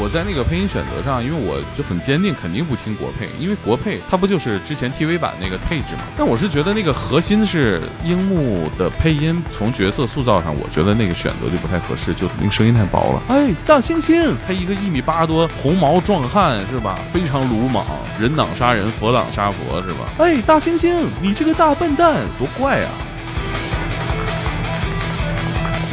[0.00, 6.02] 我在那个配音选择上，因为我就很坚定，肯定不听国配，因为国配它不就是之前 TV 版那个配置嘛？
[6.16, 13.22] 但我是觉得那个核心是樱木的配音，从角色塑造上，我觉得那个选择就不太合适，就那个声音太薄了。
[13.28, 16.98] 哎，大猩猩，他一个一米八多红毛壮汉是吧？
[17.12, 17.84] 非常鲁莽，
[18.18, 20.10] 人挡杀人，佛挡杀佛是吧？
[20.18, 22.90] 哎，大猩猩，你这个大笨蛋，多怪啊！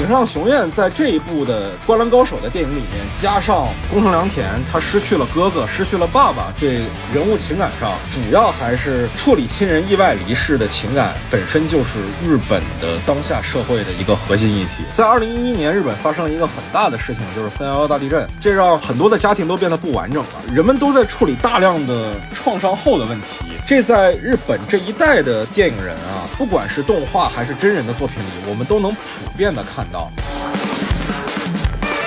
[0.01, 6.81] 井上雄彦在这一部的《灌篮高手》的电影里面，加上宫城良田，他失去了哥哥，失去了爸爸，这
[7.13, 14.83] 人物情感上，主要还是处理亲人意外离世的情感，本身就是日本的当下社会的一个核心议题。
[14.91, 23.27] 在二零一一年，日本发生了一个很大的事情，就是三幺幺大地震，这让很多的家庭都变得不完整了，人们都在处理大量的创伤后的问题。
[23.67, 30.40] 这在日本这一代的电影人啊，不管是动画还是真人的作品里，我们都能普遍的看到到。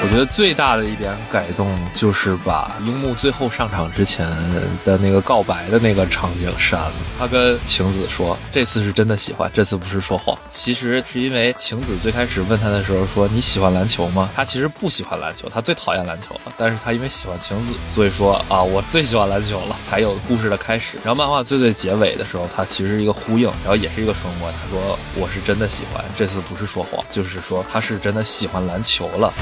[0.04, 4.28] 我觉得最大的一点改动就是把樱木最后上场之前
[4.84, 6.92] 的那个告白的那个场景删了。
[7.18, 16.52] 他跟晴子说：“这次是真的喜欢，这次不是说谎。”其实是因为晴子最开始问他的时候说：“你喜欢篮球吗？”他其实不喜欢篮球，他最讨厌篮球了。
[16.58, 20.98] 但是他因为喜欢晴子，所以说啊，我最喜欢篮球了，才有故事的开始。
[21.02, 24.52] 然后漫画最最结尾的时候，他其实是一个呼应，然后也是一个双关。
[24.52, 29.32] 他说：“我是真的喜欢，这次不是说谎，就是说他是真的喜欢篮球了。”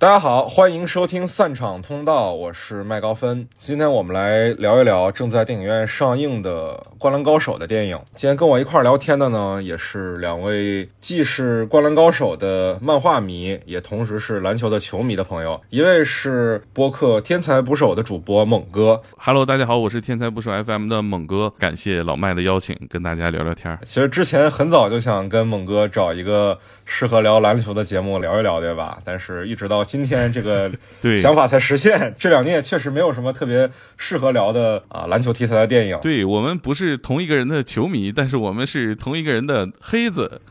[0.00, 3.46] 大家好，欢迎收听散场通道，我是麦高芬。
[3.58, 8.00] 今天我们来聊一聊正在电影院上映的《灌篮高手》的电影。
[8.14, 15.60] 今天跟我一块聊天的呢，也是两位既是《灌篮高手》的漫画迷，也同时是篮球的球迷的朋友。
[15.68, 19.02] 一位是播客《天才捕手》的主播猛哥。
[19.18, 23.78] Hello，大家好，我是天才捕手 FM 的猛哥，感谢老麦的邀请，跟大家聊聊天儿。
[23.84, 26.58] 其实之前很早就想跟猛哥找一个
[26.92, 28.98] 适合聊篮球的节目聊一聊，对吧？
[29.04, 30.68] 但是一直到今天这个
[31.00, 32.12] 对想法才实现。
[32.18, 35.96] 这两年也确实没有什么特别适合聊的啊篮球题材的电影。
[36.02, 40.40] 对我们不是同一个人的球迷，但是我们是同一个人的黑子，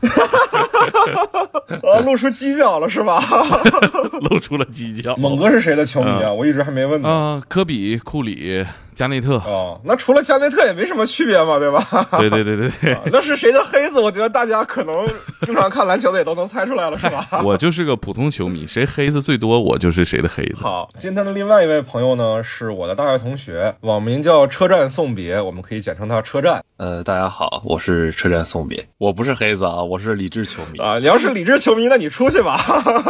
[1.84, 3.22] 啊，露出犄角了是吧？
[4.30, 5.14] 露出了犄角。
[5.16, 6.32] 猛哥是谁的球迷啊？
[6.32, 7.08] 我一直还没问呢。
[7.08, 8.64] 啊、科比、库里、
[8.94, 11.82] 加内特，哦，那除了加内特也没什么区别嘛，对吧？
[12.18, 12.98] 对对对对对。
[13.12, 14.00] 那是谁的黑子？
[14.00, 15.06] 我觉得大家可能
[15.42, 17.26] 经常看篮球的也都能猜出来了，是吧？
[17.44, 20.56] 我就是个普通球迷，谁黑子最多，我就是谁的黑子。
[20.62, 30.78] 好，今天的另外一位朋友呢，是我的大学同学，网名叫车站送别，我们可以简称他车站呃，大家好，我是车站送别，我不是黑子啊，我是理智球迷。
[30.78, 30.98] 啊。
[30.98, 32.58] 你要是理智球迷，那你出去吧。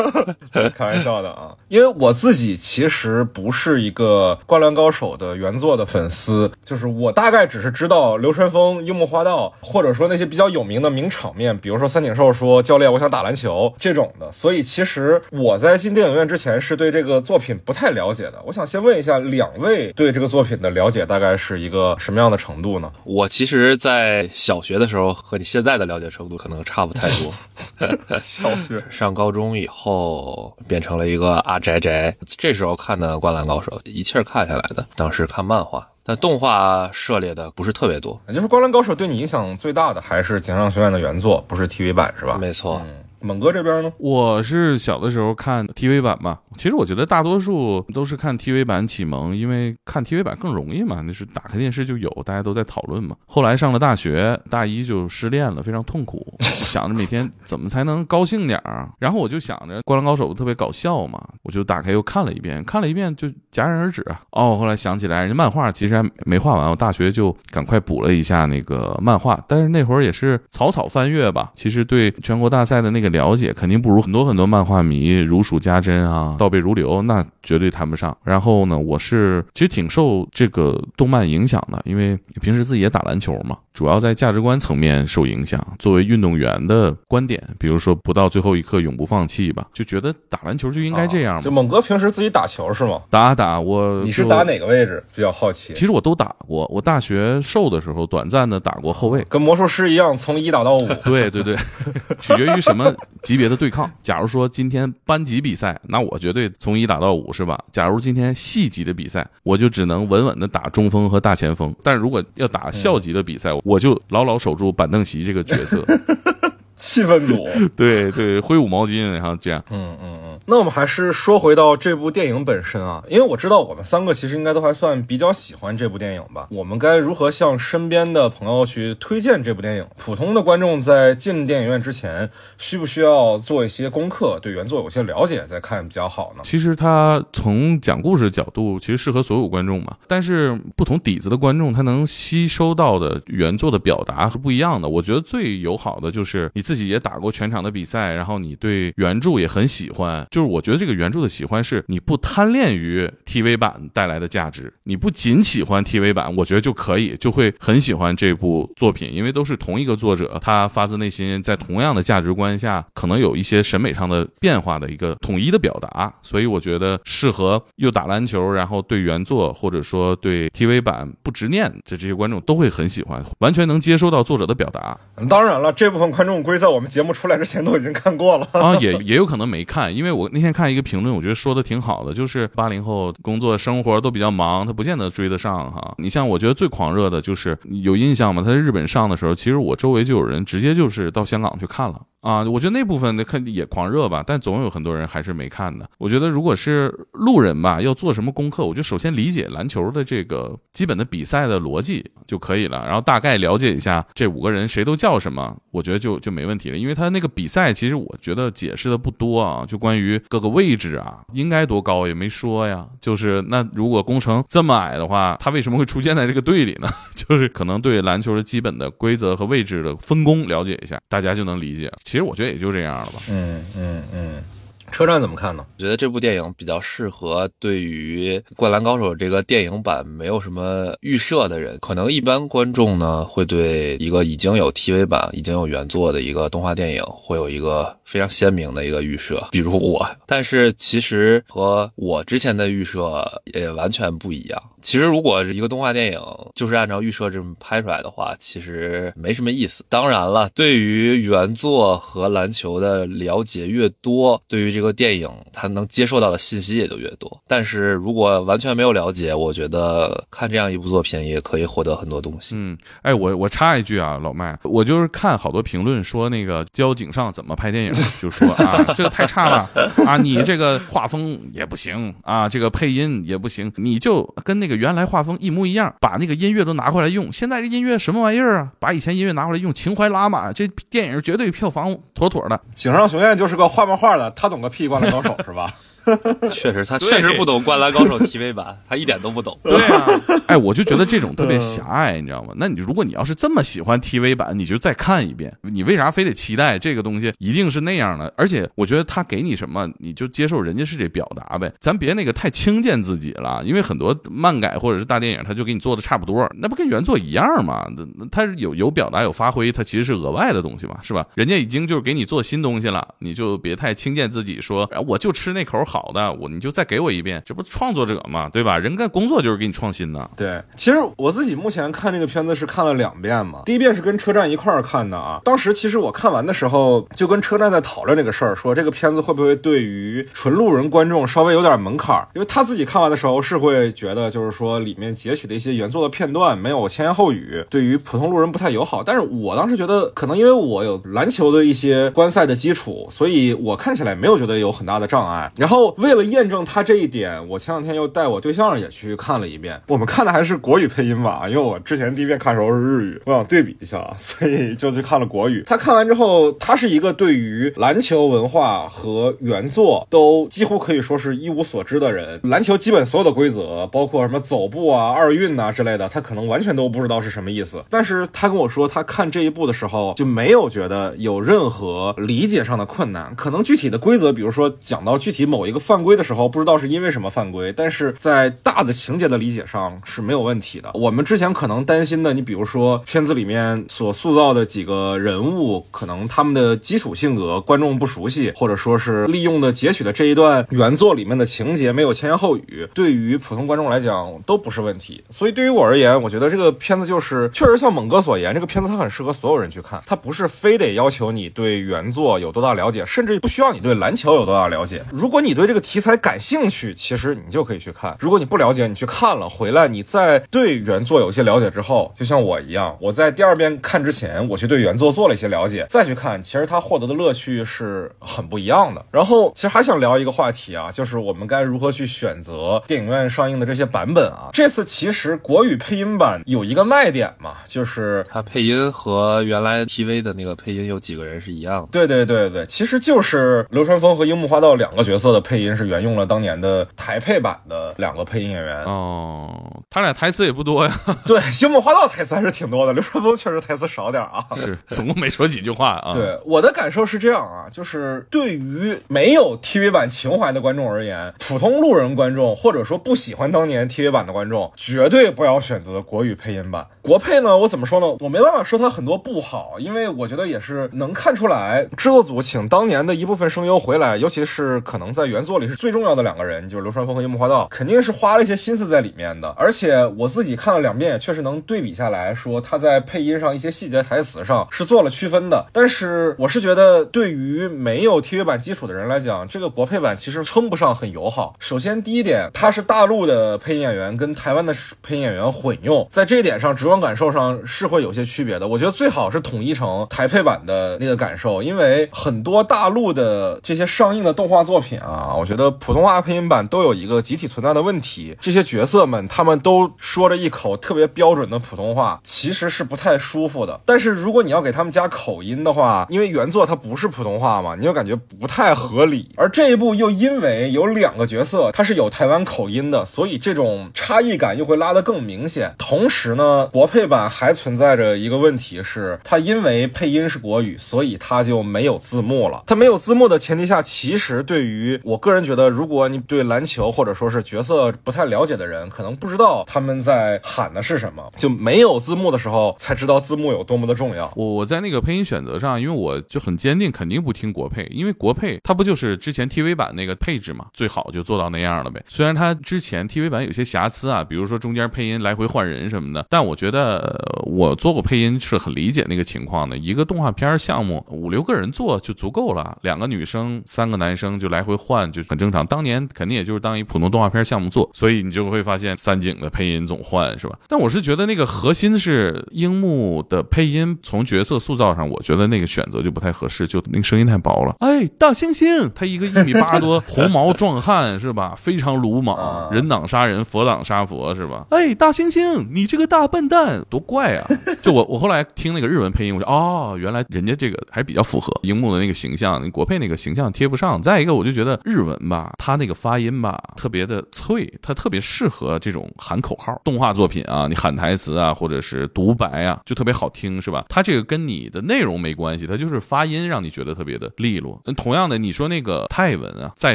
[0.76, 14.30] 开玩笑的啊，因为我自己其实不是一个《灌篮高手》的原作的粉丝，就是我大概只是知道流川枫、樱木花道，或者说那些比较有名的名场面，比如说三井寿说“教练，我想打篮球”这种的。
[14.32, 18.42] 所以其实我在进电影院之前是对这个作品不太了解的。
[18.46, 22.90] 我想先问一下两位对这个作品的了解大概是一个什么样的程度呢？
[23.04, 27.32] 我其实，在小学的时候和你现在的了解程度可能差不太多。
[28.20, 34.86] 小学上高中以后变成了一个阿宅宅，这时候看的《灌篮高手》，一气儿看下来的。
[34.96, 38.20] 当时看漫画，但动画涉猎的不是特别多。
[38.28, 42.38] 也就是《灌篮高手》对你影响最大的还是井上学院的原作，不是 TV 版是吧？
[42.40, 43.92] 没错，嗯，猛哥这边呢？
[43.98, 53.14] 我是小的时候看 TV 版吧，其实我觉得大多数都是看 TV 版启蒙，因为看 TV 版更容易嘛，那是打开电视就有，大家都在讨论嘛。
[53.26, 58.88] 后来上了大学，大一就失恋了，非常痛苦， 想着每天怎么才能高兴点儿啊。
[58.98, 64.22] 然后我就想着《灌篮高手》特别搞笑嘛，我就打开又看了一遍，看了一遍就戛然而止啊。
[64.32, 78.16] 哦，后来想起来，人家漫画其实还没画完，我大学就赶快补了一下那个漫画，但是那会儿也是草草翻阅吧，其实对全国大赛的那个了解肯定不如很多很多漫画迷如数家珍啊，倒背如流，那绝对谈不上。
[78.24, 85.60] 然后呢，我是其实挺受这个动漫影响的，因为平时自己也打篮球嘛，主要在价值观层面受影响。
[85.78, 91.42] 作为运动员的观点，比如说不到最后一刻永不放弃吧，就觉得打篮球就应该这样嘛。
[91.42, 93.00] 就猛哥平时自己打球是吗？
[93.08, 94.42] 打打我，你是打？
[94.42, 95.02] 哪个位置？
[95.14, 95.72] 比较好奇。
[95.74, 99.24] 其实我都打过，我大学瘦的时候短暂的打过后卫。
[99.28, 100.86] 跟魔术师一样，从一打到五。
[101.04, 101.56] 对 对对，
[102.20, 102.92] 取决于什么
[103.22, 103.90] 级别的对抗。
[104.02, 107.58] 假如说今天班级比赛，那我绝对从一打到五，是吧？
[107.70, 111.74] 假如今天系级的比赛，我就只能稳稳的打中锋和大前锋。
[111.84, 115.84] 但如果要打校级的比赛，我就牢牢守住板凳席这个角色。
[116.74, 117.46] 气氛组。
[117.76, 119.62] 对对，挥舞毛巾，然后这样。
[119.70, 120.39] 嗯嗯嗯。
[120.50, 126.48] 那我们还是说回到这部电影本身啊，因为我知道我们三个其实应该都还算比较喜欢这部电影吧。
[126.50, 129.86] 我们该如何向身边的朋友去推荐这部电影？
[129.96, 136.42] 普通的观众在进电影院之前，需不需要做一些功课，对原作有些了解再看比较好呢？
[136.42, 139.96] 其实它从讲故事的角度，其实适合所有观众嘛。
[140.08, 144.88] 但是不同底子的观众，他能吸收到的原作的表达是不一样的。
[144.88, 150.26] 我觉得最友好的就是你自己也打过全场的比赛，然后你对原著也很喜欢。
[150.39, 174.98] 就是我觉得这个原著的喜欢是你不贪恋于 TV 版带来的价值，你不仅喜欢 TV 版，我觉得就可以就会很喜欢这部作品，因为都是同一个作者，他发自内心在同样的价值观下，可能有一些审美上的变化的一个统一的表达，所以我觉得适合又打篮球，然后对原作或者说对 TV 版不执念的这些观众都会很喜欢，完全能接收到作者的表达。
[175.28, 180.19] 当然了，这部分观众归在我们节目出来之前都已经看过了啊，也也有可能没看，因为我。
[180.20, 185.94] 我那天看一个评论，我觉得说的挺好的，就是八零后工作生活都比较忙，他不见得追得上哈。
[185.96, 188.42] 你像我觉得最狂热的就是有印象吗？
[188.44, 192.02] 他在日本上的时候，其实我周围就有人直接就是到香港去看了。
[192.20, 195.88] 啊，我觉得那部分的看也狂热吧，但总有很多人还是没看的。
[195.98, 206.76] 我觉得如果是路人吧，要做什么功课，我就首先理解篮球的这个基本的比赛的逻辑就可以了，然后大概了解一下这五个人谁都叫什么，我觉得就就没问题了。
[206.76, 212.86] 因为他那个比赛其实我觉得解释的不多啊，就关于各个位置啊，应该多高也没说呀。
[213.00, 216.88] 就是那如果工程这么矮的话，他为什么会出现在这个队里呢？
[217.16, 221.90] 就是可能对篮球的基本的规则和位置的分工了解一下，大家就能理解。
[222.10, 223.22] 其实我觉得也就这样了吧。
[223.28, 224.42] 嗯嗯嗯，
[224.92, 225.64] 车站怎么看呢？
[225.78, 231.78] 我觉得这部电影比较适合对于《灌篮高手》这个电影版没有什么预设的人。
[231.80, 240.06] 可能一般观众呢会对一个已经有 TV 版、已经有原作的一个动画电影会有一个非常鲜明的一个预设， 比如我。
[240.26, 244.62] 但是其实和我之前的预设也完全不一样。
[244.82, 246.18] 其实，如果一个动画电影，
[246.54, 249.84] 就是按照预设这么拍出来的话，其实没什么意思。
[249.90, 257.42] 当然了，对于原作和篮球的了解越多，对于这个电影他能接受到的信息也就越多。
[257.46, 262.54] 但是如果完全没有了解，我觉得看这样一部作品也可以获得很多东西。
[262.56, 269.68] 嗯，哎，我我插一句啊，老麦，我就是看好多评论说那个教井上怎么拍电影， 就说啊，这个太差了
[270.06, 274.70] 啊，你这个画风也不行啊，这个配音也不行，你就跟那。
[274.70, 277.32] 个原来画风一模一样，把那个音乐都拿回来用。
[277.32, 278.70] 现在这音乐什么玩意儿啊？
[278.78, 282.60] 把以前音乐拿回来用，情怀拉满，这电影绝对票房妥妥的。
[282.72, 285.70] 井上雄彦就是个画漫画的，他懂个屁灌篮高手是吧？
[286.50, 289.58] 确实，他确实不懂《灌篮高手》TV 版，他一点都不懂。
[289.62, 290.06] 对啊，
[290.46, 292.54] 哎，我就觉得这种特别狭隘，你知道吗？
[292.56, 295.52] 那你如果你要是这么喜欢 TV 版，你就再看一遍。
[295.62, 298.32] 你为啥非得期待这个东西一定是那样的？
[298.36, 301.72] 而且我觉得他给你什么，你就接受人家是这表达呗。
[301.80, 307.86] 咱别那个太轻贱自己了，因为很多漫改或者是大电影，他就给你做的差不多，那不跟原作一样吗？
[308.30, 311.26] 他有有表达有发挥，他其实是额外的东西嘛，是吧？
[311.34, 315.99] 人家已经就是给你做新东西了，你就别太轻贱自己，说我就吃那口好。
[316.00, 318.78] 好的，我你就再给我一遍，这不创作者嘛，对吧？
[318.78, 320.30] 人干工作就是给你创新的。
[320.34, 325.42] 对，其实我自己目前看这个片子是看了两遍嘛，第一遍是跟车站一块儿看的啊。
[325.44, 332.26] 当时其实我看完的时候就跟车站在讨论这个事儿，说这个片子会不会对于纯路人观众稍微有点门槛儿？
[332.34, 339.02] 因为他自己看完的时候是会觉得，就是说里面截取的一些原作的片段没有前言后语，对于普通路人不太友好。
[339.04, 345.52] 但是我当时觉得，可能因为我有篮球的一些观赛的基础，所以我看起来没有觉得有很大的障碍。
[345.56, 345.79] 然后。
[345.80, 349.80] 后为了验证他这一点，我前两天又带我对象也去看了一遍。
[349.88, 355.62] 我们看的还是国语配音吧，因为我之前第一遍看的时候是日语，我想对比一下，所以就去看了国语。
[355.66, 362.40] 他看完之后，他是一个对于篮球文化和原作都几乎可以说是一无所知的人。
[362.42, 367.82] 篮球基本所有的规则，包括什么走步啊、二运呐之类的，他可能完全都不知道是什么意思。
[367.88, 373.34] 但是他跟我说，他看这一部的时候就没有觉得有任何理解上的困难。
[373.36, 375.80] 可能具体的规则，比如说讲到具体某一一个。
[375.80, 380.90] 犯规的时候不知道是因为什么犯规，但是在大的情节的理解上是没有问题的。
[380.94, 395.24] 我们之前可能担心的，你比如说片子里面所塑造的几个人物，可能他们的基础性格观众不熟悉，或者说是利用的截取的这一段原作里面的情节没有前言后语，对于普通观众来讲都不是问题。
[395.30, 405.02] 所以对于我而言，我觉得这个片子就是确实像猛哥所言，这个片子它很适合所有人去看，它不是非得要求你对原作有多大了解，甚至不需要你对篮球有多大了解。
[405.10, 408.16] 如果你对对这个题材感兴趣，其实你就可以去看。
[408.18, 419.04] 如果你不了解，你去看了回来，你在对原作有些了解之后，就像我一样，我在第二遍看之前，我去对原作做了一些了解，再去看，其实它获得的乐趣是很不一样的。
[419.10, 424.48] 然后，其实还想聊一个话题啊，就是我们该如何去选择电影院上映的这些版本啊。
[424.54, 431.88] 这次其实国语配音版有一个卖点嘛，就是它配音和原来 TV 的那个配音有几个人是一样的。
[431.92, 438.84] 对对对对，其实就是流川枫和樱木花道两个角色的配音是沿用了当年的台配版的两个配音演员。
[438.84, 444.46] 哦，他俩台词也不多呀， 对，星木花道台词还是挺多的，流川枫确实台词少点啊。
[444.54, 446.12] 是总共没说几句话啊。
[446.14, 456.86] 对，我的感受是这样啊，就是对于没有 TV 版情怀的观众而言，普通路人观众或者说不喜欢当年 TV 版的观众，绝对不要选择国语配音版。
[457.02, 458.06] 国配呢，我怎么说呢？
[458.20, 469.48] 我没办法说它很多不好，因为我觉得也是能看出来，制作组请当年的一部分声优回来，尤其是可能在原原作里是最重要的两个人，就是流川枫和樱木花道，肯定是花了一些心思在里面的。
[469.56, 475.64] 而且我自己看了两遍，也确实能对比下来说，他在配音上一些细节台词上是做了区分的。
[475.72, 481.54] 但是我是觉得，对于没有 TV 版基础的人来讲，这个国配版其实称不上很友好。
[481.58, 488.68] 首先第一点，他是大陆的配音演员跟台湾的配音演员混用，在这一点上直观感受上是会有些区别的。
[488.68, 503.80] 我觉得最好是统一成台配版的那个感受，因为很多大陆的这些上映的动画作品啊，我觉得普通话配音版都有一个集体存在的问题，这些角色们他们都说着一口特别标准的普通话，其实是不太舒服的。
[503.84, 509.30] 但是如果你要给他们加口音的话，因为原作它不是普通话嘛，你就感觉不太合理。
[509.36, 515.74] 而这一部又因为有两个角色它是有台湾口音的，所以这种差异感又会拉得更明显。
[515.78, 522.62] 同时呢，国配版还存在着一个问题是，它因为配音是国语，所以它就没有字幕了。
[522.66, 534.32] 它没有字幕的前提下，其实对于我个人觉得，如果你对篮球或者说是角色不太了解的人，可能不知道他们在喊的是什么，就没有字幕的时候才知道字幕有多么的重要。
[534.34, 542.02] 我我在那个配音选择上，因为我就很坚定，肯定不听国配，因为国配它不就是之前 TV 版那个配置嘛，最好就做到那样了呗。
[542.08, 549.76] 虽然它之前 TV 版有些瑕疵啊，比如说中间配音来回换人什么的，但我觉得我做过配音是很理解那个情况的。
[549.76, 555.66] 一个动画片项目五六个人做就足够了，两个女生三个男生就来回换就是很正常。
[555.66, 560.58] 当年肯定也就是当一普通动画片项目做，所以你就会发现三井的配音总换是吧？
[560.68, 567.74] 但我是觉得那个核心是樱木的配音，从角色塑造上，我觉得那个选择就不太合适，就那个声音太薄了。
[567.80, 571.54] 哎，大猩猩，他一个一米八多红毛壮汉是吧？
[571.56, 574.66] 非常鲁莽，人挡杀人，佛挡杀佛是吧？
[574.70, 577.48] 哎，大猩猩，你这个大笨蛋，多怪啊！
[577.82, 584.00] 就我我后来听那个日文配音，我说哦，原来人家这个还比较符合樱木的那个形象，国配那个形象贴不上。
[584.00, 593.84] 再一个，我就觉得日文吧，它那个发音吧特别的脆，它特别适合这种喊口号动画作品啊，你喊台词啊，或者是独白啊，就特别好听是吧？
[593.88, 597.80] 它这个跟你的内容没关系，它就是发音让你觉得特别的利落。
[597.96, 599.94] 同样的，你说那个泰文啊，再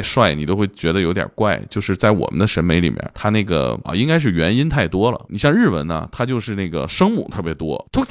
[0.02, 5.20] 帅你都会觉得有点怪，就是在我们的审美里面，它那个啊应该是元音太多了。
[5.28, 8.04] 你像日文呢，它就是那个声母特别多，就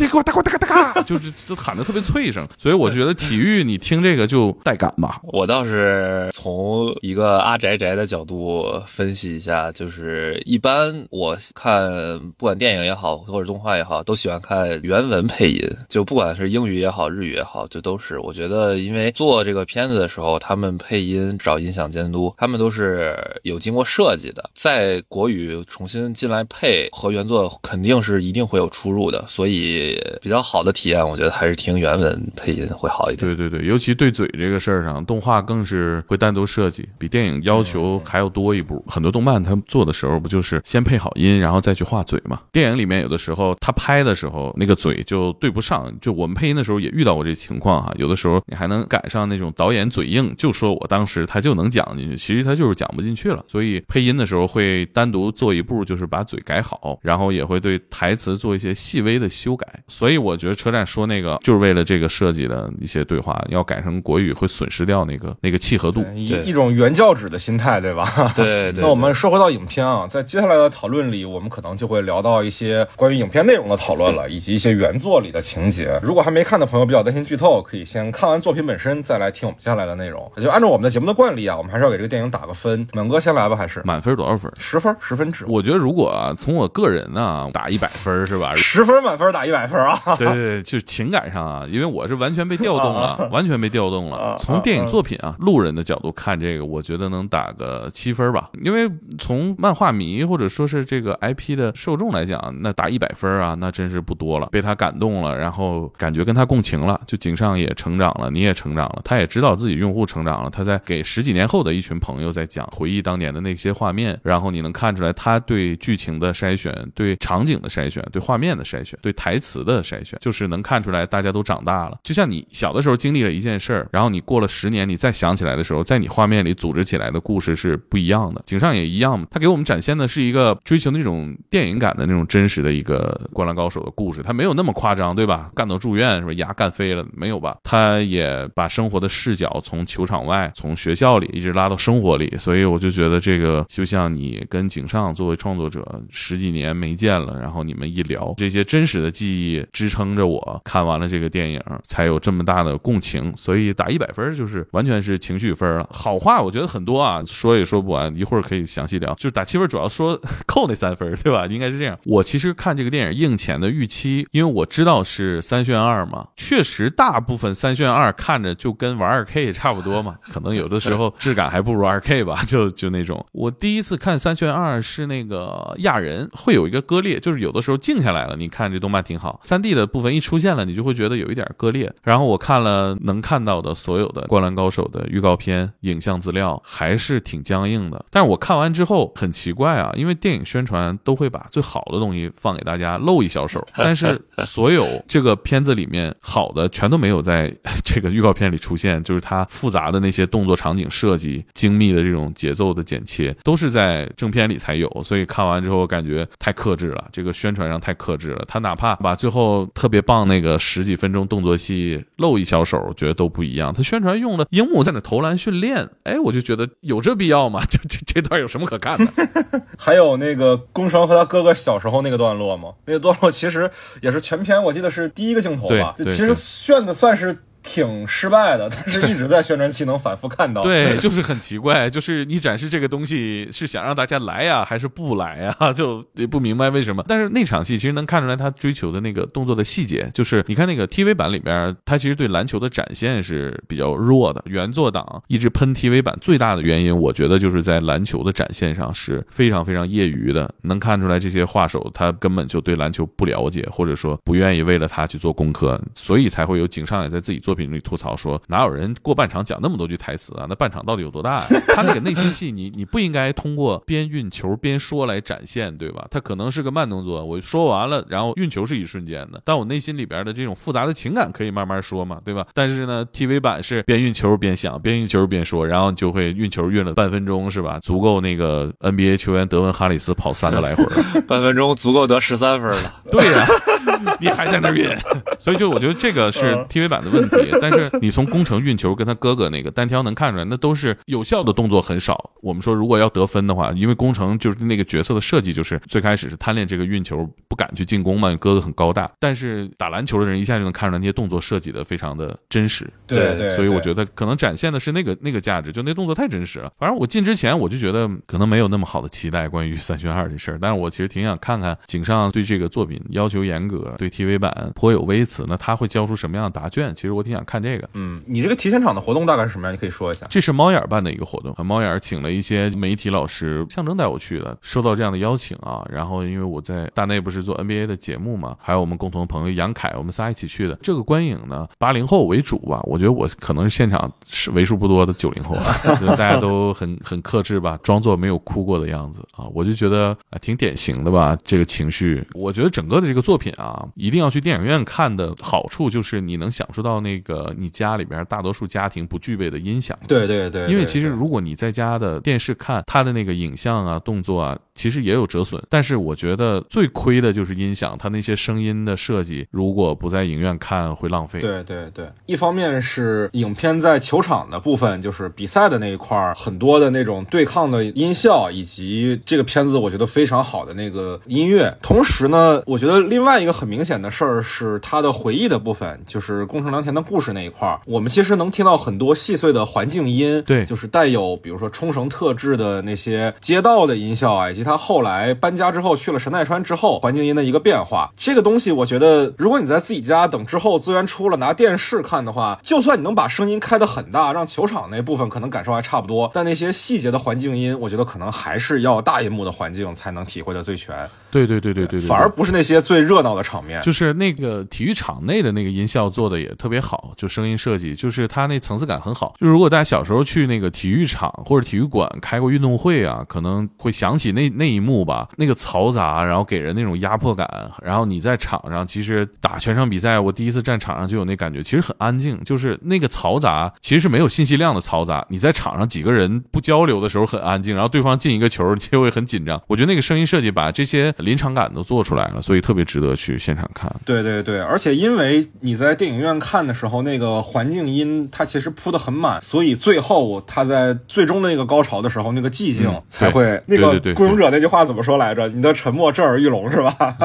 [1.19, 5.19] 是就喊的特别脆声，所以我觉得体育你听这个就带感吧。
[5.23, 33.35] 我倒 是从一个阿宅宅的角度分析一下，就是一般我看不管电影也好或者动画也好，都喜欢看原文配音，就不管是英语也好日语也好，就都是我觉得，因为做这个片子的时候，他们配音找音响监督，他们都是有经过设计的，在国语重新进来配和原作肯定是一定会有出入的，所以比较好的体验，我觉得还是听原文配音会好一点。
[33.35, 38.83] 对对对，尤其对嘴这个事儿上，动画更是会单独设计，比电影要求还要多一步。
[38.87, 42.41] 很多动漫他做的时候不就是先配好音，然后再去画嘴嘛？
[42.51, 47.93] 电影里面有的时候他拍的时候那个嘴就对不上，就我们配音的时候也遇到过这情况哈。
[47.97, 53.43] 有的时候你还能赶上那种导演嘴硬，就说我当时他就能讲进去，其实他就是讲不进去了。
[53.47, 59.67] 所以配音的时候会单独做一步，就是把嘴改好，然后也会对台词做一些细微的修改。
[59.87, 68.33] 所以我觉得车站说那个就是为了这个设计的一些对话，要改成国语会损失掉那个那个契合度，一一种原教旨的心态，对吧？
[68.35, 68.81] 对 对。
[68.81, 75.99] 那我们说回到影片啊，在接下来的讨论里，我们可能就会聊到一些关于影片内容的讨论了，以及一些原作里的情节。
[76.01, 80.31] 如果还没看的朋友比较担心剧透，可以先看完作品本身，再来听我们接下来的内容。
[80.41, 82.87] 就按照我们的节目的惯例啊，我们还是要给这个电影打个分。
[82.93, 84.51] 满哥先来吧，还是满分多少分？
[84.59, 85.45] 十分，十分制。
[85.47, 88.53] 我觉得如果啊，从我个人呢打一百分是吧？
[88.55, 89.99] 十分满分打一百分啊？
[90.17, 94.37] 对对对，就是情感上啊，因为我是完全被调动了， 完全被调动了。
[94.39, 96.44] 从电影作品啊，路人的角度看这。
[96.45, 98.87] 这个，我觉得能打个七分吧，因为
[99.17, 104.49] 从漫画迷或者说是这个 IP 的受众来讲，那打一百分啊，那真是不多了。
[104.51, 121.97] 被他感动了，然后感觉跟他共情了，就井上也成长了，你也成长了，他也知道自己用户成长了，他在给十几年后的一群朋友在讲回忆当年的那些画面，然后你能看出来他对剧情的筛选、对场景的筛选、对画面的筛选、对台词的筛选，就是能看出来大家都长大了。
[122.03, 128.41] 就像你小的时候经历了一件事儿，然后你过了十年，你再想起来的时候，在你画面里组织起来的故事是不一样的。
[128.45, 135.49] 井上也一样，他给我们展现的是一个追求那种电影感的那种真实的一个灌篮高手的故事，他没有那么夸张，对吧？
[135.55, 136.33] 干到住院是吧？
[136.33, 137.57] 牙干飞了没有吧？
[137.63, 155.87] 他也把生活的视角从球场外、从学校里一直拉到生活里，所以我就觉得这个就像你跟井上作为创作者十几年没见了，然后你们一聊这些真实的记忆支撑着我看完了这个电影，才有这么大的共情，所以打一百分就是完全是情绪分了。
[155.91, 159.13] 好话我觉得很多啊，说也说不完，一会儿可以详细聊。
[159.13, 161.45] 就是打七分主要说扣那三分，对吧？
[161.45, 161.95] 应该是这样。
[162.05, 173.23] 我其实看这个电影映前的预期，因为我知道是三选二嘛，确实大部分三选二看着就跟玩二 K 也差不多嘛，可能有的时候质感还不如二 K 吧，就就那种。
[173.31, 181.93] 我第一次看三选二是那个亚人，会有一个割裂，就是有的时候静下来了，你看这动漫挺好，三 D 的部分一出现了，你就会觉得有一点割裂。
[182.01, 188.03] 然后我看了能看到的所有的《灌篮高手》的预告片、影像资料，还是挺僵硬的。
[188.09, 197.53] 但是我看完之后很奇怪啊，因为电影宣传都会把最好的东西放给大家露一小手，但是所有这个片子里面好的全都没有在
[197.83, 204.89] 这个预告片里出现，就是它复杂的那些动作场景设计、精密的这种节奏的剪切，都是在正片里才有。
[205.03, 208.43] 所以看完之后感觉太克制了，这个宣传上太克制了。
[208.47, 213.73] 他哪怕把最后特别棒那个十几分钟动作戏露一小手，觉得都不一样。
[213.73, 217.61] 他宣传用了樱木在那投篮训练，哎，我就觉得有这必要吗？
[217.69, 219.11] 这这这段有什么可看的？
[219.77, 223.69] 还有那个宫城和他哥哥小时候那个段落吗，那个段落其实
[224.01, 227.37] 也是全篇我记得是第一个镜头吧，对对就其实炫的算是。
[227.65, 230.63] 挺失败的，但是一直在宣传期能反复看到。
[230.63, 235.55] 对，就是很奇怪，就是你展示这个东西是想让大家来呀，还是不来呀？
[235.73, 237.03] 就也不明白为什么。
[237.07, 244.41] 但是那场戏其实能看出来他追求的那个动作的细节，就是你看那个 TV 版里边，他其实对篮球的展现是比较弱的。
[244.45, 260.45] 原作党一直喷 TV 版最大的原因，我觉得就是在篮球的展现上是非常非常业余的，能看出来这些画手他根本就对篮球不了解，或者说不愿意为了他去做功课，所以才会有井上也在自己作品里吐槽说，哪有人过半场讲那么多句台词啊？
[260.49, 261.47] 那半场到底有多大呀？
[261.73, 266.05] 他那个内心戏，你你不应该通过边运球边说来展现，对吧？
[266.11, 272.45] 他可能是个慢动作，我说完了，然后运球是一瞬间的，但我内心里边的这种复杂的情感可以慢慢说嘛，对吧？
[272.53, 277.79] 但是呢，TV 版是边运球边想，边运球边说，然后就会运球运了半分钟，是吧？
[277.79, 283.01] 足够那个 NBA 球员德文哈里斯跑三个来回了， 半分钟足够得十三分了。
[283.09, 283.45] 对呀、
[284.19, 284.89] 你还在那儿运，
[285.39, 287.37] 所以就我觉得这个是 TV 版的问题。
[287.61, 292.31] 但是你从宫城运球跟他哥哥那个单挑能看出来，那都是有效的动作很少。
[292.41, 299.11] 我们说如果要得分的话，因为宫城就是那个角色的设计，就是最开始是贪恋这个运球，不敢去进攻嘛，哥哥很高大。
[299.19, 302.87] 但是打篮球的人一下就能看出来那些动作设计的非常的真实。
[303.07, 306.71] 对对，所以我觉得可能展现的是那个那个价值，就那动作太真实了。
[306.77, 316.93] 反正我进之前我就觉得可能没有那么好的期待关于三选二这事儿，但是我其实挺想看看井上对这个作品要求严格，对 TV 版颇有微词，那他会交出什么样的答卷？
[316.95, 317.89] 其实我挺想看这个。
[317.93, 319.73] 嗯，你这个提前场的活动大概是什么样？
[319.73, 320.25] 你可以说一下。
[320.29, 325.85] 这是猫眼儿办的一个活动，猫眼儿请了一些媒体老师，象征带我去的，收到这样的邀请啊。
[325.89, 330.77] 然后因为我在大内不是做 NBA 的节目嘛，还有我们共同朋友杨凯，我们仨一起去的。
[330.81, 339.45] 这个观影呢，八零后为主吧，我觉得我可能是现场是为数不多的九零后啊， 就是大家都很很克制吧，装作没有哭过的样子啊。
[339.53, 342.25] 我就觉得啊，挺典型的吧，这个情绪。
[342.33, 343.64] 我觉得整个的这个作品啊，
[343.95, 349.97] 一定要去电影院看的好处就是你能享受到那个你家里边大多数家庭不具备的音响。
[350.07, 355.61] 对对对，因为其实如果你在家的电视看它的那个影像啊、动作啊，其实也有折损。
[355.69, 361.39] 但是我觉得最亏的就是音响，它那些声音的设计，如果不在影院看会浪费。
[361.39, 371.75] 对对对，一方面是影片在球场的部分，就是比赛的那一块儿，很多的那种对抗的音效，以及这个片子我觉得非常好的那个音乐。
[371.81, 388.11] 同时呢，我觉得另外一个很明显的事儿是他的回忆的部分，就是宫城良田的故事那一块儿，我们其实能听到很多细碎的环境音，对就是带有比如说冲绳特制的那些街道的音效啊，以及他后来搬家之后去了神奈川之后环境音的一个变化。
[388.17, 403.81] 这个东西，我觉得如果你在自己家等之后资源出了拿电视看的话，就算你能把声音开得很大，让球场那部分可能感受还差不多，但那些细节的环境音，我觉得可能还是要大银幕的环境才能体会的最全，对对对对对对，反而不是那些最热闹的场面。
[403.83, 409.35] 就是那个体育场内的那个音效做的也特别好，就声音设计，就是它那层次感很好。
[409.39, 417.47] 就如果大家小时候去那个体育场或者体育馆开过运动会啊，可能会想起那那一幕吧，那个嘈杂，然后给人那种压迫感。
[417.83, 425.25] 然后你在场上，其实打全场比赛，我第一次站场上就有那感觉，其实很安静，就是那个嘈杂其实是没有信息量的嘈杂。
[425.29, 429.61] 你在场上几个人不交流的时候很安静，然后对方进一个球就会很紧张。
[429.67, 433.93] 我觉得那个声音设计把这些临场感都做出来了，所以特别值得去现场看。
[434.05, 443.61] 对对对，而且因为你在电影院看的时候，那个环境音它其实铺的很满，所以最后它在最终的那个高潮的时候，那个寂静嗯才会。
[443.67, 445.47] 那个对孤勇者那句话怎么说来着？
[445.47, 447.17] 你的沉默震耳欲聋是吧？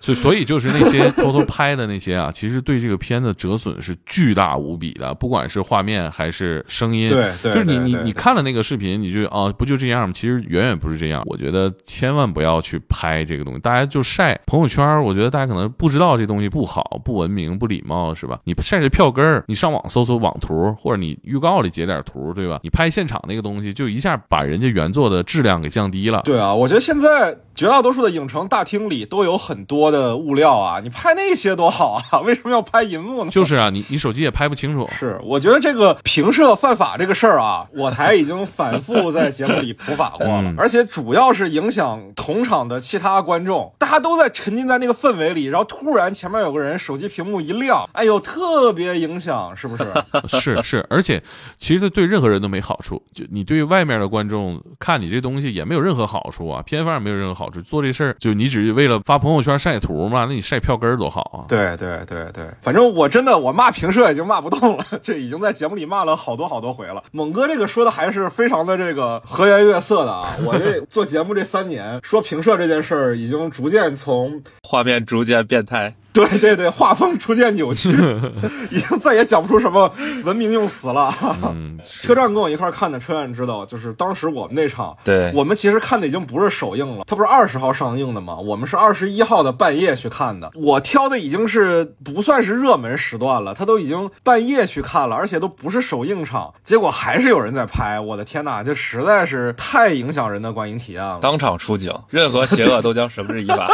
[0.00, 7.10] 所 所以就是那些偷偷拍的那些啊，其实对这个片子折损是巨大无比的，不管是画面还是声音。
[7.10, 10.12] 对对就是你你你看了那个视频，你就啊不就这样吗？
[10.14, 11.22] 其实远远不是这样。
[11.26, 15.02] 我觉得千万不要去拍这个东西，大家就晒朋友圈。
[15.02, 18.38] 我觉得大家可能不知道这东西不好、不文明、不礼貌，是吧？
[18.44, 22.60] 你晒这票根儿，你上网搜搜网图，或者你预告里截点图，对吧？
[22.62, 26.22] 你拍现场那个东西，就一下把人家原作的质量给降低了。
[26.24, 33.30] 对啊，我觉得现在绝大多数的影城大厅里都有很多的物料啊，你拍那些多好啊，为什么要拍银幕呢？
[33.32, 34.88] 就是啊， 你你手机也拍不清楚。
[34.92, 49.84] 是，我觉得这个平射犯法这个事儿啊，我台已经反复在节目里普法过了，嗯而且主要是影响同场的其他观众，大家都在沉浸在那个氛围里，然后突然前面有个人手机屏幕一亮，哎呦，特别影响，是不是？
[50.28, 51.22] 是是，而且
[51.56, 53.02] 其实对任何人都没好处。
[53.12, 57.60] 就你对外面的观众看你这东西也没有任何好处啊，片方也没有任何好处。
[57.60, 61.46] 做这事儿就你只是为了发朋友圈晒图嘛，那你晒票根儿多好啊！
[61.48, 67.02] 对对对对，反正我真的我骂评社已经骂不动了，这已经在节目里骂了好多好多回了。
[67.12, 70.36] 猛哥这个说的还是非常的这个和颜悦色的啊！
[70.44, 75.94] 我这做节目这三年，说评社这件事儿已经逐渐从画面逐渐变态。
[76.14, 77.90] 对对对，画风逐渐扭曲，
[78.70, 79.92] 已经再也讲不出什么
[80.24, 81.12] 文明用词了。
[81.50, 88.36] 嗯， 是车站跟我一块儿看的，车站知道，就是当时我们那场，对我们其实看的已经不是首映了，它不是二十号上映的吗？
[88.36, 90.52] 我们是二十一号的半夜去看的。
[90.54, 97.98] 我挑的已经是不算是热门时段了，它都已经半夜去看了，而且都不是首映场，结果还是有人在拍。
[97.98, 101.18] 我的天呐，这实在是太影响人的观影体验了。
[101.20, 103.68] 当场出警，任何邪恶都将绳之以法。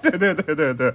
[0.00, 0.94] 对对对对对。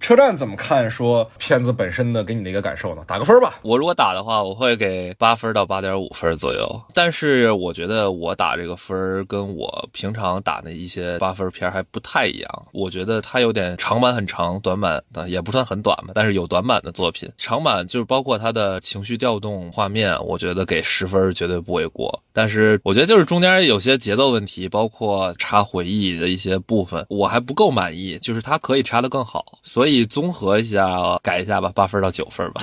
[0.00, 0.90] 车站怎么看？
[0.90, 3.04] 说片子本身的给你的一个感受呢？
[3.06, 3.60] 打个分吧。
[3.62, 6.82] 我如果打的话，我会给八分到八点五分左右。
[6.94, 12.66] 但是我觉得我打这个分跟我平常打的一些八分片还不太一样。
[12.72, 17.30] 我觉得它有点长板很长，短板的也不算很短吧，但是有短板的作品。
[17.36, 22.22] 长板就是包括它的情绪调动、画面，我觉得给十分绝对不为过。
[22.32, 29.44] 但是我觉得就是中间有些节奏问题，包括插回忆的一些部分，我还不够满意，就是它可以插得更好。
[29.62, 32.62] 所以综合一下改一下吧，八分到九分吧。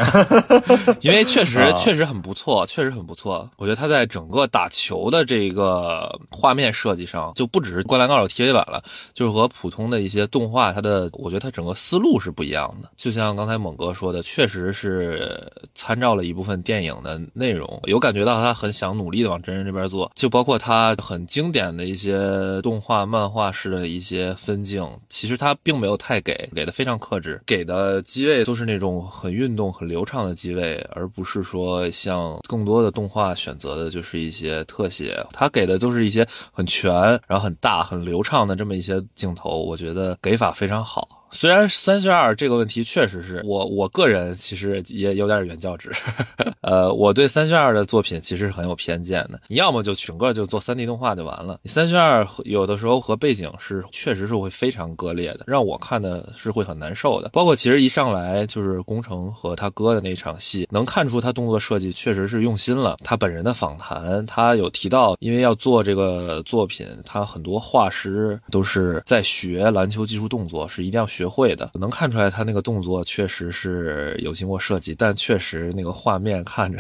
[1.02, 3.50] 因为确实啊确实很不错，确实很不错。
[3.58, 12.90] 我觉得他在整个打球的这个画面设计上，就不只是《灌篮高手》TV 版了，就是和普通的一些动画，它的我觉得它整个思路是不一样的。
[12.98, 26.98] 就像刚才猛哥说的，确实是参照了一部分电影的内容，有感觉到他很想努力的往真人这边做，就包括他很经典的一些动画、漫画式的一些分镜，其实他并没有太给，给的非常
[27.46, 36.94] 给的机位都是那种很运动、很流畅的机位，而不是说像更多的动画选择的就是一些特写，它给的都是一些很全，
[37.28, 41.17] 然后很大、很流畅的这么一些镜头，我觉得给法非常好。
[41.32, 45.92] 虽然三选二这个问题确实是我我个人其实也有点原教旨，
[46.62, 49.40] 呃，我对三选二的作品其实是很有偏见的。
[49.48, 57.30] 你要么就整个就做三 D 动画就完了，你三选二有的时候和背景是确实是会非常割裂的，让我看的是会很难受的。
[57.34, 62.98] 包括其实一上来就是宫城和他哥的那场戏，能看出他动作设计确实是用心了。
[63.04, 71.17] 他本人的访谈，他有提到，因为要做这个作品，他很多画师都是在学篮球技术动作，是一定要学。
[71.18, 76.80] 学会的，能看出来他那个动作确实是有经过设计，但确实那个画面看着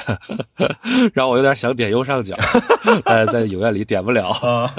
[1.13, 2.35] 让我有点想点右上角，
[3.03, 4.31] 但在影院里点不了。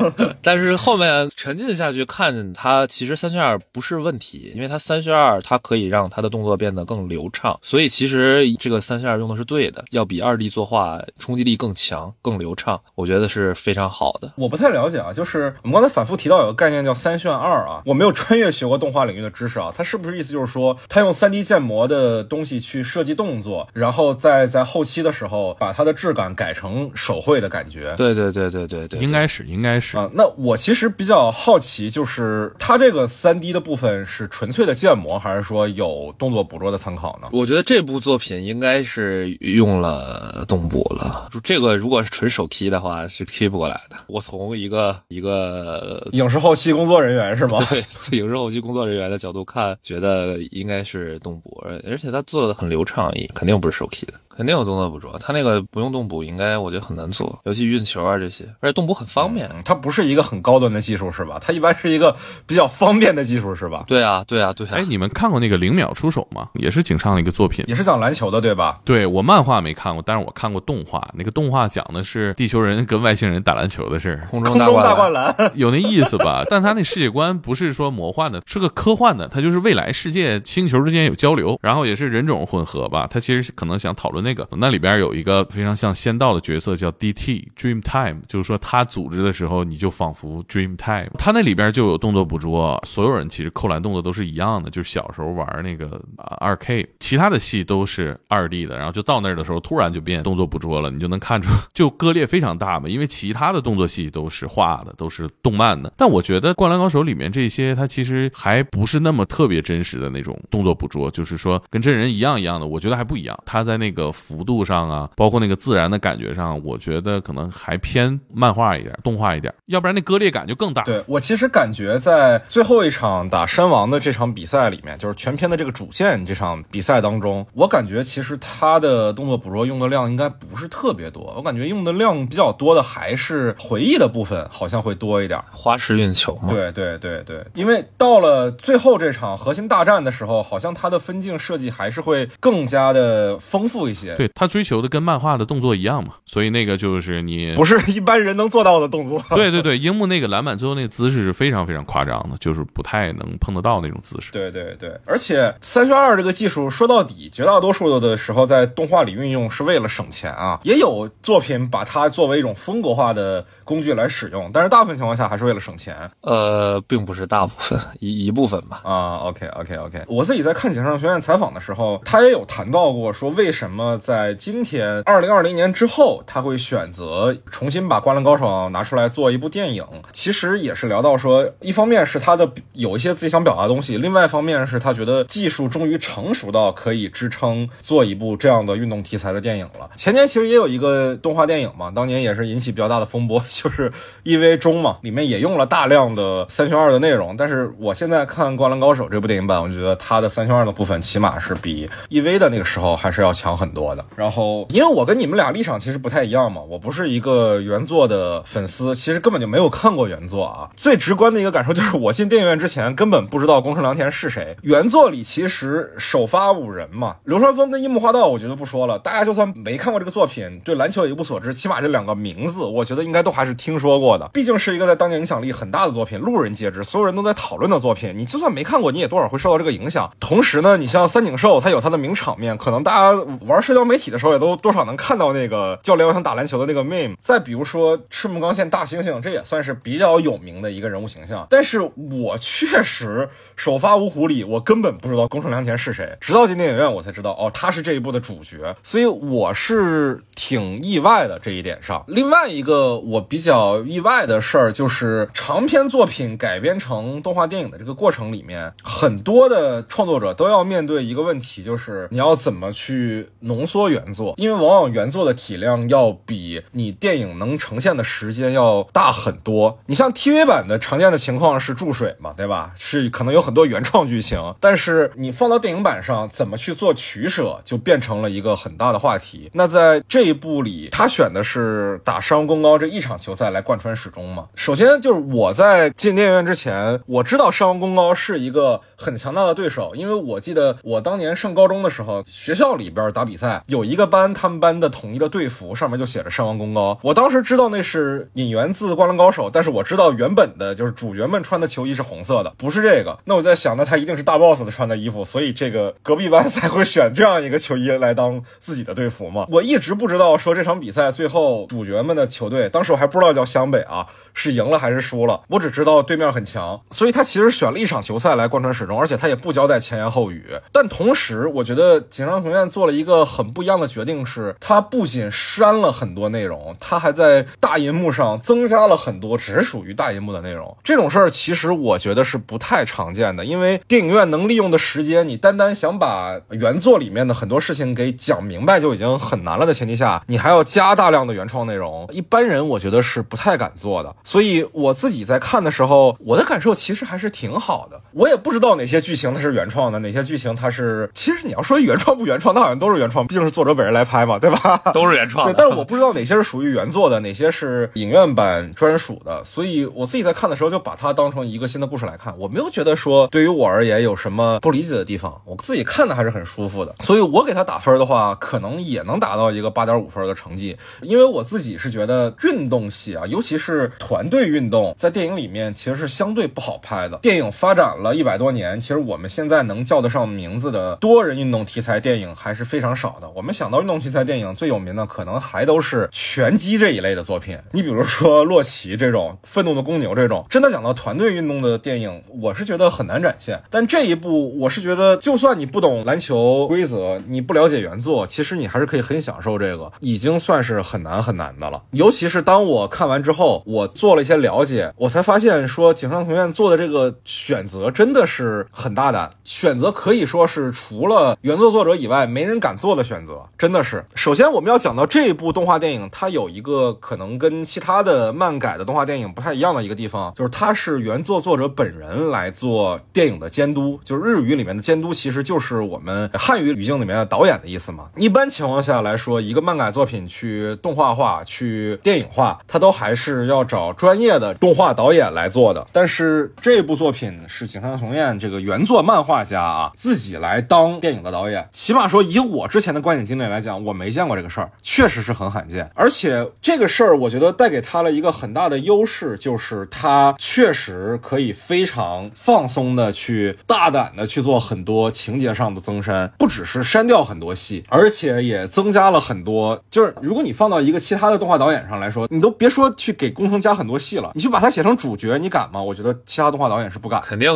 [0.42, 14.32] 但是后面沉浸下去看他，其实三选二不是问题，因为他三选二它可以让他的动作变得更流畅，所以其实这个三选二用的是对的，要比二 D 作画冲击力更强、更流畅，我觉得是非常好的。
[14.36, 27.94] 我不太了解啊，就是我们刚才反复提到有个概念叫三选二啊，我没有穿越学过动画领域的知识啊，他是不是意思就是说他用 3D 建模的东西去设计动作，然后在在后期的时候把它的质感改成手绘的感觉？
[27.96, 30.10] 对对对对对对，应该是应该是啊。
[30.12, 37.28] 那我其实比较好奇，就是它这个 3D 的部分是纯粹的建模，还是说有动作捕捉的参考呢？
[37.32, 41.28] 我觉得这部作品应该是用了动捕了。
[41.44, 43.96] 这个如果是纯手 key 的话，是 key 不过来的。
[44.08, 47.58] 我从一个一个影视后期工作人员是吗？
[47.68, 47.84] 对，
[48.18, 54.14] 影视后期工作人员的角度看，觉得应该是动捕，而且他做的很流畅，肯定不是手提的。
[54.38, 59.50] 肯定有动作捕捉，他那个不用动捕，应该我觉得很难做，尤其运球啊这些，而且动捕很方便。
[59.64, 61.40] 它不是一个很高端的技术是吧？
[61.44, 62.14] 它一般是一个
[62.46, 63.82] 比较方便的技术是吧？
[63.88, 64.74] 对啊，对啊，对啊。
[64.76, 66.50] 哎，你们看过那个零秒出手吗？
[66.54, 68.78] 也是井上的一个作品，也是讲篮球的对吧？
[68.84, 71.04] 对我漫画没看过，但是我看过动画。
[71.14, 76.44] 那个动画讲的是地球人跟外星人打篮球的事儿，空中大灌篮 有那意思吧？
[76.48, 83.08] 但他那世界观不是说魔幻的，是个科幻的，它就是未来世界星球之间有交流，然后也是人种混合吧。
[83.10, 85.08] 他其实可能想讨论那个，那里边有。
[85.18, 87.50] 一个非常像仙道的角色叫 D.T.
[87.56, 91.10] Dream Time，就是说他组织的时候，你就仿佛 Dream Time。
[91.18, 96.00] 他那里边就有动作捕捉，所有人其实扣篮动作都是一样的，就是小时候玩那个
[96.38, 102.88] 二 K，其他的戏都是二 D 的，然后就到那儿的时候突然就变动作捕捉了，你就能看出就割裂非常大嘛。
[102.88, 113.36] 因为其他的动作戏都是画的，都是动漫的，但我觉得《灌篮高手》里面这些，它其实还不是那么特别真实的那种动作捕捉，就是说跟真人一样一样的，我觉得还不一样。
[113.44, 115.08] 他在那个幅度上啊。
[115.16, 120.82] 包括那个自然的感觉上，我觉得可能还偏漫画一点、动画一点，要不然那割裂感就更大。
[120.82, 135.38] 对我其实感觉在最后一场打山王的这场比赛里面，就是全篇的这个主线这场比赛当中，我感觉其实他的动作捕捉用的量应该不是特别多，我感觉用的量比较多的还是回忆的部分，好像会多一点。
[135.50, 136.48] 花式运球嘛。
[136.50, 143.97] 对对对对，因为到了最后这场核心大战的时候，好像他的分镜设计还是会更加的丰富一些。
[144.16, 144.88] 对他追求的。
[144.88, 149.22] 跟漫画的动作一样嘛，所以那个就是你不是一般人能做到的动作。
[149.36, 154.32] 对对对，樱木那个篮板最后那个姿势是非常非常夸张的，就是不太能碰得到那种姿势。
[154.32, 166.10] 对对对，而且三选二这个技术说到底，绝大多数的时候在动画里运用是为了省钱啊，也有作品把它作为一种风格化的工具来使用，但是大部分情况下还是为了省钱。
[166.22, 168.80] 呃，并不是大部分，一一部分吧。
[168.84, 175.00] 啊，OK OK OK，我自己在看井上学院采访的时候，他也有谈到过，说为什么在今天。
[175.06, 179.86] 二零二零年之后，他会选择重新把《灌篮高手》拿出来做一部电影。
[180.12, 189.88] 其实也是聊到说，一方面是他的有一些自己想表达的东西，另外一方面是他觉得技术终于成熟到可以支撑做一部这样的运动题材的电影了。
[189.94, 193.90] 前年其实也有一个动画电影嘛，当年也是引起比较大的风波， 就是
[194.24, 197.36] 《EV 中》嘛，里面也用了大量的三选二的内容。
[197.36, 204.04] 但是我现在看《灌篮高手》这部电影版，我觉得它的三选二的部分起码是比 EV 的那个时候还是要强很多多的。
[204.16, 204.66] 然后。
[204.70, 210.68] 因为我跟你们俩立场其实不太一样嘛，我不是一个原作的粉丝，其实根本就没有看过原作啊。
[210.76, 214.56] 最直观的一个感受就是，我进电影院之前根本不知道宫城良田是谁。
[214.62, 224.28] 原作里其实首发五人嘛，流川枫跟樱木花道，我觉得不说了，大家就算没看过这个作品，对篮球也一无所知，起码这两个名字，我觉得应该都还是听说过的。
[224.32, 230.10] 毕竟是一个在当年影响力很大的作品，路人皆知，所有人都在讨论的作品，你就算没看过，你也多少会受到这个影响。
[230.20, 234.58] 同时呢，你像三井寿，他有他的名场面，可能大家玩社交媒体的时候也都。
[234.60, 241.46] 多少能看到那个教练我想打篮球的那个 meme，再比如说赤木刚宪大猩猩，这也算是比较有名的一个人物形象。
[241.48, 248.74] 但是我确实首发五虎里，我根本不知道宫城良田是谁，直到进电影院我才知道，哦，他是这一部的主角。
[248.82, 252.04] 所以我是挺意外的这一点上。
[252.08, 269.80] 另外一个我比较意外的事儿，就是长篇作品改编成动画电影的这个过程里面，很多的创作者都要面对一个问题，就是你要怎么去浓浓缩原作，因为往往原作的体量要比你电影能呈现的时间要大很多。
[269.86, 272.70] 你像 TV 版的常见的情况是注水嘛，对吧？
[272.76, 279.50] 是可能有很多原创剧情，但是你放到电影版上怎么去做取舍，就变成了一个很大的话题。
[279.54, 284.46] 那在这一部里，他选的是打伤公高这一场球赛来贯穿始终嘛？
[284.54, 296.98] 首先就是我在进电影院之前，我知道伤公高是一个很强大的对手，因为我记得我当年上高中的时候，学校里边打比赛有一个班，他们班的统一的队服上面就写着山王公高。
[297.02, 303.18] 我当时知道那是引源自《灌篮高手》，但是我知道原本的就是主角们穿的球衣是红色的，不是这个。
[303.24, 309.46] 那我在想，那他一定是大 boss 的穿的衣服，所以这个隔壁班 才会选这样一个球衣来当自己的队服嘛。
[309.50, 314.06] 我一直不知道说这场比赛最后主角们的球队，当时我还不知道叫湘北啊。
[314.38, 315.40] 是赢了还是输了？
[315.48, 320.44] 我只知道对面很强，所以他其实选了一场球赛来贯穿始终，而且他也不交代前言后语。
[320.72, 330.76] 但同时，我觉得井上雄院做了一个很不一样的决定，是他不仅删了很多内容，他还在大银幕上增加了很多只属于大银幕的内容。
[330.84, 344.14] 这种事儿其实我觉得是不太常见的，因为电影院能利用的时间，你单单想把原作里面的很多事情给讲明白就已经很难了的前提下，你还要加大量的原创内容，一般人我觉得是不太敢做的。
[344.28, 347.98] 所以我自己在看的时候，我的感受其实还是挺好的。
[348.12, 351.10] 我也不知道哪些剧情它是原创的，哪些剧情它是……
[351.14, 354.82] 其实你要说原创不原创，那好像都是原创，毕竟是作者本人来拍嘛，对吧？
[354.92, 355.46] 都是原创。
[355.46, 359.42] 对，但是我不知道哪些是属于原作的，哪些是影院版专属的。
[359.46, 362.38] 所以我自己在看的时候，就把它当成一个新的故事来看。
[362.38, 366.94] 我没有觉得说对于我而言有什么不理解的地方，我自己看的还是很舒服的。
[367.00, 374.58] 所以我给他打分的话，可能也能达到一个八点五分的成绩，因为我自己是觉得运动戏啊，尤其是团团队运。
[374.58, 377.16] 运动在电影里面其实是相对不好拍的。
[377.18, 383.30] 电影发展了一百多年，其实我们现在能叫得上名字的多人运动题材电影还是非常少的。
[383.36, 387.56] 我们想到运动题材电影最有名的，可能还都是拳击这一类的作品。
[387.70, 393.62] 你比如说洛奇这种，愤怒的公牛这种，真的讲到团队运动的电影，我是觉得很难展现。
[393.70, 401.80] 但这一部，我是觉得，就算你不懂篮球规则，你不了解原作，其实你还是可以很享受这个，已经算是很难很难的了。
[401.92, 404.64] 尤其是当我看完之后，我 做了一些了。
[404.64, 414.04] 解，我才发现说井上雄彦做的这个选择真的是很大胆，选择可以说是除了原作作者以外没人敢做的选择，真的是。
[414.14, 428.10] 首先我们要讲到这一部动画电影，它有一个可能跟其他的漫改的动画电影不太一样的一个地方，就是它是原作作者本人来做电影的监督，就是日语里面的监督其实就是我们汉语语境里面的导演的意思嘛。
[428.16, 434.38] 一般情况下来说，一个漫改作品去动画化、去电影化，它都还是要找专业。
[434.38, 445.90] 的动画导演来做的，但是这部作品是井上雄彦这个原作漫画家啊自己来当电影的导演，起码说以我之前的观影经历来讲，我没见过这个事儿，确实是很罕见。
[445.94, 459.82] 而且这个事儿，我觉得带给他了一个很大的优势，就是他确实可以非常放松的去大胆的去做很多情节上的增删，不只是删掉很多戏，而且也增加了很多。
[459.90, 464.32] 就是如果你放到一个其他的动画导演上来说，你都别说去给工程加很多戏了。
[464.34, 465.80] 你去把它写成主角，你敢吗？
[465.80, 467.50] 我觉得其他动画导演是不敢，肯定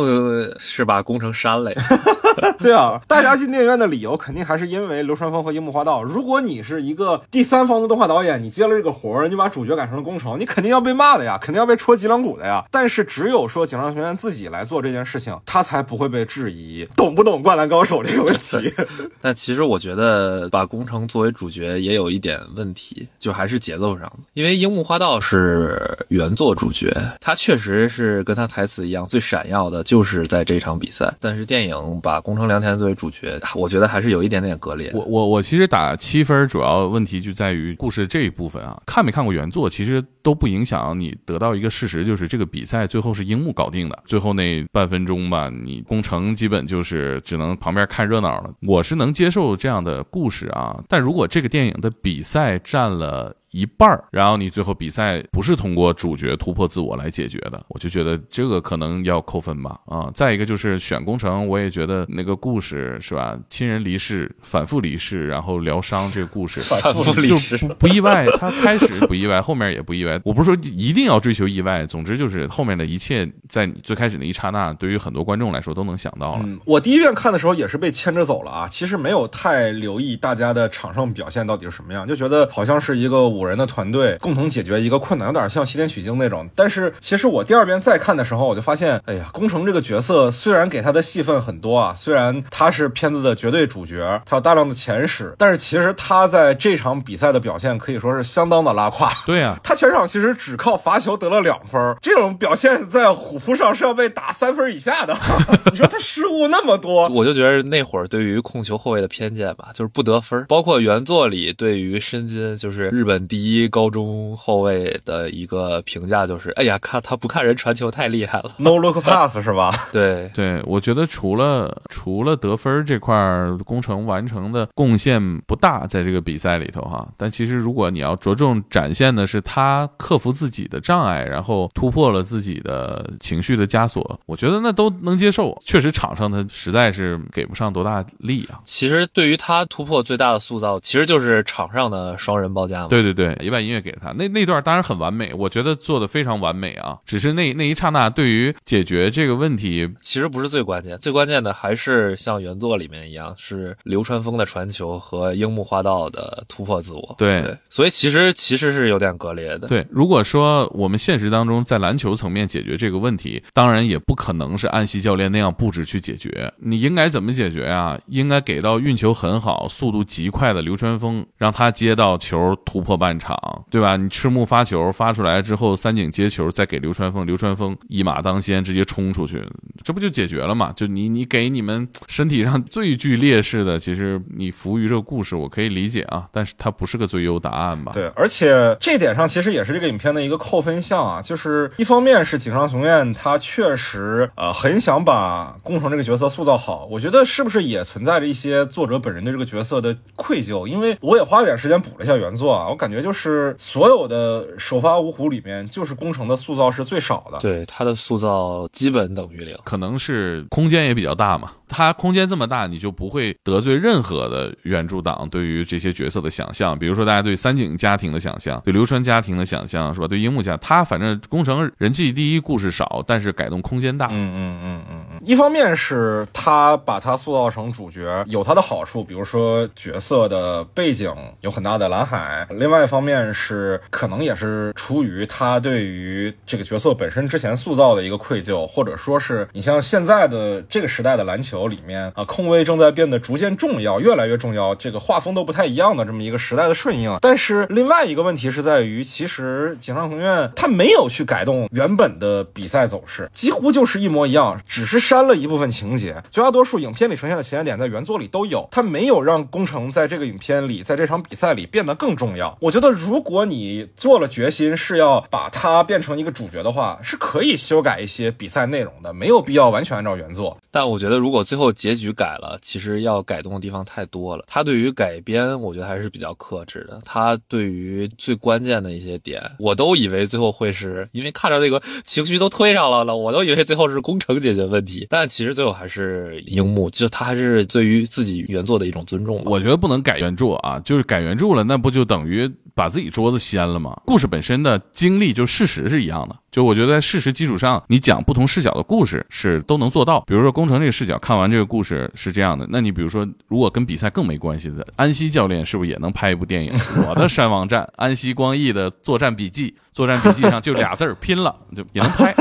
[0.57, 1.71] 是把工程删了。
[2.59, 6.01] 对啊，大家进电影院的理由肯定还是因为流川枫和樱木花道。
[6.01, 12.63] 如果你是一个第三方的动画导演，你接了这个活儿，你把主角改成了工程，你肯定要被骂的呀，肯定要被戳脊梁骨的呀。
[12.71, 18.73] 但是只有说井上学院自己来做这件事情，他才不会被质疑懂不懂灌篮高手这个问题。
[19.21, 26.53] 但其实我觉得把工程作为主角也有一点问题，就还是节奏上的，因为樱木花道是原作。
[26.53, 31.11] 主角他确实是跟他台词一样，最闪耀的就是在这场比赛。
[31.19, 34.89] 但是电影把宫城良田作为主角，我觉得还是有一点点割裂。
[34.93, 38.81] 我我我其实打七分，主要问题就在于故事这一部分啊。
[38.85, 43.99] 看没看过原作，其实都不影响你得到一个事实，就是这个比赛最后是樱木搞定的。
[44.05, 48.51] 最后那半分钟吧，你宫城基本就是只能旁边看热闹了。
[48.61, 53.35] 我是能接受这样的故事啊，但如果这个电影的比赛占了。
[53.53, 59.79] 一半儿，然后你最后比赛不是通过主角突破自我来解决的，我就觉得这个可能要扣分吧。
[59.85, 63.37] 啊，再一个就是选工程，我也觉得那个故事是吧？
[63.49, 68.25] 亲人离世，反复离世，然后疗伤这个故事， 反复离世不不意外。
[68.39, 70.19] 他开始不意外，后面也不意外。
[70.23, 76.41] 我不是说一定要追求意外，总之就是后面的一切，在你最开始那一刹那，对于很多观众来说都能想到了。
[76.43, 86.49] 嗯，我第一遍看的时候也是被牵着走了啊，其实没有太留意大家的场上表现到底是什么样，就觉得好像是一个五人的团队共同解决一个困难，有点像西天取经那种。
[86.55, 99.11] 但是其实我第二遍再看的时候，我就发现，哎呀，宫城这个角色虽然给他的戏份很多啊，虽然他是片子的绝对主角，他有大量的前史，但是其实他在这场比赛的表现可以说是相当的拉胯。
[99.27, 105.13] 对呀、他全场其实只靠罚球得了两分，这种表现在虎扑上是要被打三分以下的。
[105.71, 110.45] 你说他失误那么多，我就觉得那会儿对于控球后卫的偏见吧，就是不得分。
[110.47, 118.53] 包括原作里对于申金，就是日本第一高中后卫的一个评价，就是哎呀，看他不看人传球太厉害了。
[118.57, 119.73] no look pass 是吧？
[119.91, 127.07] 对，对，我觉得除了除了得分这块儿，工程完成的贡献不大，在这个比赛里头哈。
[127.17, 135.57] 但其实如果你要着重展现的是他克服自己的障碍，然后突破了自己的情绪的枷锁，我觉得那都能接受。
[135.65, 138.61] 确实场上他实在是给不上多大力啊。
[138.63, 142.89] 其实对于他突破最大的塑造，其实就是场上的双人包夹嘛。
[142.89, 146.97] 对对对，一半音乐给他那那段当然很完美，我觉得做的非常完美啊。
[147.05, 157.15] 只是那那一刹那，对于解决这个问题，其实不是最关键，最关键的还是像原作里面一样，是流川枫的传球和樱木花道的突破自我。
[157.17, 159.67] 对对，所以其实其实是有点割裂的。
[159.67, 166.51] 对，如果说我们现实当中在篮球层面解决这个问题，当然也不可能是安西教练那样布置去解决。
[166.57, 167.99] 你应该怎么解决啊？
[168.07, 173.97] 应该给到运球很好、速度极快的流川枫，让他接到球突破半场，对吧？
[173.97, 179.43] 你赤木发球发出来之后，三井接球再给流川枫，流川枫一马当先直接冲出去，
[179.83, 180.71] 这不就解决了吗？
[180.75, 187.91] 就你你给你们身体上最具劣势的，其实你服务于这个故事，我可以理解啊，但是它不是个最优答案吧？
[187.93, 200.67] 对，而且这点上其实也是这个影片的一个扣分项啊，就是一方面是井上雄彦他确实呃很想把工程这个角色塑造好，我觉得是不是也存在着一些作者本人对这个角色的愧疚？
[200.67, 207.39] 因为我也花了点时间补了一下原作啊，我感觉就是所有的首发五虎里面，就是工程的塑造是最少的。
[207.39, 209.57] 对他的塑造基本等于零。
[209.63, 211.51] 可能是空间也比较大嘛。
[211.73, 216.77] 它空间这么大，你就不会得罪任何的原著党对于这些角色的想象。
[216.77, 220.07] 比如说，大家对三井家庭的想象，对流川家庭的想象，是吧？
[220.07, 224.07] 对樱木家，他反正工程人气第一，故事少，但是改动空间大。
[224.07, 231.11] 嗯嗯嗯嗯嗯，一方面是他把他塑造成主角有他的好处，比如说角色的背景
[231.41, 247.17] 有很大的蓝海；另外一方面是可能也是出于他对于这个角色本身之前塑造的一个愧疚，或者说是你像现在的这个时代的篮球里面啊，控卫正在变得逐渐重要，越来越重要，这个画风都不太一样的这么一个时代的顺应。
[247.21, 256.21] 但是另外一个问题是在于，其实井上雄彦他没有去改动原本的比赛走势，几乎就是一模一样，只是删了一部分情节。
[256.31, 262.57] 绝大多数影片里呈现的情节点在原作里都有，他没有让宫城在这个影片里，在这场比赛里变得更重要。
[262.61, 270.57] 我觉得，如果你做了决心是要把它变成一个主角的话，是可以修改一些比赛内容的，没有必要完全按照原作。
[270.71, 274.43] 但我觉得，如果最最后结局改了，其实要改动的地方太多了。
[274.47, 276.99] 他对于改编，我觉得还是比较克制的。
[277.05, 285.05] 他对于最关键的一些点，我都以为最后会是因为看着那个情绪都推上来了，我都以为最后是工程解决问题。
[285.11, 289.39] 但其实最后还是樱木，就他还是对于自己原作的一种尊重。
[289.45, 294.01] 我觉得不能改原著啊，就是改原著了，那不就等于把自己桌子掀了吗？
[294.07, 300.21] 故事本身的经历就事实是一样的，就我觉得在事实基础上，你讲不同视角的故事是都能做到。
[300.21, 306.71] 比如说工程这个视角看完这个故事是这样的，那你比如说如果跟比赛更没关系的，安西教练是不是也能拍一部电影？
[307.09, 312.35] 我的山王战，安西光义的作战笔记，作战笔记上就俩字儿拼了，就也能拍。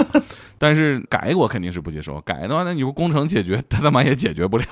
[0.62, 4.64] 但是改我肯定是不接受，改的话，那你说工程解决，他他妈也解决不了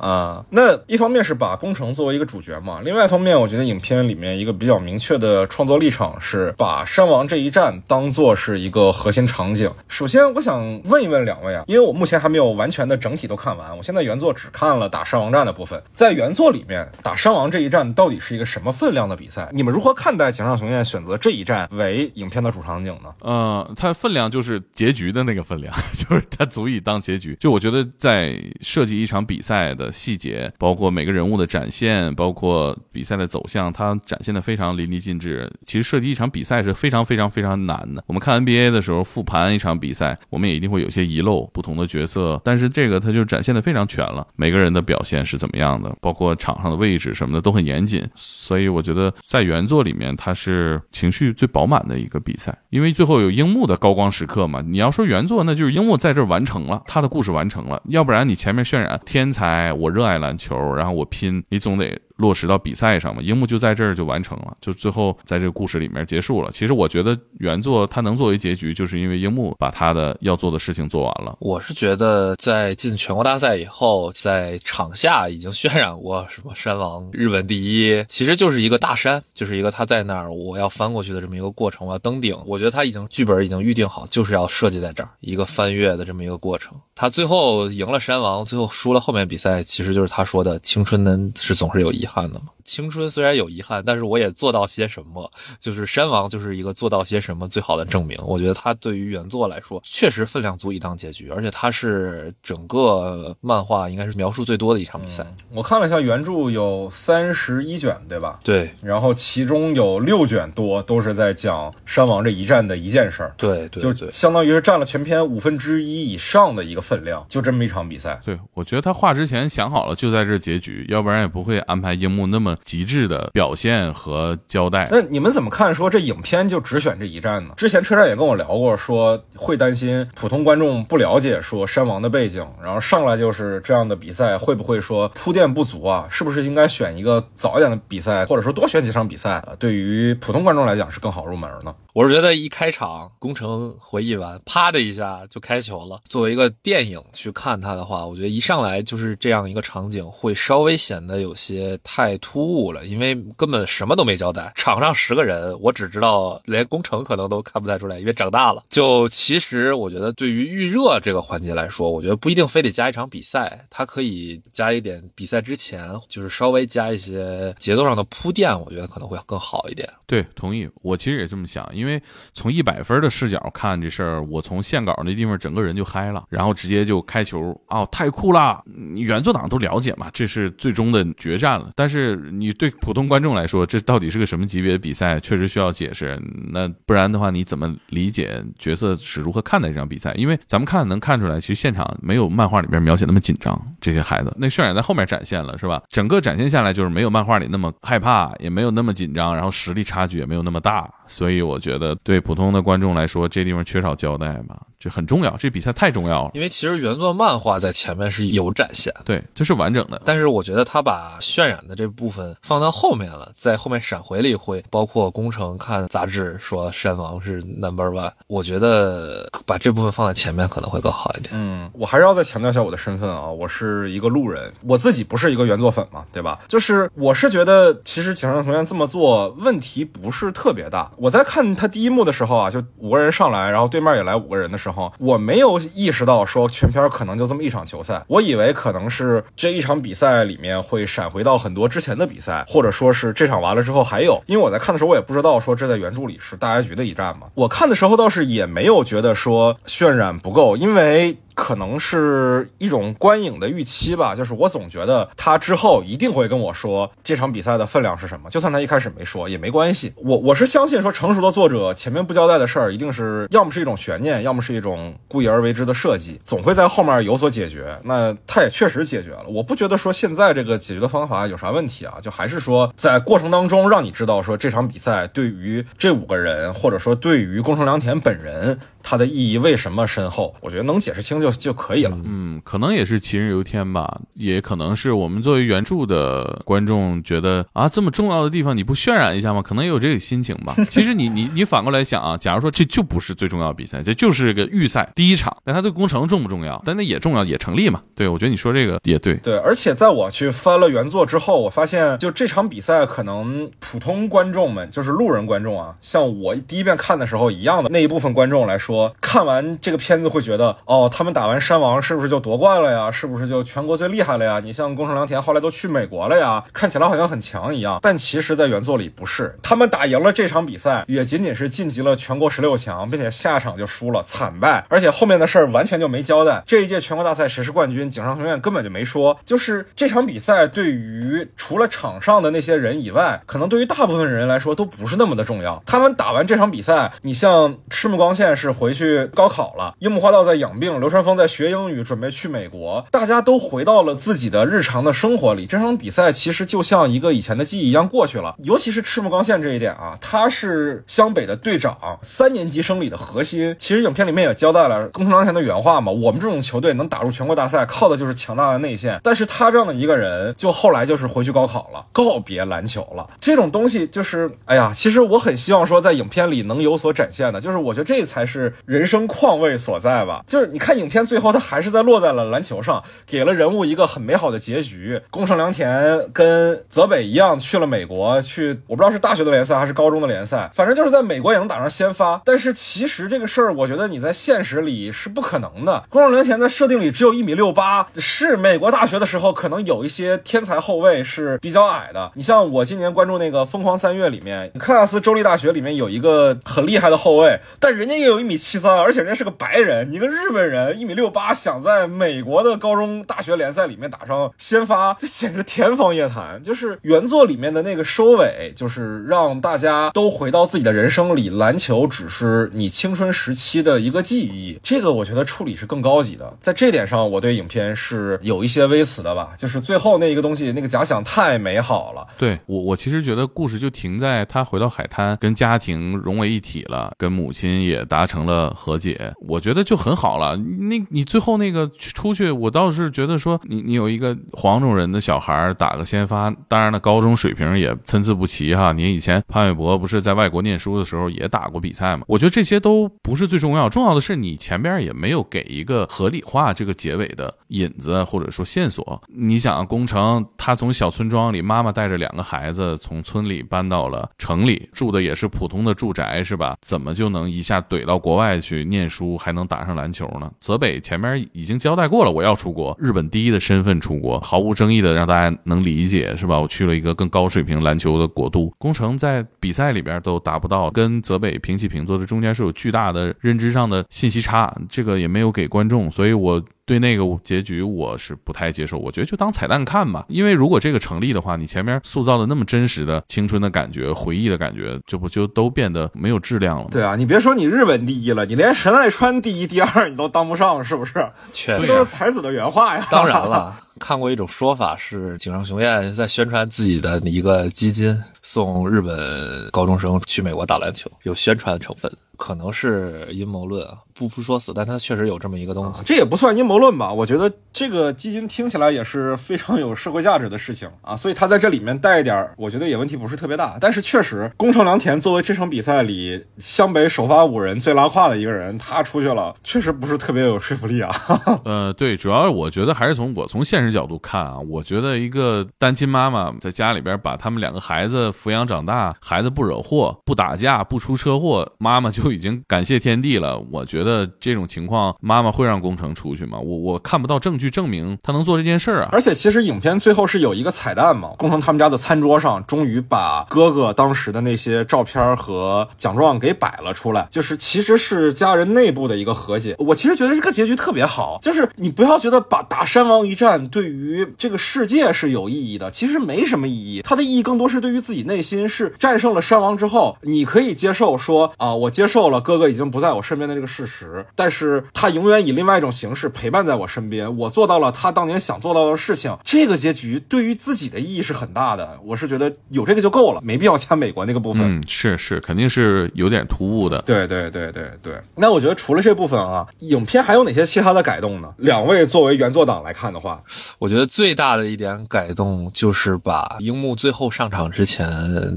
[0.00, 0.08] 啊。
[0.08, 9.70] 啊，那一方面是把工程作为一个主角嘛，另外一方面，我觉得影片里面一个比较明确的创作立场是把山王这一战当做是一个核心场景。
[9.86, 19.48] 首先，我想问一问两位啊，因为我目前还没有完全的整体都看完，我现在原作只看了打山王战的部分，在原作里面打山王这一战到底是一个什么分量的比赛？
[19.52, 23.14] 你们如何看待井上雄彦选择这一战为影片的主场景呢？
[23.22, 27.36] 嗯，它分量就是结局的那个一个分量， 就是它足以当结局。
[27.38, 35.50] 就我觉得在设计一场比赛的细节，包括每个人物的展现，包括比赛的走向，它展现的非常淋漓尽致。
[35.66, 38.02] 其实设计一场比赛是非常非常非常难的。
[38.06, 48.02] 我们看 NBA 的时候复盘一场比赛，我们也一定会有些遗漏，不同的角色，但是这个它就展现的非常全了，每个人的表现是怎么样的，包括场上的位置什么的都很严谨。
[48.14, 54.62] 所以我觉得在原作里面，它是情绪最饱满的一个比赛，因为最后有樱木的高光时刻嘛。
[54.66, 61.98] 你要说原做，那就是樱木在这儿完成了他的故事完成了，要不然你前面渲染天才，我热爱篮球，然后我拼，你总得。
[62.16, 66.50] 落实到比赛上嘛，樱木就在这儿就完成了，就最后在这个故事里面结束了。
[66.50, 71.36] 其实我觉得原作它能作为结局，就是因为樱木把他的要做的事情做完了。
[71.40, 82.34] 我是觉得在进全国大赛以后，在场下已经渲染过什么山王日本第一，其实就是一个大山，就是一个他在那儿我要翻过去的这么一个过程，我要登顶。
[82.46, 86.72] 我觉得他已经剧本已经预定好，就是要设计在这儿一个翻越的这么一个过程。
[86.94, 92.55] 他最后赢了山王，最后输了后面比赛，其实就是他说的青春呢是总是有遗憾的吗。
[92.66, 95.30] 青春虽然有遗憾，但是我也做到些什么。
[95.58, 98.18] 就是山王就是一个做到些什么最好的证明。
[98.24, 105.24] 我觉得他对于原作来说，确实分量足以当结局，而且他是整个漫画应该是描述最多的一场比赛。
[105.50, 108.40] 我看了一下原著有三十一卷，对吧？
[108.42, 108.70] 对。
[108.82, 113.32] 然后其中有六卷多都是在讲山王这一战的一件事儿。
[113.36, 118.20] 对对，就相当于是占了全篇五分之一以上的一个分量，就这么一场比赛。
[118.24, 122.55] 对，我觉得他画之前想好了就在这结局，要不然也不会安排樱木那么。
[122.62, 124.88] 极致的表现和交代。
[124.90, 125.74] 那你们怎么看？
[125.74, 127.52] 说这影片就只选这一战呢？
[127.56, 136.06] 之前车站也跟我聊过，说会担心普通观众不了解说山王的背景，然后上来就是这样的比赛，会不会说铺垫不足啊？
[136.10, 141.74] 是不是应该选一个早一点的比赛，或者说多选几场比赛，对于普通观众来讲是更好入门呢？
[141.96, 146.02] 我是觉得一开场工程回忆完，啪的一下就开球了。
[146.10, 154.52] 作为一个电影去看它的话，我觉得一上来就是这样一个场景，会稍微显得有些太突兀了，因为根本什么都没交代。
[154.54, 158.62] 场上十个人，我只知道连工程可能都看不太出来，因为长大了。
[158.68, 169.88] 就其实我觉得对于预热这个环节来说，我觉得不一定非得加一场比赛，它可以加一点比赛之前，就是稍微加一些节奏上的铺垫，我觉得可能会更好一点。
[170.06, 170.68] 对，同意。
[170.82, 171.85] 我其实也这么想，因为。
[171.86, 178.60] 因为从一百分的视角看这事儿，我从线稿那地方整个人就嗨了，然后直接就开球，哦，太酷了！
[178.96, 181.70] 原作党都了解嘛，这是最终的决战了。
[181.76, 186.20] 但是你对普通观众来说，这到底是个什么级别的比赛，确实需要解释。
[186.50, 190.12] 那不然的话，你怎么理解角色是如何看待这场比赛？
[190.14, 193.56] 因为咱们看能看出来，其实现场没有漫画里边描写那么紧张。
[193.80, 195.80] 这些孩子那渲染在后面展现了，是吧？
[195.90, 200.90] 整个展现下来就是没有漫画里那么害怕，也没有那么紧张，然后实力差距也没有那么大。
[201.06, 201.94] 所以我觉得。
[201.96, 204.60] 对普通的观众来说，这地方缺少交代吧。
[204.86, 206.30] 这很重要，这比赛太重要了。
[206.32, 210.00] 因为其实原作漫画在前面是有展现，对，这是完整的。
[210.04, 221.30] 但是我觉得他把渲染的这部分放到后面了，在后面闪回了一回，包括工程看杂志说山王是 number one，我觉得把这部分放在前面可能会更好一点。
[221.34, 226.38] 嗯，我还是要再强调一下我的身份啊，我是一个路人，我自己不是一个原作粉嘛，对吧？
[226.46, 230.88] 就是我是觉得其实井上同学这么做问题不是特别大。
[230.96, 234.75] 我在看他第一幕的时候啊，就五个人上来，然后对面也来五个人的时候。
[234.98, 244.22] 我没有意识到说全片可能就这么一场球赛，我以为可能是这一场比赛里面会闪回到很多之前的比赛，或者说是这场完了之后还有。
[244.26, 247.26] 因为我在看的时候，我也不知道说这在原著里是大结局的一战嘛。
[247.34, 251.16] 我看的时候倒是也没有觉得说渲染不够，因为。
[251.36, 259.92] 可能是一种观影的预期吧，就是我总觉得他之后一定会跟我说这场比赛的分量是什么，就算他一开始没说也没关系。
[259.96, 267.78] 我我是相信说成熟的作者前面不交代的事儿，一定是要么是一种悬念，要么是一种故意而为之的设计，总会在后面有所解决。
[267.84, 278.58] 那他也确实解决了，我不觉得说现在这个解决的方法有啥问题啊，就还是说在过程当中让你知道说这场比赛对于这五个人，或者说对于宫城良田本人。
[278.88, 280.32] 它的意义为什么深厚？
[280.40, 281.98] 我觉得能解释清就就可以了。
[282.04, 289.42] 嗯，可能也是杞人忧天吧，也可能是我们作为原著的观众觉得啊，这么重要的地方你不渲染一下吗？
[289.42, 290.54] 可能也有这个心情吧。
[290.70, 296.60] 其实你你你反过来想啊，假如说这就不是最重要的比赛，这就是个预赛第一场，那它对工程重不重要？
[296.64, 297.80] 但那也重要，也成立嘛。
[297.94, 299.14] 对，我觉得你说这个也对。
[299.14, 308.92] 对，而且在我去翻了原作之后，我发现就这场比赛，可能普通观众们就是路人观众啊，像我第一遍看的时候一样的那一部分观众来说。
[309.00, 312.90] 看完这个片子会觉得，哦，他们打完山王是不是就夺冠了呀？
[312.90, 314.40] 是不是就全国最厉害了呀？
[314.42, 317.78] 你像工程良田后来都去美国了呀，看起来好像很强一样。
[317.80, 320.56] 但其实，在原作里不是，他们打赢了这场比。
[320.56, 324.64] 赛也仅仅是晋级了全国十六强，并且下场就输了，惨败。
[324.68, 326.42] 而且后面的事儿完全就没交代。
[326.46, 329.18] 这一届全国大赛谁是冠军，井上雄彦根本就没说。
[329.24, 335.62] 就是这场比赛对于除了场上的那些人以外，可能对于大部分人来说都不是那么的重要。
[335.66, 345.46] 他们打完这场比赛，你像赤木刚宪是回去高考了，樱木花道在养病，流川枫在学英语，准备去美国，大家都回到了自己的日常的生活里。
[345.46, 348.34] 这场比赛其实就像一个以前的记忆一样过去了。
[348.42, 353.54] 尤其是赤木刚宪这一点啊，他是湘北的队长，三年级生里的核心。
[353.58, 359.00] 其实影片里面也交代了宫城良田的原话嘛，我们这种球队能打入全国大赛，靠的就是强大的内线。
[359.02, 363.08] 但是他这样的一个人，就后来就是回去高考了，告别篮球了。
[363.20, 370.24] 这种东西就是，哎呀，其实我很希望说在影片里能有所展现的，就是我觉得这才是人生况味所在吧。
[370.26, 375.00] 就是你看影片最后，他还是在落在了篮球上，给了人物一个很美好的结局。
[375.10, 378.20] 宫城良田跟泽北一样去了美国。
[378.22, 382.20] 去，我不知道是大学的联赛还是高中的联赛，反正就是在美国也能打上先发。
[382.24, 385.84] 但是其实这个事儿，我觉得你在现实里是不可能的。
[385.88, 392.10] 宫城良田在设定里只有一米六八，是美国大学的时候可能有一些天才后卫是比较矮的。
[392.14, 406.42] 你像我今年关注那个《疯狂三月》里面，克拉斯州立大学里面有一个很厉害的后卫，但人家也有一米七三，而且人家是个白人，你个日本人一米六八想在美国的高中大学联赛里面打上先发，这简直天方夜谭。
[406.42, 408.16] 就是原作里面的那个收。
[408.16, 414.56] 尾就是让大家都回到自己的人生里，篮球只是你青春时期的一个记忆。
[414.62, 419.30] 这个我觉得处理是更高级的，在这点上我对影片是有一些微词的吧。
[419.36, 422.06] 就是最后那一个东西，那个假想太美好了。
[422.16, 430.36] 对我，我其实觉得故事就停在他回到海滩，跟家庭融为一体了，跟母亲也达成了和解，我觉得就很好了。
[430.36, 437.96] 那你最后那个出去，我倒是觉得说，你你有一个黄种人的小孩打个先发，当然了，高中水平也参。
[437.96, 442.04] 参差不齐哈，你以前潘玮柏不是在外国念书的时候也打过比赛吗？
[442.06, 449.02] 我觉得这些都不是最重要，重要的是你前边也没有给一个合理化这个结尾的引子或者说线索。
[449.08, 456.56] 你想，工程他从小村庄里，妈妈带着两个孩子从村里搬到了城里，住的也是普通的住宅，是吧？
[456.60, 460.30] 怎么就能一下怼到国外去念书，还能打上篮球呢？
[460.38, 466.38] 泽北前面已经交代过了，我要出国，日本第一的身份出国，毫无争议的让大家能理解，是吧？
[466.38, 467.96] 我去了一个更高水平篮球。
[467.96, 478.78] 的国度，工程在比赛里边都达不到跟泽北平起平坐，的中间是有巨大的认知上的信息差，这个也没有给观众，所以我对那个结局我是不太接受。
[478.78, 486.68] 我觉得就当彩蛋看吧，因为如果这个成立的话，你前面塑造的那么真实的青春的感觉、回忆的感觉，就不就都变得没有质量了？
[486.70, 490.94] 对啊，你别说你日本第一了，你连神奈川第一、第二你都当不上，是不是？
[491.32, 492.86] 确实，都是才子的原话呀。
[492.90, 493.54] 当然了。
[493.78, 497.94] 看过一种说法是，井上雄彦在宣传自己的一个基金，
[498.28, 501.88] 送日本高中生去美国打篮球，有宣传成分。
[502.18, 505.82] 可能是阴谋论啊，不不说死，但他确实有这么一个东西。
[505.84, 506.90] 这也不算阴谋论吧？
[506.90, 513.58] 我觉得这个基金听起来也是非常有社会价值的事情啊，所以他在这里面带一点，我觉得也问题不是特别大。
[513.60, 520.90] 但是确实，宫城良田作为这场比赛里湘北首发五人最拉胯的一个人，他出去了，确实不是特别有说服力啊。
[521.44, 532.06] 呃，对，主要我觉得还是从我从现实角度看啊，我觉得一个单亲妈妈在家里边把他们两个孩子抚养长大，孩子不惹祸、不打架、不出车祸，妈妈就。
[532.16, 536.38] 已经感谢天地了，我觉得这种情况，妈妈会让工程出去吗？
[536.38, 538.88] 我我看不到证据证明他能做这件事儿啊。
[538.92, 549.56] 而且其实影片最后是有一个彩蛋嘛，工程他们家的餐桌上终于把哥哥当时的那些照片和奖状给摆了出来，就是其实是家人内部的一个和解。
[549.58, 562.06] 我其实觉得这个结局特别好，就是你不要觉得把打山王一战对于这个世界是有意义的，其实没什么意义，它的意义更多是对于自己内心是战胜了山王之后，你可以接受说啊，我接受。
[562.06, 567.16] 了哥哥已经不在我身边的这个事实，但是他永远以另外一种形式陪伴在我身边。
[567.16, 569.16] 我做到了他当年想做到的事情。
[569.24, 571.78] 这个结局对于自己的意义是很大的。
[571.84, 574.60] 我是觉得有这个就够了，没必要加美国那个部分。
[574.60, 576.80] 嗯，是是，肯定是有点突兀的。
[576.82, 577.94] 对对对对对。
[578.14, 581.34] 那我觉得除了这部分啊，影片还有哪些其他的改动呢？
[581.38, 583.20] 两位作为原作党来看的话，
[583.58, 587.88] 我觉得最大的一点改动就是把樱木最后上场之前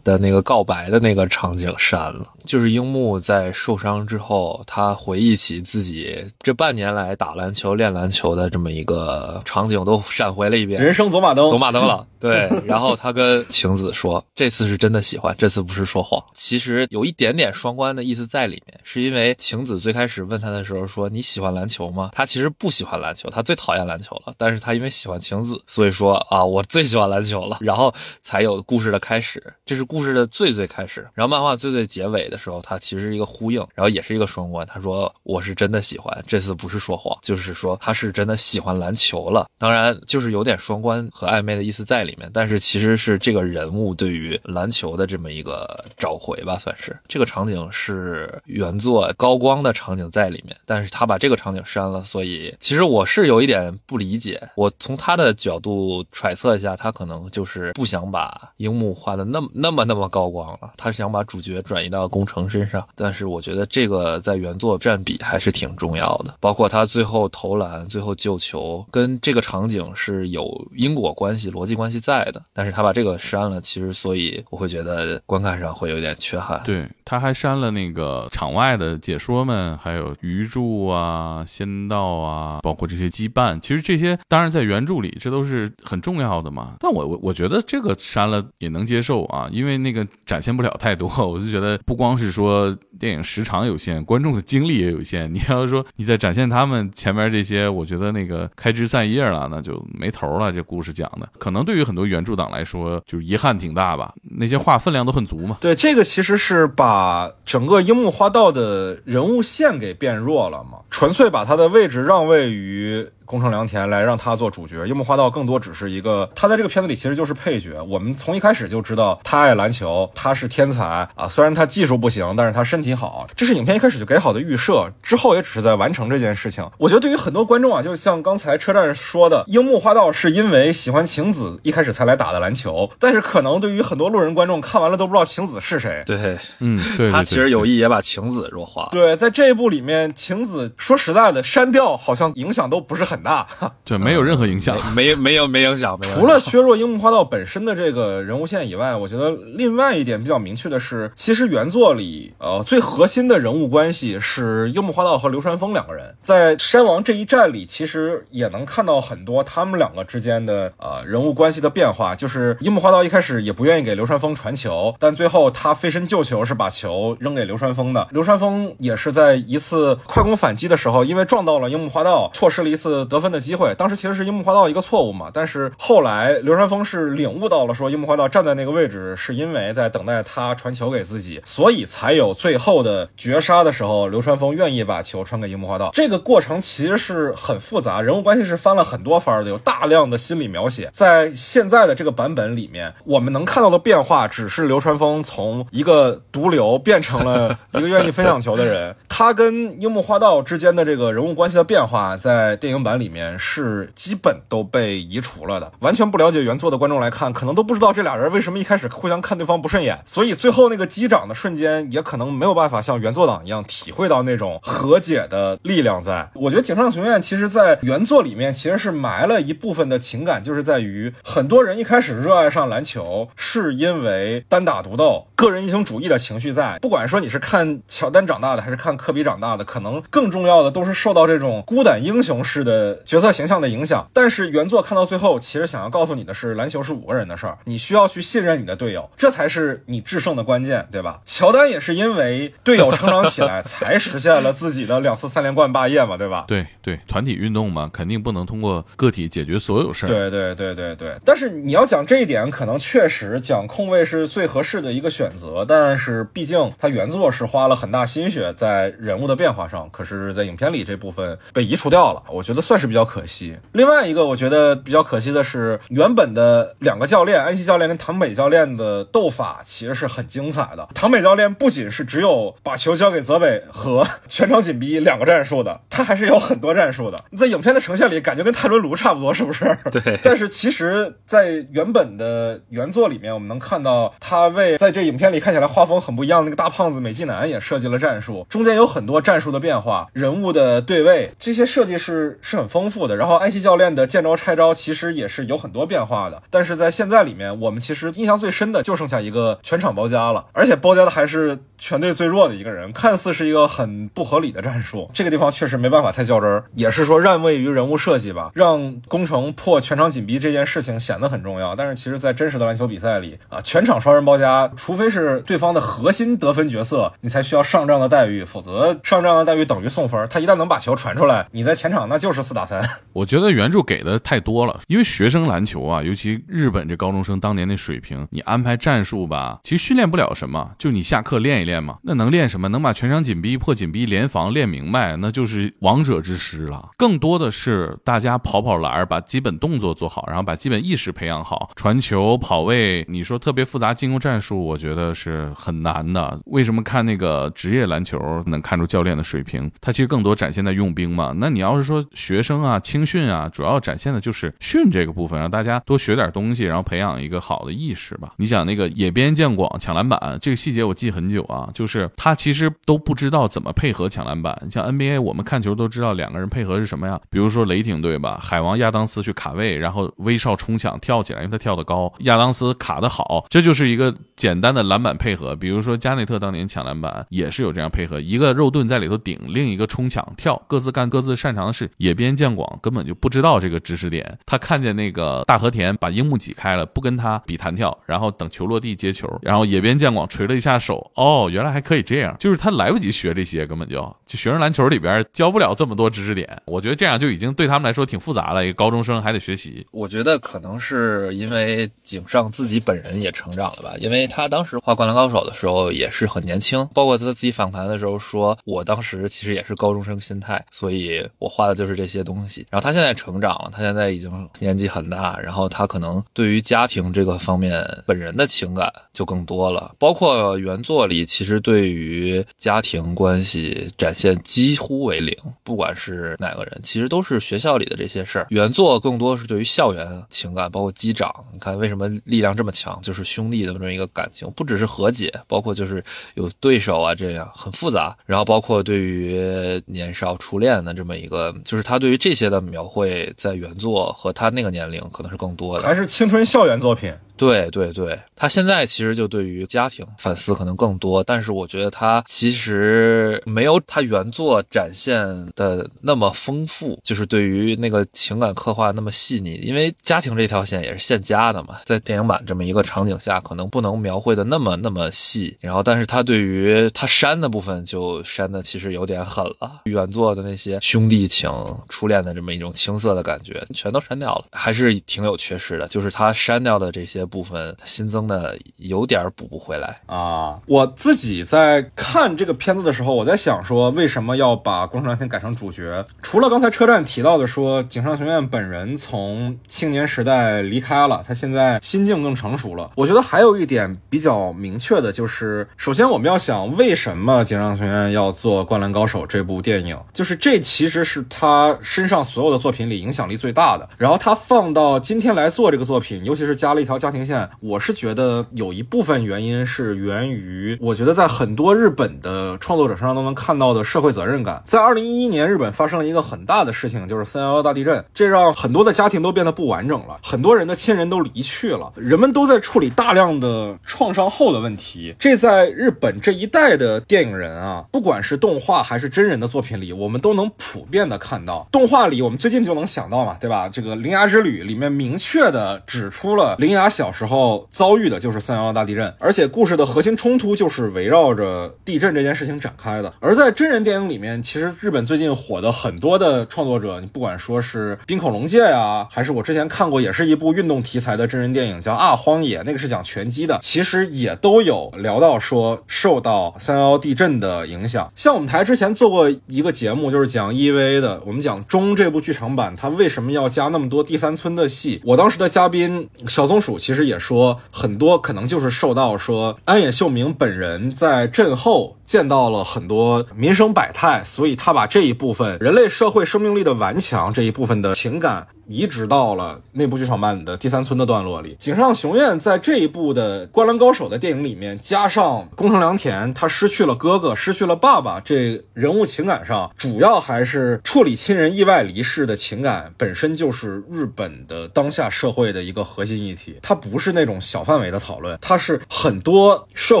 [0.02, 3.36] 的那个告白的那个场景删了，就是樱木在。
[3.36, 10.82] 在受伤之后，他回忆起自己这半年来打篮球、练篮球的这么一个场景，都闪回了一遍。
[10.82, 12.06] 人生走马灯，走马灯了。
[12.18, 24.34] 对，然后他跟晴子说：“这次是真的喜欢，这次不是说谎。”其实有一点点双关的意思在里面，是因为晴子最开始问他的时候说：“你喜欢篮球吗？”他其实不喜欢篮球，他最讨厌篮球了。
[24.38, 27.58] 但是他因为喜欢晴子，所以说啊，我最喜欢篮球了。
[27.60, 27.92] 然后
[28.22, 31.06] 才有故事的开始，这是故事的最最开始。
[31.14, 34.66] 然后漫画最最结尾的时候，他其实是一个呼应，然后也是一个双关。
[34.66, 42.30] 他说：“我是真的喜欢，这次不是说谎，就是说他是真的喜欢篮球了。”当然，就是有点双关和暧昧的意思在里面。
[42.32, 54.40] 但是其实是这个人物对于篮球的这么一个找回吧，算是这个场景是原作高光的场景在里面，但是他把这个场景删了，所以其实我是有一点不理解。
[54.54, 62.86] 我从他的角度揣测一下，他可能就是不想把樱木画的那么那么那么高光了，他是想把主角转移到工程身上。
[62.94, 72.42] 但是我觉得这个在原作占比还是挺重要的，包括他最后投篮、最后救球，跟这个场景是有因果关系、逻辑关系在的。
[72.52, 76.60] 但是他把这个删了，其实所以我会觉得观看上会有点缺憾。
[76.64, 83.58] 对，他还删了那个场外的解说们，还有鱼柱啊、仙道啊，包括这些羁绊。
[83.60, 86.74] 其实这些当然在原著里这都是很重要的嘛。
[86.78, 91.06] 但我我我觉得这个删了也能接受啊，因为那个展现不了太多。
[91.26, 95.32] 我就觉得不光是说电影时长有限，观众的精力也有限。
[95.32, 100.52] 你要说你在展现他们前面这些，我觉得那个开枝散叶了，那就没头了。
[100.52, 104.12] 这故事讲的，可能对于很多原著党来说，就是遗憾挺大吧。
[104.22, 105.56] 那些话分量都很足嘛。
[105.60, 113.06] 对，这个其实是把整个樱木花道的人物线给变弱了嘛，纯粹把他的位置让位于。
[113.26, 117.82] 宫城良田来让他做主角，樱木花道更多只是一个，他在这个片子里其实就是配角。
[117.82, 124.90] 我们从一开始就知道他爱篮球，他是天才啊，虽然他技术不行，但是他身体好，这是影片一开始就给好的预设。
[125.02, 126.64] 之后也只是在完成这件事情。
[126.78, 136.02] 我觉得对于很多观众啊，就像刚才车站说的，樱木花道是因为喜欢晴子一开始才来打的篮球，但是可能对于很多路人观众看完了都不知道晴子是谁。
[136.06, 138.88] 对，嗯，对，他其实有意也把晴子弱化。
[138.92, 143.46] 对，在这一部里面，晴子说实在的，删掉好像影响都不是很大。
[143.84, 162.14] 就没有任何影响，没没有没影响，除了削弱樱木花道本身的这个人物线以外，我觉得另外一点比较明确的是，其实原作里呃最核心的人物关系是樱木花道和流川枫两个人，在山王这一战里，其实也能看到很多他们两个之间的呃人物关系的变化。
[162.14, 168.08] 就是樱木花道一开始也不愿意给流川枫传球，但最后他飞身救球，是把球扔给流川枫的。
[168.10, 173.74] 流川枫也是在一次快攻反击的时候，因为撞到了樱木花道，错失了一次得分的机会。
[173.76, 185.90] 当时其实是樱木花道一个错误嘛，但是后来流川枫是领悟到了，说樱木花道站在那个位置是因为在等待他传球给自己，所以才有最后的绝杀的时候，流川枫愿意把球传给樱木花道。
[185.92, 190.90] 这个过程其实是很复杂，人物关系是翻了很多番的，有大量的心理描写。
[190.92, 203.90] 在现在的这个版本里面，我们能看到的变化只是流川枫从一个毒瘤变成了 一个愿意分享球的人，他跟樱木花道之间的这个人物关系的变化，在电影版里面是。
[203.94, 216.02] 基本都被移除了的，完全不了解原作的观众来看，可能都不知道这俩人为什么一开始互相看对方不顺眼，所以最后那个击掌的瞬间，也可能没有办法像原作党一样体会到那种和解的力量。
[216.02, 226.78] 在我觉得《井上雄彦》其实在原作里面其实是埋了一部分的情感，就是在于很多人一开始热爱上篮球，是因为单打独斗、个人英雄主义的情绪在。
[226.80, 233.56] 不管说你是看乔丹长大的，还是看科比长大的，可能更重要的都是受到这种孤胆英雄式的角色形象。
[233.56, 241.20] 的影响，但是原作看到最后，其实想要告诉你的是，篮球是五个人的事儿，你需要去信任你的队友，这才是你制胜的关键，对吧？
[241.24, 246.44] 乔丹也是因为队友成长起来，才实现了自己的两次三连冠霸业嘛，对吧？
[246.46, 250.08] 对对，团体运动嘛，肯定不能通过个体解决所有事儿。
[250.10, 251.16] 对对对对对。
[251.24, 263.56] 但是你要讲这一点，可能确实讲控卫是最合适的一个选择，但是毕竟他原作是花了很大心血在人物的变化上，可是，在影片里这部分被移除掉了，我觉得算是比较可惜。
[263.72, 270.88] 另外一个我觉得比较可惜的是，原本的两个教练安西教练跟唐北教练的斗法其实是很精彩的。
[270.94, 277.18] 唐北教练不仅是只有把球交给泽北和全场紧逼两个战术的，他还是有很多战术的。
[277.36, 279.64] 在影片的呈现里，感觉跟泰伦卢差不多，是不是？
[279.90, 280.18] 对。
[280.22, 293.14] 但是其实，在原本的原作里面，我们能看到他为在这影片里看起来画风很不一样的那个大胖子美纪男也设计了战术，中间有很多战术的变化、人物的对位，这些设计是是很丰富的。
[293.14, 293.36] 然后。
[293.36, 305.10] 安西教练的见招拆招其实也是有很多变化的，但是在现在里面，我们其实印象最深的就剩下一个全场包夹了，而且包夹的还是全队最弱的一个人，看似是一个很不合理的战术。
[305.14, 311.76] 这个地方确实没办法太较真儿， 也是说让位于人物设计吧，让工程破全场紧逼这件事情显得很重要。
[311.76, 320.26] 但是其实，在真实的篮球比赛里啊，全场双人包夹，除非是对方的核心得分角色，你才需要上这样的待遇，否则上这样的待遇等于送分。
[320.30, 322.80] 他一旦能把球传出来，你在前场那就是四打三。
[323.12, 331.96] 我觉得原著给的太多了，因为学生篮球啊，尤其日本这高中生当年那水平，你安排战术吧，其实训练不了什么，就你下课练一练嘛。
[332.02, 332.68] 那能练什么？
[332.68, 336.90] 能把全场紧逼、破紧逼、联防练明白，那就是王者之师了。
[336.96, 343.04] 更多的是大家跑跑篮，把基本动作做好，然后把基本意识培养好，传球、跑位。
[343.08, 346.38] 你说特别复杂进攻战术，我觉得是很难的。
[346.46, 349.70] 为什么看那个职业篮球能看出教练的水平？
[349.80, 351.32] 他其实更多展现在用兵嘛。
[351.36, 358.34] 那你要是说学学生啊、青训啊，主要展现的就是训这个部分，让大家多学点东西，然后培养一个好的意识吧。
[358.36, 364.54] 你想那个野边见广抢篮板这个细节，我记很久啊，就是他其实都不知道怎么配合抢篮板。
[364.70, 367.18] 像 NBA，我们看球都知道两个人配合是什么呀？
[367.30, 375.56] 比如说雷霆队吧，海王亚当斯去卡位，然后威少冲抢跳起来，因为他跳得高，亚当斯卡得好，这就是一个简单的篮板配合。
[375.56, 381.88] 比如说加内特当年抢篮板也是有这样配合，一个肉盾在里头顶，另一个冲抢跳，各自干各自擅长的事。
[381.98, 396.60] 野边边见广根本就不知道这个知识点，他看见那个大和田把樱木挤开了，不跟他比弹跳，然后等球落地接球，然后野边见广捶了一下手，哦，原来还可以这样，就是他来不及学这些，根本就就学生篮球里边教不了这么多知识点。
[396.66, 399.86] 我觉得这样就已经对他们来说挺复杂了，一个高中生还得学习。
[399.92, 412.66] 我觉得可能是因为井上自己本人也成长了吧，因为他当时画《灌篮高手》的时候也是很年轻，包括他自己访谈的时候说，我当时其实也是高中生心态，所以我画的就是这些些东西。
[412.70, 428.46] 然后他现在成长了，他现在已经年纪很大，然后他可能对于家庭这个方面本人的情感就更多了，包括原作里其实对于家庭关系展现几乎为零，不管是哪个人，其实都是学校里的这些事儿。
[428.50, 436.02] 原作更多是对于校园情感，包括机长，你看为什么力量这么强，就是兄弟的这么一个感情，不只是和解，包括就是
[436.34, 438.16] 有对手啊，这样很复杂。
[438.24, 447.14] 然后包括对于年少初恋的这么一个，就是他对于这些的描绘，在原作和他那个年龄可能是更多的，还是青春校园作品。
[447.36, 455.18] 对对对，他现在其实就对于家庭反思可能更多，但是我觉得他其实没有他原作展现
[455.54, 459.56] 的那么丰富，就是对于那个情感刻画那么细腻。
[459.56, 465.58] 因为家庭这条线也是现加的嘛，在电影版这么一个场景下，可能不能描绘的那么那么细。
[465.60, 471.50] 然后，但是他对于他删的部分就删的其实有点狠了，原作的那些兄弟情、
[471.96, 475.86] 初恋的这么一种青涩的感觉全都删掉了，还是挺有缺失的。
[475.88, 477.26] 就是他删掉的这些。
[477.36, 480.58] 部分新增的有点补不回来啊！
[480.66, 486.06] 我自己在看这个片子的时候，我在想说，为什么要把宫城良田改成主角？
[486.22, 492.90] 除了刚才车站提到的说，井上雄彦本人从青年时代离开了，他现在心境更成熟了。
[492.94, 499.98] 我觉得还有一点比较明确的就是，首先我们要想，为什么井上雄彦要做《灌篮高手》这部电影？
[500.12, 503.88] 就是这其实是他身上所有的作品里影响力最大的。
[503.98, 507.26] 然后他放到今天来做这个作品，尤其是加了一条家庭。
[507.26, 514.62] 线，我是觉得有一部分原因是源于，我觉得在很多日本的创作者身上都能看到的社会责任感。
[514.64, 525.14] 在二零一一年，日本发生了一个很大的事情，就是三幺幺大地震，这让很多的家庭都变得不完整了，很多人的亲人都离去了，人们都在处理大量的创伤后的问题。
[525.18, 531.66] 这在日本这一代的电影人啊，不管是动画还是真人的作品里，我们都能普遍的看到。
[531.76, 533.68] 动画里，我们最近就能想到嘛，对吧？
[533.68, 537.12] 这个《铃芽之旅》里面明确的指出了铃芽小。
[537.16, 543.10] 时候遭遇的就是三幺幺大地震，而且故事的核心冲突就是围绕着地震这件事情展开的。
[543.20, 558.12] 而在真人电影里面，其实日本最近火的很多的创作者，你不管说是冰口龙介呀，还是我之前看过也是一部运动题材的真人电影叫《啊荒野》，那个是讲拳击的，其实也都有聊到说受到三幺幺地震的影响。
[558.14, 565.00] 像我们台之前做过一个节目，就是讲 EVA 的，我们讲中这部剧场版它为什么要加那么多第三村的戏。
[565.02, 567.06] 我当时的嘉宾小松鼠其实。
[567.06, 578.48] 也说很多，可能就是受到说安野秀明本人在震后见到了很多民生百态，所以他把这一部分人类社会生命力的顽强这一部分的情感。
[578.68, 581.54] 移植到了那部剧场版的第三村的段落里。
[581.56, 596.58] 井上雄彦在这一部的《灌篮高手》的电影里面，加上宫城良田，他失去了哥哥，失去了爸爸，这人物情感上，主要还是处理亲人意外离世的情感，本身就是日本的当下社会的一个核心议题。
[596.62, 600.00] 它不是那种小范围的讨论，它是很多社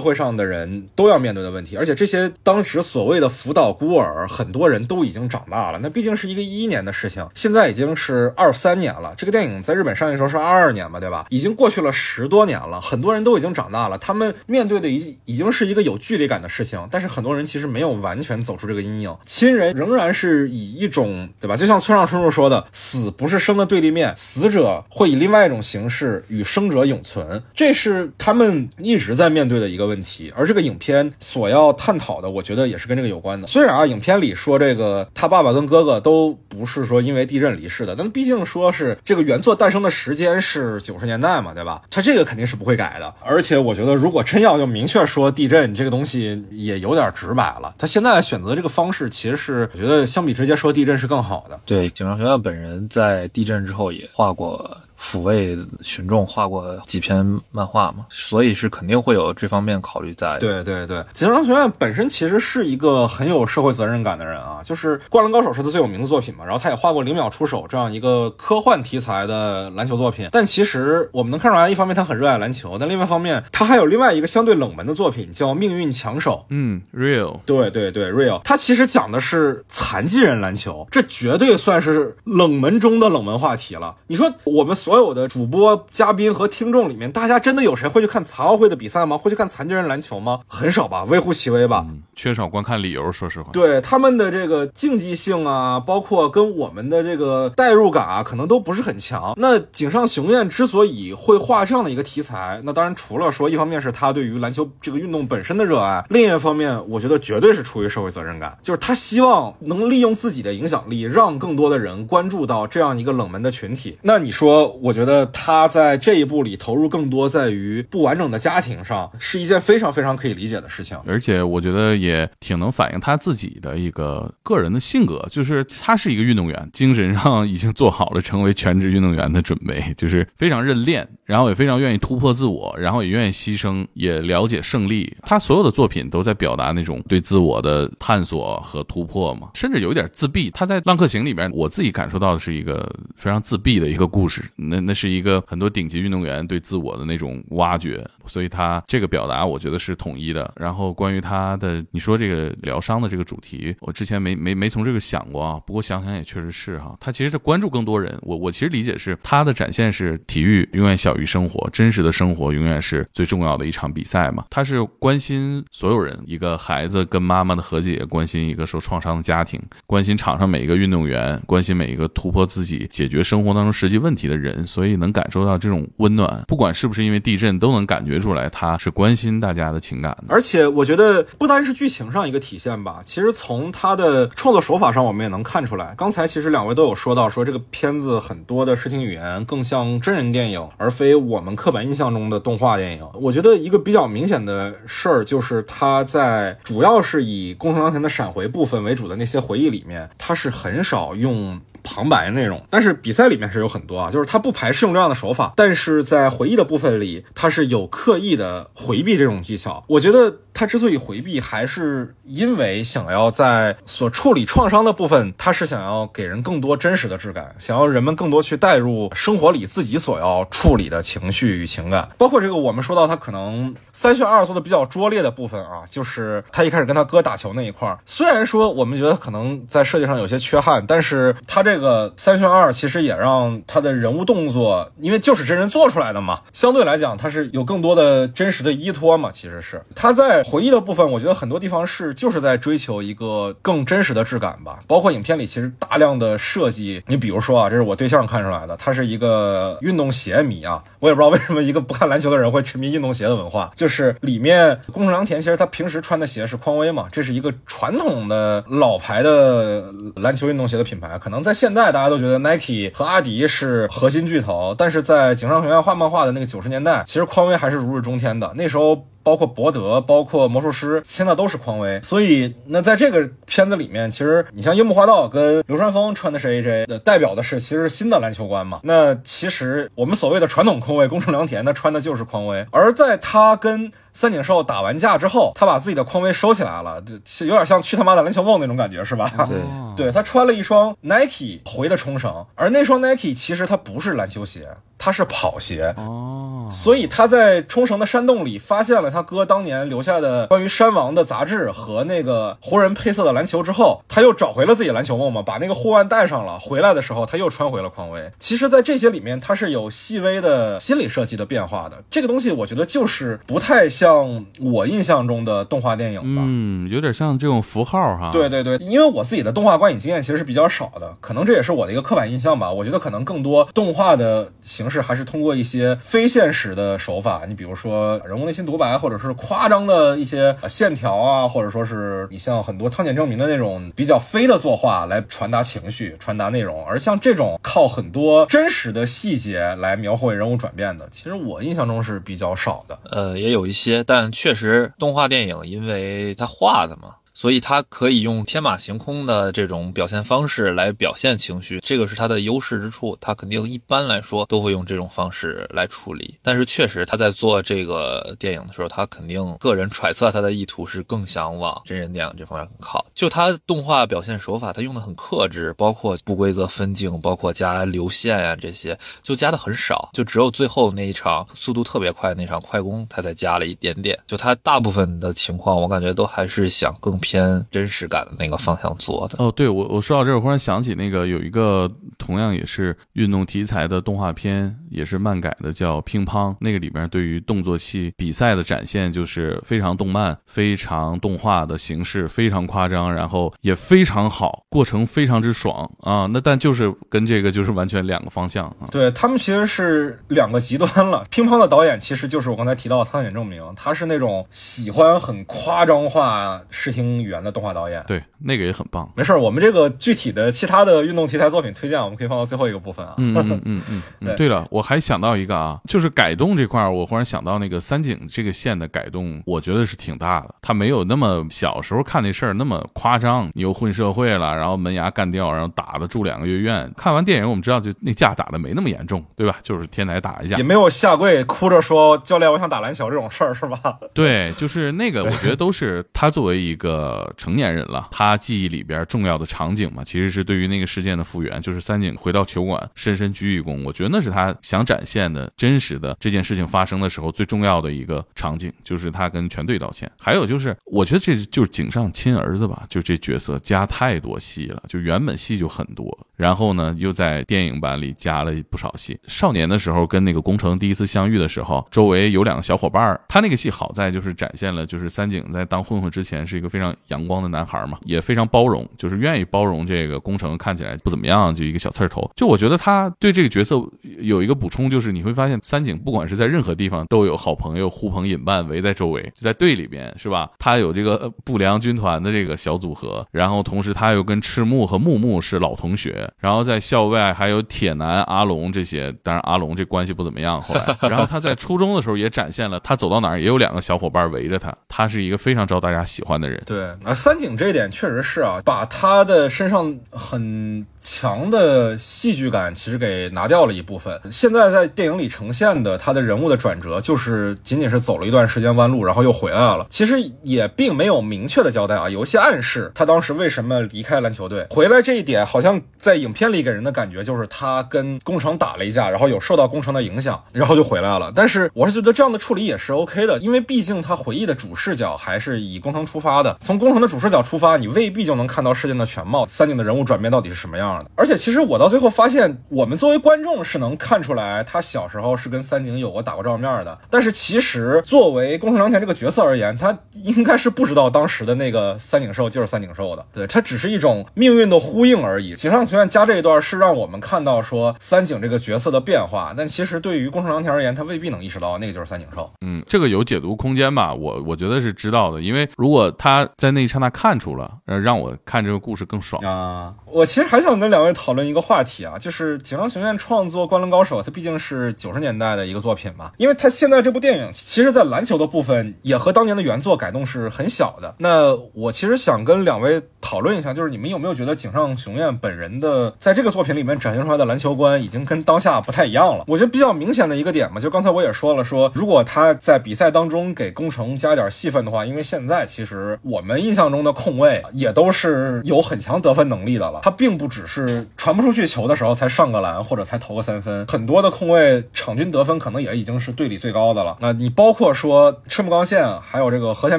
[0.00, 1.76] 会上的人都要面对的问题。
[1.76, 5.78] 而且这些当时所谓的福岛孤儿，很多人都已经长大了。
[5.82, 9.14] 那毕竟是一个一一年的事情，现在已经是二三年了。
[9.16, 11.26] 这个电影在日本上映时候是二二年嘛，对吧？
[11.30, 16.86] 已经过去了十多年了，很多人都已经长大了，他们面对的已已经是一个有距离感的事情。
[16.90, 21.56] 但是很多人其实没有完全走出这个阴影，亲人仍然是以一种对吧？
[21.56, 30.32] 就像村上春树说的，死不是生的对立面，死者会以另外一种形式与生者永存，这是他们一直在面对的一个问题。
[30.36, 33.46] 而这个影片所要探讨的，我觉得也是跟这个有关的。
[33.46, 41.82] 虽然啊，影片里说这个他爸爸跟哥哥都不是说因为地震离世的，但毕竟说是这个原作诞生的时间是九十年代嘛，对吧？
[41.90, 43.14] 他这个肯定是不会改的。
[43.24, 47.74] 而且我觉得，如果真要就明确说地震这个东西，也有点直白了。
[47.78, 51.60] 他现在选择这个方式，其实是我觉得相比直接说地震是更好好的。
[51.66, 54.76] 对，警察学院本人在地震之后也画过。
[55.00, 60.38] 抚慰群众画过几篇漫画嘛，所以是肯定会有这方面考虑在。
[60.38, 70.28] 对对对，吉商学院本身其实是一个很有社会责任感的人啊，就是《灌篮高手》是他最有名的作品嘛，然后他也画过《零秒出手》这样一个科幻题材的篮球作品。
[70.32, 76.40] 但其实我们能看出来，一方面他很热爱篮球，但另外一方面他还有另外一个相对冷门的作品叫《命运强手》。
[76.48, 77.40] 嗯，Real。
[77.44, 78.40] 对对对，Real。
[78.44, 83.94] 他其实讲的是残疾人篮球，这绝对算是冷门中的冷门话题了。
[84.06, 84.74] 你说我们。
[84.86, 89.18] 所有的主播、嘉宾和听众里面，大家真的有谁会去看残奥会的比赛吗？
[89.18, 90.38] 会去看残疾人篮球吗？
[90.46, 91.84] 很少吧，微乎其微吧。
[92.14, 93.50] 缺少观看理由，说实话。
[93.52, 99.34] 对他们的这个竞技性啊，包括跟我们的这个代入感啊，可能都不是很强。
[99.36, 113.98] 那井上雄彦之所以会画这样的一个题材，那当然除了说一方面是他对于篮球这个运动本身的热爱，另一方面，我觉得绝对是出于社会责任感，就是他希望能利用自己的影响力，让更多的人关注到这样一个冷门的群体。
[114.00, 114.75] 那你说？
[114.80, 120.96] 我觉得他在这一步里投入更多在于不完整的家庭上，是一件非常非常可以理解的事情。
[121.06, 135.16] 而且我觉得也挺能反映他自己的一个个人的性格，就是他是一个运动员，精神上已经做好了成为全职运动员的准备，就是非常认练，然后也非常愿意突破自我，然后也愿意牺牲，也了解胜利。
[135.22, 140.50] 他所有的作品都在表达那种对自我的探索和突破嘛，甚至有一点自闭。
[140.50, 144.42] 他在《浪客行》里边，我自己感受到的是一个非常自闭的一个故事。
[144.68, 150.52] 那那是一个很多顶级运动员对自我的那种挖掘，所以他这个表达我觉得是统一的。
[150.56, 155.60] 然后关于他的你说这个疗伤的这个主题，我之前没没没从这个想过啊。
[155.66, 158.16] 不过想想也确实是哈，他其实是关注更多人。
[158.22, 164.44] 我我其实理解是他的展现是体育永远小于生活，真实的生活永远是最重要的一场比赛嘛。
[164.50, 174.66] 他是关心所有人，一个孩子跟妈妈的和解，关心一个受创伤的家庭，关心场上每一个运动员，关心每一个突破自己、解决生活当中实际问题的人。
[174.66, 180.24] 所以能感受到这种温暖，不管是不是因为地震，都能感觉出来他是关心大家的情感的。
[180.28, 185.94] 而且我觉得不单是剧情上一个体现吧，其实从他的创作手法上，我们也能看出来。
[185.96, 193.06] 刚才其实两位都有说到，说这个片子很多的视听语言更像真人电影，而非我们刻板印象中的动画电影。
[193.14, 201.60] 我觉得一个比较明显的事儿就是他在主要是以工程良田的闪回部分为主的那些回忆里面，他是很少用。
[201.86, 209.84] 旁白内容，但是比赛里面是有很多啊，就是他不排斥用这样的手法，但是在回忆的部分里，他是有刻意的回避这种技巧。
[209.86, 210.40] 我觉得。
[210.58, 222.08] 他之所以回避，还是因为想要在所处理创伤的部分，他是想要给人更多真实的质感，想要人们更多去带入生活里自己所要处理的情绪与情感。
[222.16, 227.98] 包括这个，我们说到他可能三选二做的比较拙劣的部分啊，就是他一开始跟他哥打球那一块儿。
[228.06, 239.30] 虽然说我们觉得可能在设计上有些缺憾，但是他这个三选二其实也让他的人物动作，因为就是真人做出来的嘛，相对来讲他是有更多的真实的依托嘛。
[239.30, 240.45] 其实是他在。
[240.48, 244.78] 回忆的部分，我觉得很多地方是就是在追求一个更真实的质感吧。
[244.86, 250.84] 包括影片里其实大量的设计，你比如说啊，这是我对象看出来的，他是一个运动鞋迷啊。
[251.00, 253.72] 我也不知道为什么一个不看篮球的人会沉迷运动鞋的文化。
[253.74, 261.18] 就是里面宫城良田其实他平时穿的鞋是匡威嘛，这是一个传统的老牌的篮球运动鞋的品牌。
[261.18, 268.52] 可能在现在大家都觉得 Nike 和阿迪是核心巨头，但是在井上雄彦画漫画的那个九十年代，其实匡威还是如日中天的。
[268.54, 269.04] 那时候。
[269.26, 272.00] 包括博德，包括魔术师，签的都是匡威。
[272.02, 278.78] 所以，那在这个片子里面，其实你像樱木花道跟流川枫穿的是 AJ，代表的是其实新的篮球观嘛。
[278.84, 282.64] 那其实我们所谓的传统控卫宫城良田，他穿的就是匡威。
[282.70, 289.28] 而在他跟三井寿打完架之后，他把自己的匡威收起来了，这有点像去他妈的篮球梦那种感觉，是吧？
[289.48, 289.58] 对，
[290.06, 294.68] 对他穿了一双 Nike 回的冲绳，而那双 Nike 其实它不是篮球鞋。
[295.06, 295.94] 它是跑鞋。
[295.96, 306.58] 哦，所以他在冲绳的山洞里发现了他哥当年留下的关于山王的杂志和那个湖人配色的篮球之后，他又找回了自己篮球梦嘛，把那个护腕带上了。
[306.58, 308.32] 回来的时候，他又穿回了匡威。
[308.40, 312.02] 其实，在这些里面，他是有细微的心理设计的变化的。
[312.10, 316.42] 这个东西，我觉得就是不太像我印象中的动画电影吧。
[316.44, 318.30] 嗯，有点像这种符号哈。
[318.32, 322.72] 对对对，因为我自己的动画观影经验其实是比较少的，可能这也是我的一个刻板印象吧。
[322.72, 336.84] 我觉得可能更多动画的形式还是通过一些非现实的手法，你比如说人物内心独白，或者是夸张的一些线条啊，或者说是你像很多汤浅证明的那种比较飞的作画来传达情绪、传达内容。
[336.86, 342.98] 而像这种靠很多真实的细节来描绘人物转变的，其实我印象中是比较少的。
[343.10, 347.16] 呃，也有一些，但确实动画电影因为它画的嘛。
[347.36, 353.14] 所以他可以用天马行空的这种表现方式来表现情绪，这个是它的优势之处。
[353.20, 356.38] 他肯定一般来说都会用这种方式来处理。
[356.42, 363.04] 但是确实他在做这个电影的时候，他肯定个人揣测他的意图是更想往真人电影这方面靠。
[363.14, 370.08] 就他动画表现手法，他用的很克制，包括不规则分镜，包括加流线呀这些，就加的很少。
[370.14, 374.18] 就只有最后那一场速度特别快那场快攻，他才加了一点点。
[374.26, 377.20] 就他大部分的情况，我感觉都还是想更。
[377.26, 386.52] 偏真实感的那个方向做的哦，对我我说到这儿，忽然想起那个有一个同样也是运动题材的动画片，也是漫改的，叫《乒乓》。
[386.60, 396.28] 那个里面对于动作戏比赛的展现，就是非常动漫、非常动画的形式，非常夸张，然后也非常好，过程非常之爽啊。
[396.30, 398.86] 那但就是跟这个就是完全两个方向啊。
[398.92, 401.26] 对他们其实是两个极端了。
[401.28, 407.15] 乒乓的导演其实就是我刚才提到的汤浅证明，他是那种喜欢很夸张化视听。
[407.22, 409.10] 语言的动画导演，对那个也很棒。
[409.16, 413.14] 没事儿，我们这个具体的其他的运动题材作品推荐，我们可以放到最后一个部分啊。
[413.18, 413.82] 嗯嗯嗯
[414.20, 414.36] 嗯。
[414.36, 420.54] 对了，我还想到一个啊，就是改动这块儿，我忽然想到那个三井这个线的改动，我觉得是挺大的。
[420.60, 426.90] 他没有那么小时候看那事儿那么夸张，你又混社会了，然后门牙干掉，然后打的住两个月院。
[426.96, 429.56] 看完电影，我们知道就那架打的没那么严重，对吧？
[429.62, 433.98] 就是天台打一架，也没有下跪哭着说教练我想打篮球这种事儿，是吧？
[434.12, 437.05] 对，就是那个，我觉得都是他作为一个。
[437.06, 450.10] 呃，成年人了，他记忆里边重要的场景嘛，其实是对于那个事件的复原，就是三井回到球馆深深鞠一躬，我觉得那是他想展现的真实的这件事情发生的时候最重要的一个场景，就是他跟全队道歉。
[450.18, 459.18] 还有就是，我觉得这就是井上亲儿子吧，就这角色加太多戏了，就原本戏就很多，然后呢又在电影版里加了不少戏。
[459.26, 466.86] 少年的时候跟那个宫城第一次相遇的时候，周围有两个小伙伴儿他那个戏好在就是展现了，就是三井在当混混之前是一个非常。
[467.08, 472.28] 阳光的男孩嘛，也非常包容，就是愿意包容这个工程看起来不怎么样，就一个小刺头。
[472.34, 473.80] 就我觉得他对这个角色
[474.18, 480.50] 有一个补充，就是你会发现三井不管是在任何地方都有好朋友呼朋引伴围在周围，就在队里边是吧？
[480.58, 490.60] 他有这个不良军团的这个小组合，然后同时他又跟赤木和木木是老同学，然后在校外还有铁男阿龙这些，当然阿龙这关系不怎么样。
[490.62, 496.62] 后来， 然后他在初中的时候也展现了，他走到哪儿也有两个小伙伴围着他，他是一个非常招大家喜欢的人。
[496.66, 496.86] 对。
[497.04, 504.20] 啊，三井这一点确实是啊，把他的身上很强的戏剧感其实给拿掉了一部分。
[504.32, 509.86] 现在在电影里呈现的他的人物的转折，就是仅仅是走了一段时间弯路，然后又回来了。
[509.88, 521.30] 其实也并没有明确的交代啊，有一些暗示他当时为什么离开篮球队，回来这一点好像在影片里给人的感觉就是他跟工程打了一架，然后有受到工程的影响，然后就回来了。
[521.32, 529.46] 但是我是觉得这样的处理也是 OK 的，因为毕竟他回忆的主视角还是以工程出发的，从工程的主视角出发，你未必就能看到事件的全貌。
[529.46, 531.10] 三井的人物转变到底是什么样的？
[531.14, 536.98] 而且，其实我到最后发现，我们作为观众是能看出来，他小时候是跟三井有过打过照面的。
[537.10, 543.22] 但是，其实作为宫城良田这个角色而言，他应该是不知道当时的那个三井寿就是三井寿的。
[543.34, 545.54] 对他只是一种命运的呼应而已。
[545.54, 552.50] 井上学院加这一段是让我们看到说三井这个角色的变化，但其实对于宫城良田而言，他未必能意识到那个就是三井寿。
[552.62, 554.14] 嗯，这个有解读空间吧？
[554.14, 557.26] 我我觉得是知道的，因为如果他在那一刹那看。
[557.26, 559.92] 看出了，呃，让我看这个故事更爽啊！
[560.04, 571.16] 我其实还想跟跟两位讨论一个话题啊，就是井上雄彦创作《灌篮高手》，它毕竟是九十年代的一个作品嘛，因为他现在这部电影，其实在篮球的部分也和当年的原作改动是很小的。
[571.18, 579.42] 那我其实想跟两位讨论一下，就是你们有没有觉得井上雄彦本人的在这个作品里面展现出来的篮球观已经跟当下不太一样了。
[579.48, 597.16] 我觉得比较明显的一个点嘛，就刚才我也说了，说如果他在比赛当中给工程加点戏份的话，因为现在其实我们印象中的控卫也都是有很强得分能力的了，他并不只是传不出去球的时候才上个篮或者才投个三分，很多的控卫场均得分可能也已经是队里最高的了。
[597.20, 599.98] 那你包括说赤木刚宪，还有这个和田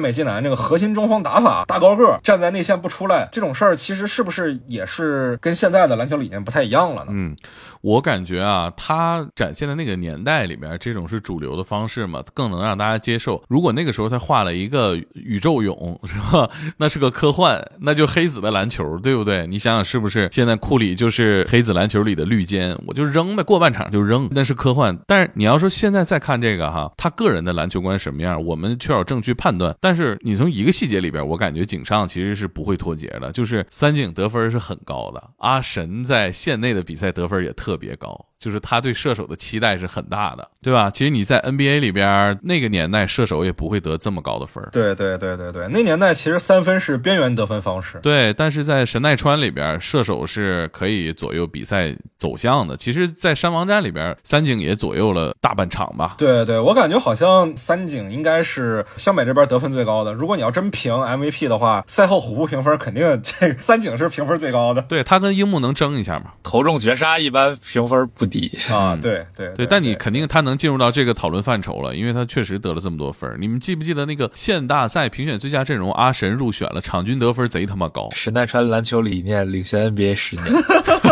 [0.00, 7.08] 美纪男这个核心中锋打法，大高个站在内线不出来这种事儿，其实是不是也是跟现在的篮球理念不太一样了呢？
[7.10, 7.34] 嗯，
[7.80, 13.42] 我感觉啊，他展现的那个年代里边，这种是主流的方式嘛，更能让大家接受。
[13.48, 16.48] 如果那个时候他画了一个宇宙泳，是吧？
[16.78, 19.46] 那是个科幻，那就黑子的篮球，对不对？
[19.46, 20.28] 你想想是不是？
[20.32, 24.98] 现在库里就是黑子篮球里的绿间，我就扔呗，过半场就扔，那是科幻。
[25.06, 29.74] 但是你要说现在再看这个哈，他个人的篮球观什么样，我们缺少证据判断。
[29.80, 38.27] 但是你从一个细节里边，我感觉井上其实是不会脱节的，就是三井得分是很高的，阿神在线内的比赛得分也特特别高。
[38.38, 40.88] 就是他对射手的期待是很大的，对吧？
[40.90, 47.98] 其实你在 NBA 里边那个年代，射手也不会得这么高的分对对对对对，那年代其实三分是边缘得分方式。
[48.00, 52.76] 对，但是在神奈川里边，射手是可以左右比赛走向的。
[52.76, 56.14] 其实，在山王战里边，三井也左右了大半场吧。
[56.16, 60.12] 对对，我感觉好像三井应该是湘北这边得分最高的。
[60.12, 64.82] 如果你要真评 MVP 的话，赛后虎扑评分肯定这三井是评分最高的。
[64.82, 66.26] 对他跟樱木能争一下嘛？
[66.44, 68.27] 投中绝杀一般评分不。
[68.28, 73.36] 低啊，对对对，但你肯定他能进入到这个讨论范畴了，因为他确实得了这么多分。
[73.40, 78.08] 你们记不记得那个县大赛评选最佳阵容，阿神入选了，场均得分贼他妈高。
[78.12, 80.46] 神奈川篮球理念领先 NBA 十年，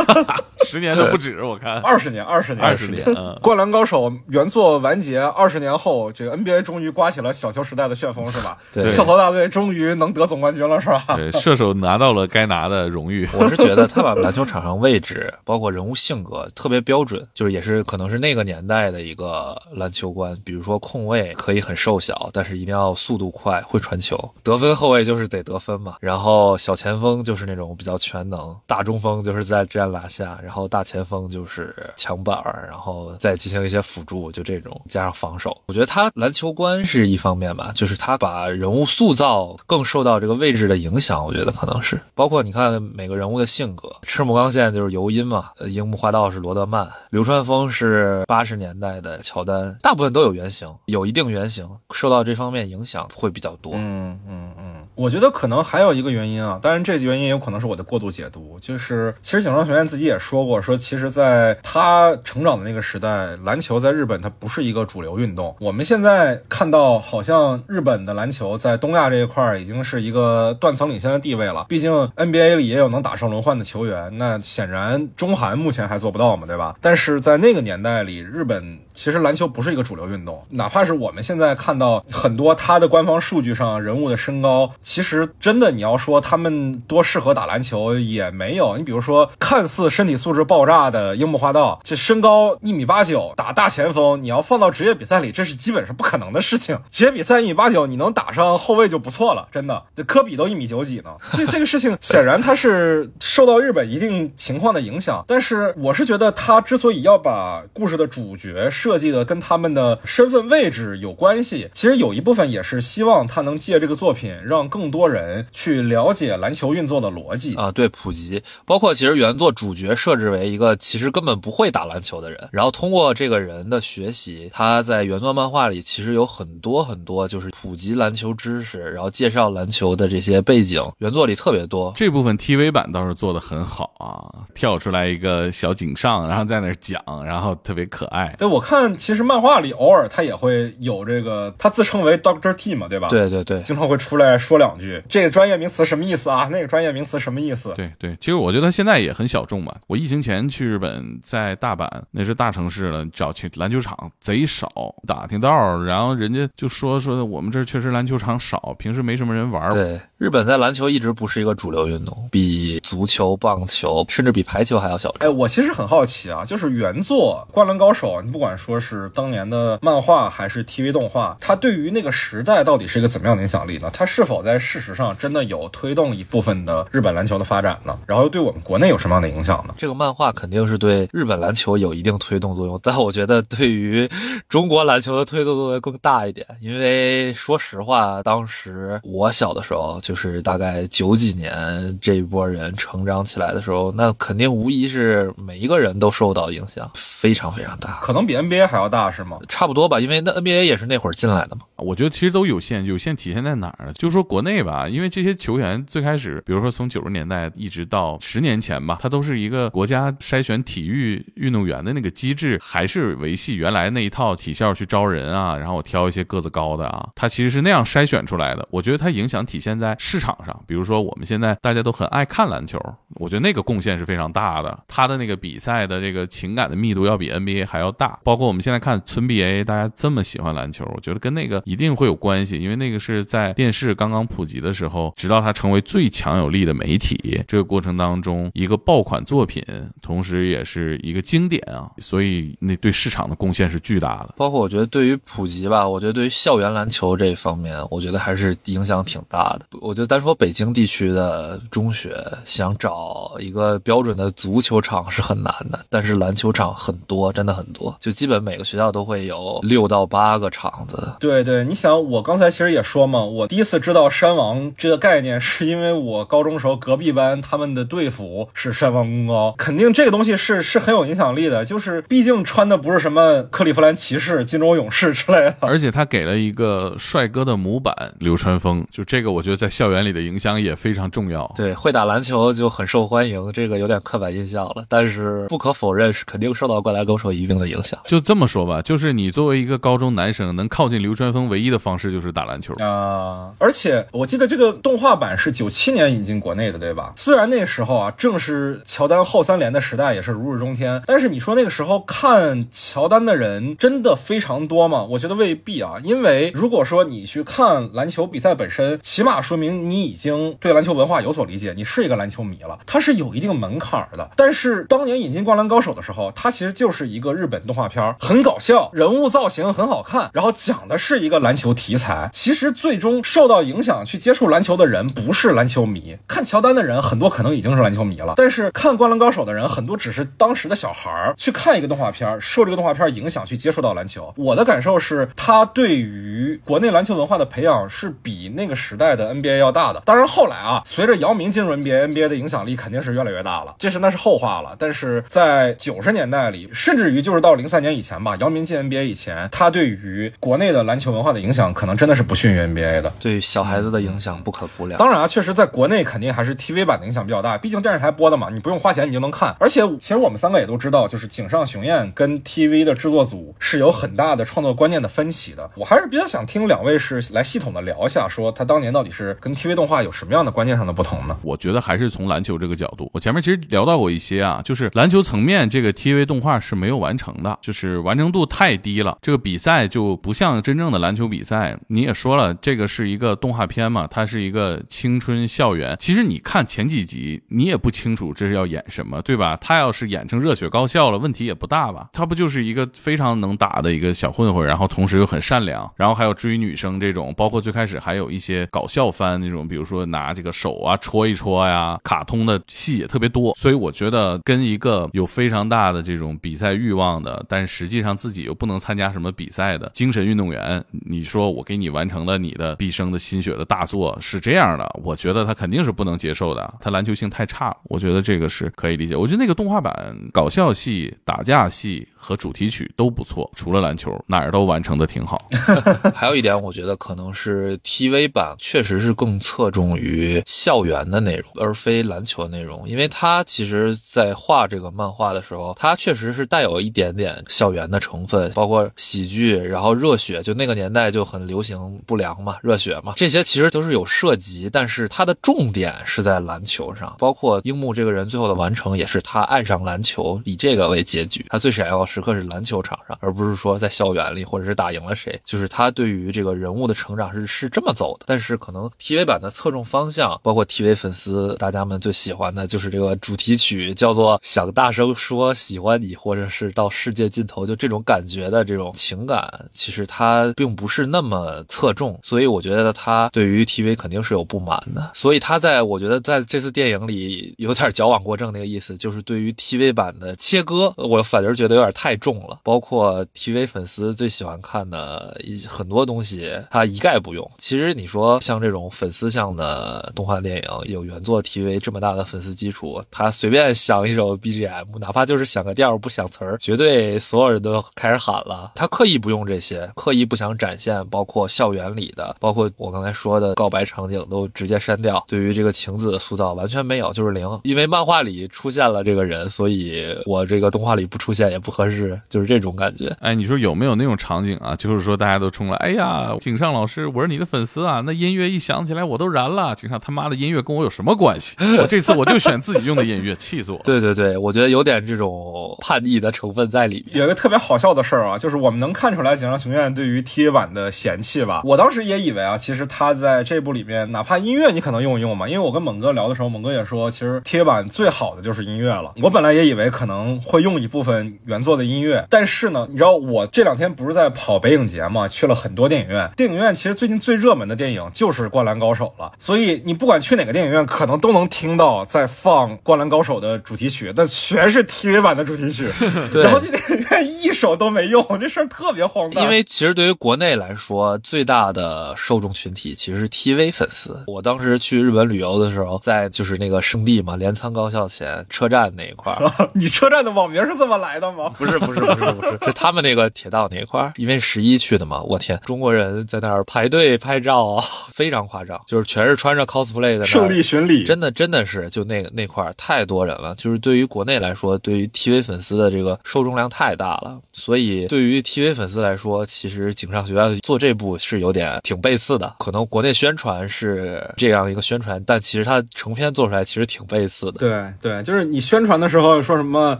[0.66, 3.04] 十年都不止，我看二十年，二十年，二十年。
[3.40, 8.58] 灌篮高手原作完结二十年后，这个 NBA 终于刮起了小球时代的旋风，是吧？
[8.72, 11.04] 对，跳投大队终于能得总冠军了，是吧？
[11.14, 13.28] 对，射手拿到了该拿的荣誉。
[13.32, 17.05] 我是觉得他把篮球场上位置，包括人物性格特别标准。
[17.06, 25.96] 准就是也是可能是那个年代的一个篮球观，比如说控卫可以很瘦小，但是一定要速度快，会传球；得分后卫就是得得分嘛。
[26.00, 35.56] 然后小前锋就是那种比较全能，大中锋就是在站篮下，然后大前锋就是抢板儿，然后再进行一些辅助，就这种加上防守。
[35.66, 41.24] 我觉得他篮球观是一方面吧，就是他把人物塑造更受到这个位置的影响。
[41.24, 46.90] 我觉得可能是包括你看每个人物的性格，赤木刚宪就是尤因嘛，樱木花道是罗德曼。
[47.10, 53.72] 流川枫是八十年代的乔丹，大部分都有原型，有一定原型，受到这方面影响会比较多。
[53.76, 54.52] 嗯嗯，
[54.96, 65.54] 我觉得可能还有一个原因啊，当然这原因有可能是我的过度解读，就是其实井上学院自己也说过，说其实在他成长的那个时代，篮球在日本它不是一个主流运动。
[65.60, 71.66] 我们现在看到，好像日本的篮球在东亚这一块已经是一个断层领先的地位了。
[71.68, 76.76] 毕竟 NBA 里也有能打上轮换的球员，那显然中韩目前还做不到嘛，对吧？
[76.80, 76.96] 但。
[76.98, 80.42] 是在那个年代里，日本其实篮球不是一个主流运动。
[80.50, 88.76] 哪怕是我们现在看到很多他的官方数据上人物的身高，其实真的你要说他们多适合打篮球也没有。
[88.78, 96.78] 你比如说，看似身体素质爆炸的樱木花道，这身高一米八九，打大前锋，你要放到职业比赛里，这是基本是不可能的事情。
[96.90, 99.82] 职业比赛一米八九，你能打上后卫就不错了，真的。
[99.94, 105.22] 这科比都一米九几呢，这 这个事情显然他是受到日本一定情况的影响。
[105.28, 118.40] 但是我是觉得他之所以要把故事的主角设计的跟他们的身份位置有关系，其实有一部分也是希望他能借这个作品让更多人去了解篮球运作的逻辑啊，对，普及。
[118.64, 131.92] 包括其实原作主角设置为一个其实根本不会打篮球的人，然后通过这个人的学习，他在原作漫画里其实有很多很多就是普及篮球知识，然后介绍篮球的这些背景，原作里特别多。
[131.96, 136.72] 这部分 TV 版倒是做的很好啊，跳出来一个小井上，然后在那。
[136.78, 138.34] 讲，然后特别可爱。
[138.36, 143.08] 对我看，其实漫画里偶尔他也会有这个，他自称为 Doctor T 嘛，对吧？
[143.08, 146.48] 对对对，经常会出来说两句，这个专业名词什么意思啊？
[146.52, 147.72] 那个专业名词什么意思？
[147.74, 149.76] 对对，其实我觉得现在也很小众吧。
[149.88, 154.68] 我疫情前去日本，在大阪，那是大城市了，找去篮球场贼少，
[155.06, 159.72] 打听道，然后人家就说说我们这确实篮球场少，平时没什么人玩。
[159.72, 165.26] 对，日本在篮球一直不是一个主流运动，比足球、棒球，甚至比排球还要小众。
[165.26, 166.66] 哎，我其实很好奇啊，就是。
[166.76, 173.88] 原作《灌篮高手》，你不管说是当年的漫画还是 TV 动画，它对于那个时代到底是一个怎么样的影响力呢？
[173.92, 177.98] 它是否在事实上真的有推动一部分的日本篮球的发展呢？
[178.06, 179.74] 然后又对我们国内有什么样的影响呢？
[179.78, 184.08] 这个漫画肯定是对日本篮球有一定推动作用，但我觉得对于
[184.48, 186.46] 中国篮球的推动作用更大一点。
[186.60, 198.00] 因为说实话，当时我小的时候，就是大概九几年这一波人成长起来的时候，那肯定无疑是每一个人都受到影响，非常非常大。
[198.02, 199.38] 可能比 NBA 还要大是吗？
[199.48, 201.62] 差不多吧，因为那 NBA 也是那会儿进来的嘛。
[201.76, 203.92] 我觉得其实都有限，有限体现在哪儿呢？
[203.94, 218.66] 就说国内吧，因为这些球员最开始，比如说从九十年代一直到十年前吧，他都是一个国家筛选体育运动员的那个机制，还是维系原来那一套体校去招人啊，然后我挑一些个子高的啊，他其实是那样筛选出来的。
[218.70, 222.80] 我觉得它影响体现在市场上，比如说我们现在大家都很爱看篮球，
[223.16, 228.18] 我觉得那个贡献是非常大的，他的那个比赛的这个情感的密度要比 NBA 还要大。
[228.24, 239.62] 包括我们现在看村 BA，大家这么喜欢篮球，我觉得跟那个一定会有关系，因为那个是在电视刚刚普及的时候，直到它成为最强有力的媒体，这个过程当中一个爆款作品，
[240.00, 244.34] 同时也是一个经典啊，所以那对市场的贡献是巨大的。
[244.36, 249.66] 包括我觉得对于普及吧，我觉得对于校园篮球这一方面，我觉得还是影响挺大的。
[249.80, 261.12] 我觉得单说北京地区的中学，想找一个标准的足球场是很难的，但是篮球场很多，真的很多，就基本每个学校都会有六到八个场子。
[261.20, 281.50] 对对，你想，我刚才其实也说嘛，我第一次知道山王这个概念，是因为我高中时候隔壁班他们的队服是山王公高， 肯定这个东西是是很有影响力的，就是毕竟穿的不是什么克利夫兰骑士、金州勇士之类的， 而且他给了一个帅哥的模板流川枫，就这个我觉得在校园里的影响也非常重要。
[281.56, 287.98] 对，会打篮球就很受欢迎，这个有点刻板印象了，但是不可否认是肯定受到灌篮高手一定的影响。
[288.04, 292.72] 就就这么说吧，就是你作为一个高中男生，能靠近流川枫唯一的方式就是打篮球。
[292.82, 297.12] 啊、而且我记得这个动画版是九七年引进国内的，对吧？
[297.14, 305.04] 虽然那时候啊，正是乔丹后三连的时代，也是如日中天，但是你说那个时候看乔丹的人真的非常多吗？
[305.04, 314.30] 我觉得未必啊，因为如果说你去看篮球比赛本身，起码说明你已经对篮球文化有所理解，你是一个篮球迷了，它是有一定门槛的。
[314.36, 322.30] 但是当年引进《灌篮高手》的时候，它其实就是一个日本动画片很搞笑，人物造型很好看，然后讲的是一个篮球题材。
[322.32, 334.32] 其实最终受到影响去接触篮球的人不是篮球迷，看乔丹的人很多可能已经是篮球迷了，但是看《灌篮高手》的人很多只是当时的小孩儿去看一个动画片，受这个动画片影响去接触到篮球。
[334.36, 340.02] 我的感受是，他对于国内篮球文化的培养是比那个时代的 NBA 要大的。
[340.04, 344.76] 当然后来啊，随着姚明进入 NBA，NBA 的影响力肯定是越来越大了，这是那是后话了。
[344.78, 353.12] 但是在九十年代里，甚至于就是到零三年以前吧，姚明进 NBA 以前，他对于国内的篮球文化的影响，可能真的是不逊于 NBA 的。
[353.18, 354.98] 对小孩子的影响不可估量。
[354.98, 359.56] 当然啊，确实在国内肯定还是 TV 版的影响比较大，毕竟电视台播的嘛，你不用花钱你就能看。
[359.58, 365.70] 而且其实我们三个也都知道，就是井上雄彦跟 TV 的制作组是有很大的创作观念的分歧的。
[365.74, 371.36] 我还是比较想听两位是来系统的聊一下，说他当年到底是跟 TV 动画有什么样的观念上的不同呢？
[371.42, 379.16] 我觉得还是从篮球这个角度，我前面其实聊到过一些啊，就是篮球层面这个 TV 动画是没有完成的，就是是完成度太低了。
[379.22, 381.78] 这个比赛就不像真正的篮球比赛。
[381.88, 385.96] 你也说了，这个是一个动画片嘛，它是一个青春校园。
[385.98, 389.56] 其实你看前几集，你也不清楚这是要演什么，对吧？
[389.60, 392.08] 他要是演成热血高校了，问题也不大吧？
[392.12, 403.54] 他不就是一个非常能打的一个小混混，然后同时又很善良，然后还有追女生这种，包括最开始还有一些搞笑番那种，比如说拿这个手啊戳一戳呀，卡通的戏也特别多。
[403.56, 417.76] 所以我觉得跟一个有非常大的这种比赛欲望的，但是实际上自己又不能参加什么比赛的精神运动员，你说我给你完成了你的毕生的心血的大作是这样的，我觉得他肯定是不能接受的，他篮球性太差。
[417.84, 419.14] 我觉得这个是可以理解。
[419.14, 425.48] 我觉得那个动画版搞笑戏、打架戏和主题曲都不错，除了篮球哪儿都完成的挺好。
[426.12, 432.88] 还有一点，我觉得可能是 TV 版确实是更侧重于校园的内容，而非篮球内容。
[432.88, 447.14] 因为它其实，在画这个漫画的时候，它确实是带有一点点校园的成分，包括喜剧，然后热血，就那个年代就很流行不良嘛，热血嘛，这些其实都是有涉及，但是它的重点是在篮球上。
[447.18, 451.44] 包括樱木这个人最后的完成，也是他爱上篮球，以这个为结局。
[451.48, 455.38] 他最闪耀的时刻是篮球场上，而不是说在校园里或者是打赢了谁。
[455.44, 458.24] 就是他对于这个人物的成长是是这么走的。
[458.26, 472.18] 但是可能 TV 版的侧重方向，包括 TV 粉丝大家们最喜欢的就是这个主题曲，叫做想大声说喜欢你，或者是到世界尽头，就这种感觉的这种情感，其实他并不是那么侧重。
[472.22, 475.10] 所以我觉得他对于 TV 肯定是有不满的。
[475.12, 482.60] 所以他在我觉得在这次电影里有点矫枉过正那个意思，就是对于 TV 版的切割，我反而觉得有点太太重了。
[482.62, 487.50] 包括 TV 粉丝最喜欢看的很多东西，他一概不用。
[487.58, 498.70] 其实你说像这种粉丝向的动画电影，有原作 TV 这么大的粉丝基础，他随便想一首 BGM，哪怕就是想个调不想词儿，绝对所有人都开始喊了。
[498.76, 505.24] 他刻意不用这些，刻意不想展现，包括校园里的，包括我刚才说的告白场景都直接删掉。
[505.26, 507.46] 对于这个晴子的塑造完全没有，就是零。
[507.64, 513.14] 因为漫画里出现了这个人，所以我这个动画里不出现也不合适，就是这种感觉。
[513.20, 514.74] 哎，你说有没有那种场景啊？
[514.76, 518.02] 就是说大家都冲了，哎呀，井上老师，我是你的粉丝啊！
[518.04, 519.74] 那音乐一响起来，我都燃了。
[519.74, 521.56] 井上他妈的音乐跟我有什么关系？
[521.80, 523.80] 我这次我就选自己用的音乐，气死我！
[523.84, 527.18] 对对对，我觉得有点这种叛逆的成分在里面。
[527.18, 531.62] 有一个特别好笑的事儿啊，就是我们能看出来井上雄彦对于 TV 版的嫌弃吧。
[531.64, 539.12] 我当时也以为啊，其实他在这部里面，哪怕音乐你可能用一用嘛，因为我跟猛哥聊的时候，猛哥也说，其实 TV 版最好的就是音乐了。
[539.22, 546.30] 我本来也以为可能会用一部分原作的音乐，但是呢，你知道我这两天不是在跑北影节嘛，去了很多电影院。
[546.36, 555.88] 电影院其实最近最热门的电影就是《灌篮高手》了，所以你不管去哪个电影院，可能都能听到在放《灌篮高手》的主题曲，但全是 TV 版的主题曲。
[556.32, 559.44] 对然后去电影院一首都没用， 这事儿特别荒诞。
[559.44, 564.24] 因为其实对于国内来说，最大的受众群体其实是 TV 粉丝。
[564.26, 571.48] 我当时去日本旅游的时候，在就是那个圣地嘛，镰仓高校前车站那一块儿， 你车站的网名是这么来的吗？
[571.58, 592.54] 不是不是不是不是， 是他们那个铁道那一块儿，因为十一去的嘛，我天，中国人在那儿排队拍照，非常夸张，就是全是穿着 cosplay 的那儿胜利巡礼，真的真的是就那个那块儿太多人了，就是对于国内来说，对于 TV 粉丝的这个受众量太大了，所以对于 TV 粉丝来说，其实井上学院做这部是有点挺背刺的。
[592.58, 597.58] 可能国内宣传是这样一个宣传，但其实它成片做出来其实挺背刺的。
[597.58, 599.98] 对对，就是你宣传的时候说什么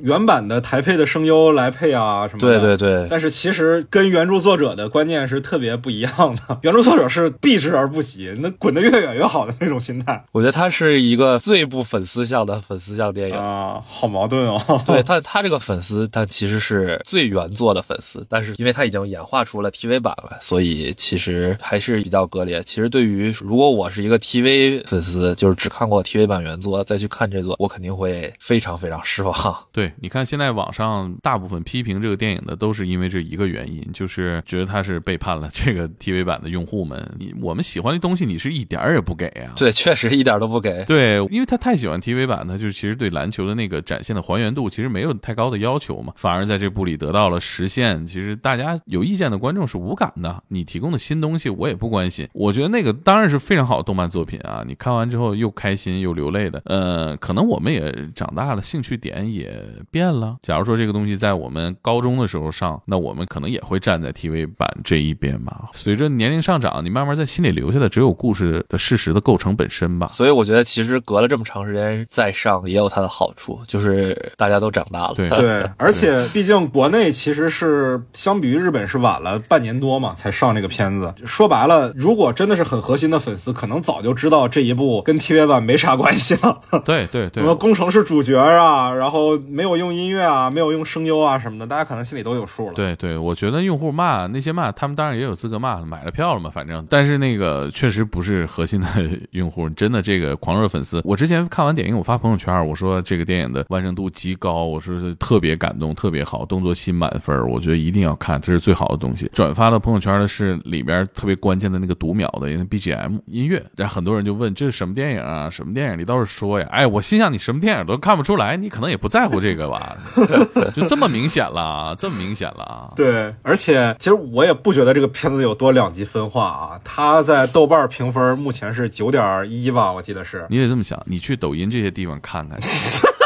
[0.00, 6.58] 原版的台配的声优来配啊什么的，对对对，但是其实跟原著作者的观念是特别不一样的。
[6.62, 13.36] 原著作者是避之而不及，那滚得越远越好的那种心态我觉得它是一个最不粉丝向的粉丝向电影。
[13.36, 14.82] 啊，好矛盾哦。
[14.86, 22.62] 对 他，他这个粉丝，他其实是最原作的粉丝，但是因为他已经演化出了 TV 版了，所以其实还是比较割裂。
[22.62, 29.30] 其实对于如果我是一个 TV 粉丝，就是只看过 TV 版原作再去看这座，我肯定会非常非常失望。
[29.72, 37.00] 对，你看现在网上大部分批评这个电影的都是因为这一个原因，就是觉得他是背叛了这个 TV 版的用户们。
[37.18, 39.52] 你我们喜欢的东西，你是一点儿也不给啊。
[39.56, 40.84] 对，确实一点都不给。
[40.84, 48.06] 对，因为他太喜欢 TV 版，他就其实对篮球的那个展现的还原度其实没有太高的要求嘛，反而在这部里得到了实现。
[48.06, 52.28] 其实大家有意见的观众是无感的，你提供的新东西我也不关心。
[52.32, 56.60] 我觉得那个当然是非常好的动漫作品啊，你看完之后又开心又流泪的。
[56.64, 59.52] 呃，可能我们也长大了，兴趣点也
[59.90, 60.36] 变了。
[60.42, 65.70] 假如说这个东西在我们高中的时候上，那我们可能也会站在 TV 版这一边吧。
[65.72, 70.08] 随着年龄上涨，你慢慢在心里留下的只有故事的事实的构成本身吧。
[70.08, 75.14] 所以我觉得其实隔了这么长时间再上也有它的好处，就是大家都长大了。
[75.14, 81.14] 对对，而且毕竟国内其实是相比于日本是晚了半年多嘛，才上这个片子。
[81.24, 86.60] 说白了，如果真的是很核心的粉丝，可能早就知道这一部跟 TV 版没啥关系了。
[86.84, 92.72] 对对对什，么工程是主角啊，然后没有用音乐啊，没有用声优啊什么的，大家可能心里都有数了。
[92.74, 96.84] 对对，我觉得用户骂那些骂，他们当然也有资格骂，买了票了嘛，反正。
[96.90, 98.88] 但是那个确实不是核心的
[99.30, 101.00] 用户，真的这个狂热粉丝。
[101.04, 109.30] 我之前看完电影，我发朋友圈，我说这个电影的完成度极高，我说是特别感动，特别好，动作戏满分，我觉得一定要看，这是最好的东西。
[109.32, 115.48] 转发到朋友圈的是里边特别关键的那个读秒的 BGM 音乐，然后很多人就问这是什么电影啊？
[115.50, 115.98] 什么电影？
[115.98, 116.66] 你倒是说呀！
[116.70, 119.96] 哎，我心想你什么电影都看不出来，你可能也不在乎这个吧？
[120.74, 122.92] 就这么明显了，这么明显了啊！
[122.96, 126.80] 对，而且其实我也不觉得这个片子有多两极分化啊。
[126.84, 130.46] 它在豆瓣评分目前是九点一吧，我记得是。
[130.48, 132.58] 你得这么想，你去抖音这些地方看看。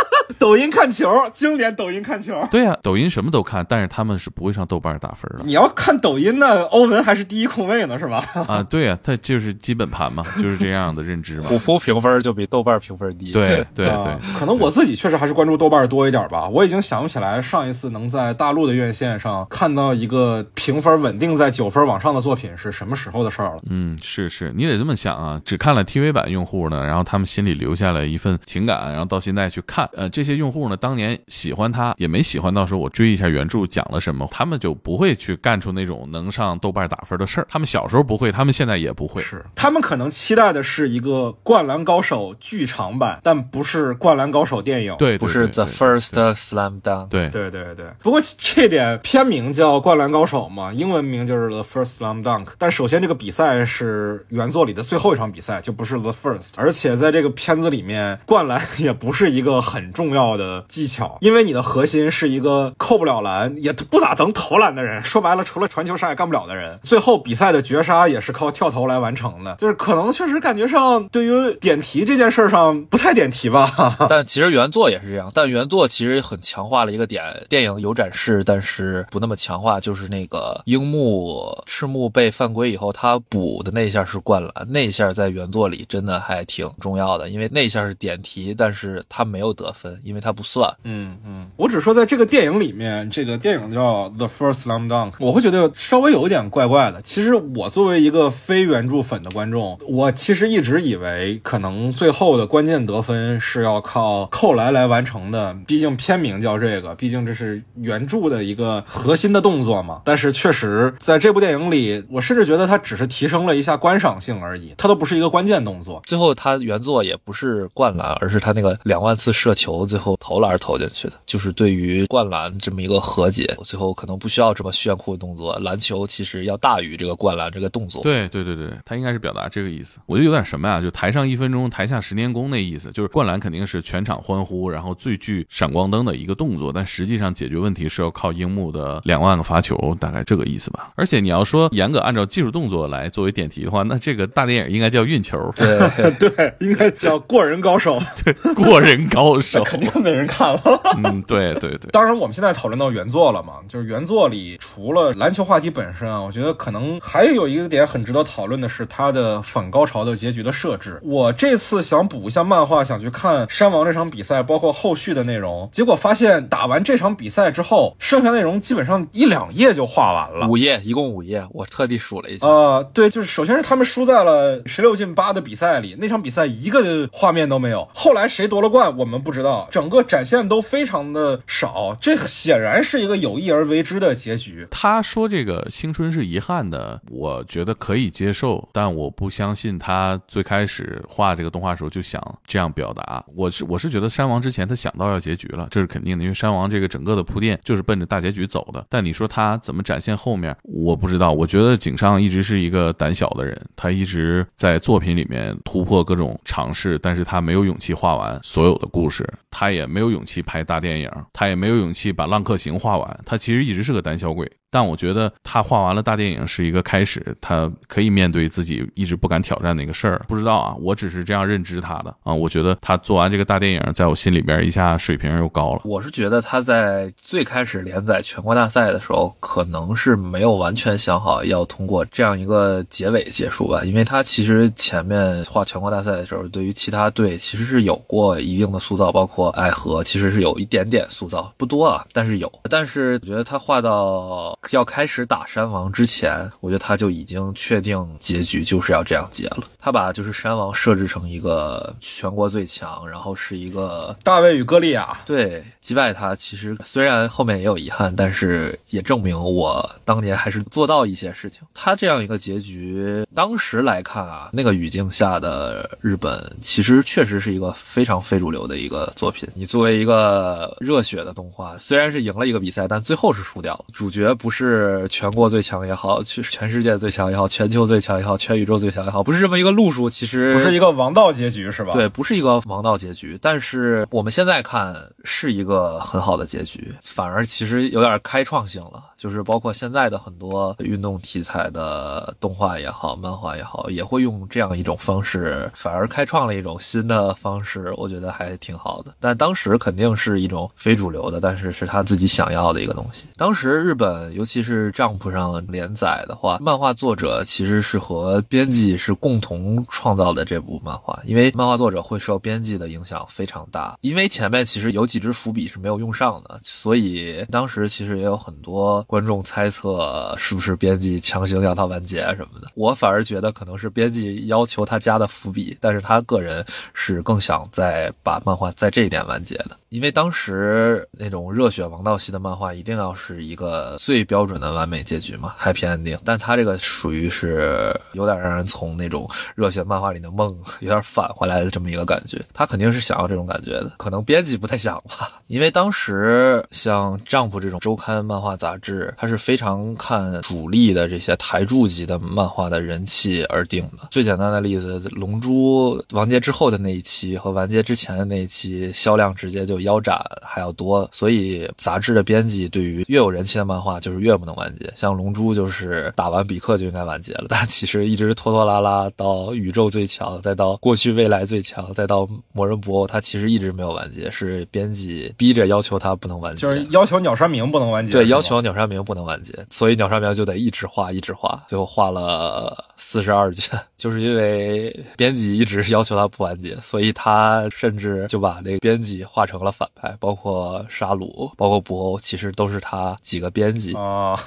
[0.45, 2.47] 抖音看球，经典抖音看球。
[2.51, 8.23] 对呀、抖音什么都看，但是他们是不会上豆瓣打分的你要看抖音呢，欧文还是第一控卫呢，是吧？
[8.47, 8.63] 啊。
[8.69, 11.59] 对呀、他就是基本盘嘛， 就是这样的认知嘛虎。
[11.61, 13.33] 扑评分就比豆瓣评分低。
[13.33, 16.47] 对对啊对，可能我自己确实还是关注豆瓣多一点吧。
[16.47, 23.63] 我已经想不起来上一次能在大陆的院线上看到一个评分稳定在九分往上的作品是什么时候的事儿了。
[23.71, 25.41] 嗯，是是，你得这么想啊。
[25.43, 37.47] 只看了 TV 版用户呢，然后他们心里留下了一份情感，然后到现在去看，呃，这些些用户呢，当年喜欢他，也没喜欢到说我追一下原著讲了什么，他们就不会去干出那种能上豆瓣打分的事儿。
[37.49, 39.23] 他们小时候不会，他们现在也不会。
[39.23, 44.95] 是，他们可能期待的是一个《灌篮高手》剧场版，但不是《灌篮高手》电影。
[44.99, 47.09] 对，不是 The First Slam Dunk。
[47.09, 52.49] 对对对对，不过这点片名叫《灌篮高手》嘛，英文名就是 The First Slam Dunk。
[52.59, 56.53] 但首先这个比赛是原作里的最后一场比赛，就不是 The First。
[56.57, 65.03] 而且在这个片子里面，灌篮 也不是一个很重要的技巧，因为你的核心是一个扣不了篮，也不咋能投篮的人。
[65.03, 66.79] 说白了，除了传球啥也干不了的人。
[66.83, 73.97] 最后比赛的绝杀也是靠跳投来完成的， 就是可能确实感觉上对于点题这件事上不太点题吧。
[74.09, 90.73] 但其实原作也是这样，但原作其实很强化了一个点，电影有展示，但是不那么强化，就是那个樱木赤木被犯规以后，他补的那一下是灌篮，那一下在原作里真的还挺重要的，因为那一下是点题，但是他没有得分，因为他不算。
[90.85, 97.01] 嗯嗯，我只说在这个电影里面，这个电影叫《The First Slam Dunk》，我会觉得稍微有一点怪怪的。
[97.03, 110.03] 其实我作为一个非原著粉的观众，我其实一直以为可能最后的关键得分是要靠扣篮来完成的，毕竟片名叫这个，毕竟这是原著的一个核心的动作嘛。
[110.05, 116.03] 但是确实在这部电影里，我甚至觉得它只是提升了一下观赏性而已，它都不是一个关键动作。
[116.07, 123.45] 最后它原作也不是灌篮，而是他那个两万次射球最后投篮投进去的，就是对于灌篮这么一个和解。
[123.63, 128.03] 最后可能不需要这么炫酷的动作，篮球其实要大于这个灌篮这个动作。
[128.03, 130.01] 对对对对，他应该是表达这个意思。
[130.07, 140.91] 我觉得有点什么呀，就台上一分钟，台下十年功那意思，就是灌篮肯定是全场欢呼，然后最具闪光灯的一个动作，但实际上解决问题是要靠樱木的两万个罚球，大概这个意思吧。
[140.97, 145.79] 而且你要说严格按照技术动作来作为点题的话，那这个大电影应该叫运球，对
[146.19, 150.61] 对，应该叫过人高手， 对，过人高手， 肯定没人看了。
[150.97, 151.91] 嗯，对对对。
[151.93, 161.01] 当然，我们现在讨论到原作了嘛，就是原作里除了篮球话题本身啊，我觉得可能还有一个点很值得讨论的是它的反高潮的结局的设置。
[161.05, 170.49] 我这次想补一下漫画，想去看山王这场比赛，包括后续的内容，结果发现打完这场比赛之后，剩下内容基本上一两页就画完了。
[170.49, 172.47] 五页，一共五页，我特地数了一下。
[172.47, 177.89] 啊、对，就是首先是他们输在了十六进八的比赛里，那场比赛一个画面都没有。
[177.95, 184.65] 后来谁夺了冠，我们不知道，整个展现都非常的少，这显然是一个有意而为之的结局。
[184.71, 193.25] 他说这个青春是遗憾的，我觉得可以接受，但我不相信他最开始画这个动画的时候就想这样表达。
[193.35, 198.87] 我是我是觉得山王之前他想到要结局了，这是肯定的，因为山王这个整个的铺垫就是奔着大结局走的。
[198.89, 201.33] 但你说他怎么展现后面，我不知道。
[201.33, 213.21] 我觉得井上一直是一个胆小的人，他一直在作品里面突破各种尝试，但是他没有勇气画完所有的故事，他他也没有勇气拍大电影，他也没有勇气把《浪客行》画完。
[213.25, 214.47] 他其实一直是个胆小鬼。
[214.75, 220.21] 但我觉得他画完了大电影是一个开始，他可以面对自己一直不敢挑战的一个事儿。
[220.27, 222.35] 不知道啊，我只是这样认知他的啊。
[222.35, 225.83] 我觉得他做完这个大电影，在我心里边一下水平又高了。
[225.85, 242.51] 我是觉得他在最开始连载全国大赛的时候，可能是没有完全想好要通过这样一个结尾结束吧，因为他其实前面画全国大赛的时候，对于其他队其实是有过一定的塑造，包括爱河其实是有一点点塑造，不多啊，但是有。
[242.69, 249.65] 但是我觉得他画到要开始打山王之前，我觉得他就已经确定结局就是要这样结了。
[249.79, 261.61] 他把就是山王设置成一个全国最强，然后是一个大卫与歌利亚，对击败他，其实虽然后面也有遗憾，但是也证明我当年还是做到一些事情。
[261.75, 269.47] 他这样一个结局，当时来看啊，那个语境下的日本其实确实是一个非常非主流的一个作品。
[269.55, 273.85] 你作为一个热血的动画，虽然是赢了一个比赛，但最后是输掉了。
[273.93, 280.11] 主角不是全国最强也好，全全世界最强也好，全球最强也好，全宇宙最强也好，不是这么一个路数。
[280.11, 281.95] 其实不是一个王道结局是吧？
[281.95, 284.95] 对，不是一个王道结局，但是我们现在看
[285.25, 289.03] 是一个很好的结局，反而其实有点开创性了。
[289.25, 299.15] 就是包括现在的很多运动题材的动画也好，漫画也好，也会用这样一种方式，反而开创了一种新的方式，我觉得还挺好的。
[299.19, 303.25] 但当时肯定是一种非主流的，但是是他自己想要的一个东西。
[303.35, 313.97] 当时日本尤其是账铺上连载的话，漫画作者其实是和编辑是共同创造的这部漫画，因为漫画作者会受编辑的影响非常大。
[314.03, 322.69] 因为前面其实有几只伏笔是没有用上的，所以当时其实也有很多观众猜测是不是编辑强行要他完结什么的。
[322.75, 336.19] 我反而觉得可能是编辑要求他加的伏笔，但是他个人是更想再把漫画在这一点完结的，因为当时那种热血王道系的漫画一定要是一个最标准的完美结局嘛，happy ending。
[336.25, 354.09] 但他这个属于是有点让人从那种热血漫画里的梦有点返回来的这么一个感觉，他肯定是想要这种感觉的，可能编辑不太想吧，因为当时像 Jump 这种周刊漫画杂志，它是非常看主力的这些台柱级的漫画的人气而定的。
[354.11, 364.93] 最简单的例子，《龙珠》完结之后的那一期和完结之前的那一期销量直接就腰斩还要多，所以杂志的编辑对于越有人气的漫画就是越不能完结。
[364.97, 393.95] 像《龙珠》就是打完比克就应该完结了，但其实一直拖拖拉拉到宇宙最强，再到过去未来最强，再到魔人布欧，它其实一直没有完结，是编辑逼着要求它不能完结，就是要求鸟山明不能完结，对，要求鸟山明不能完结，所以鸟山明就得一直画，一直画，最后画了四十二卷， 就是因为编辑一直要求他不完结，所以他甚至就把那个编辑画成了反派，包括沙鲁，包括布欧，其实都是他几个编辑。
[393.95, 394.39] 啊，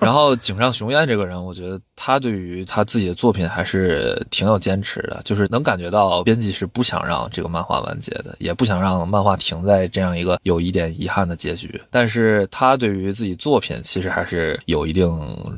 [0.00, 11.80] 然后井上雄彦这个人，我觉得他对于他自己的作品还是挺有坚持的，就是能感觉到编辑是不想让这个漫画完结的，也不想让漫画停在这样一个有一点遗憾的结局。
[11.90, 15.08] 但是他对于自己作品其实还是有一定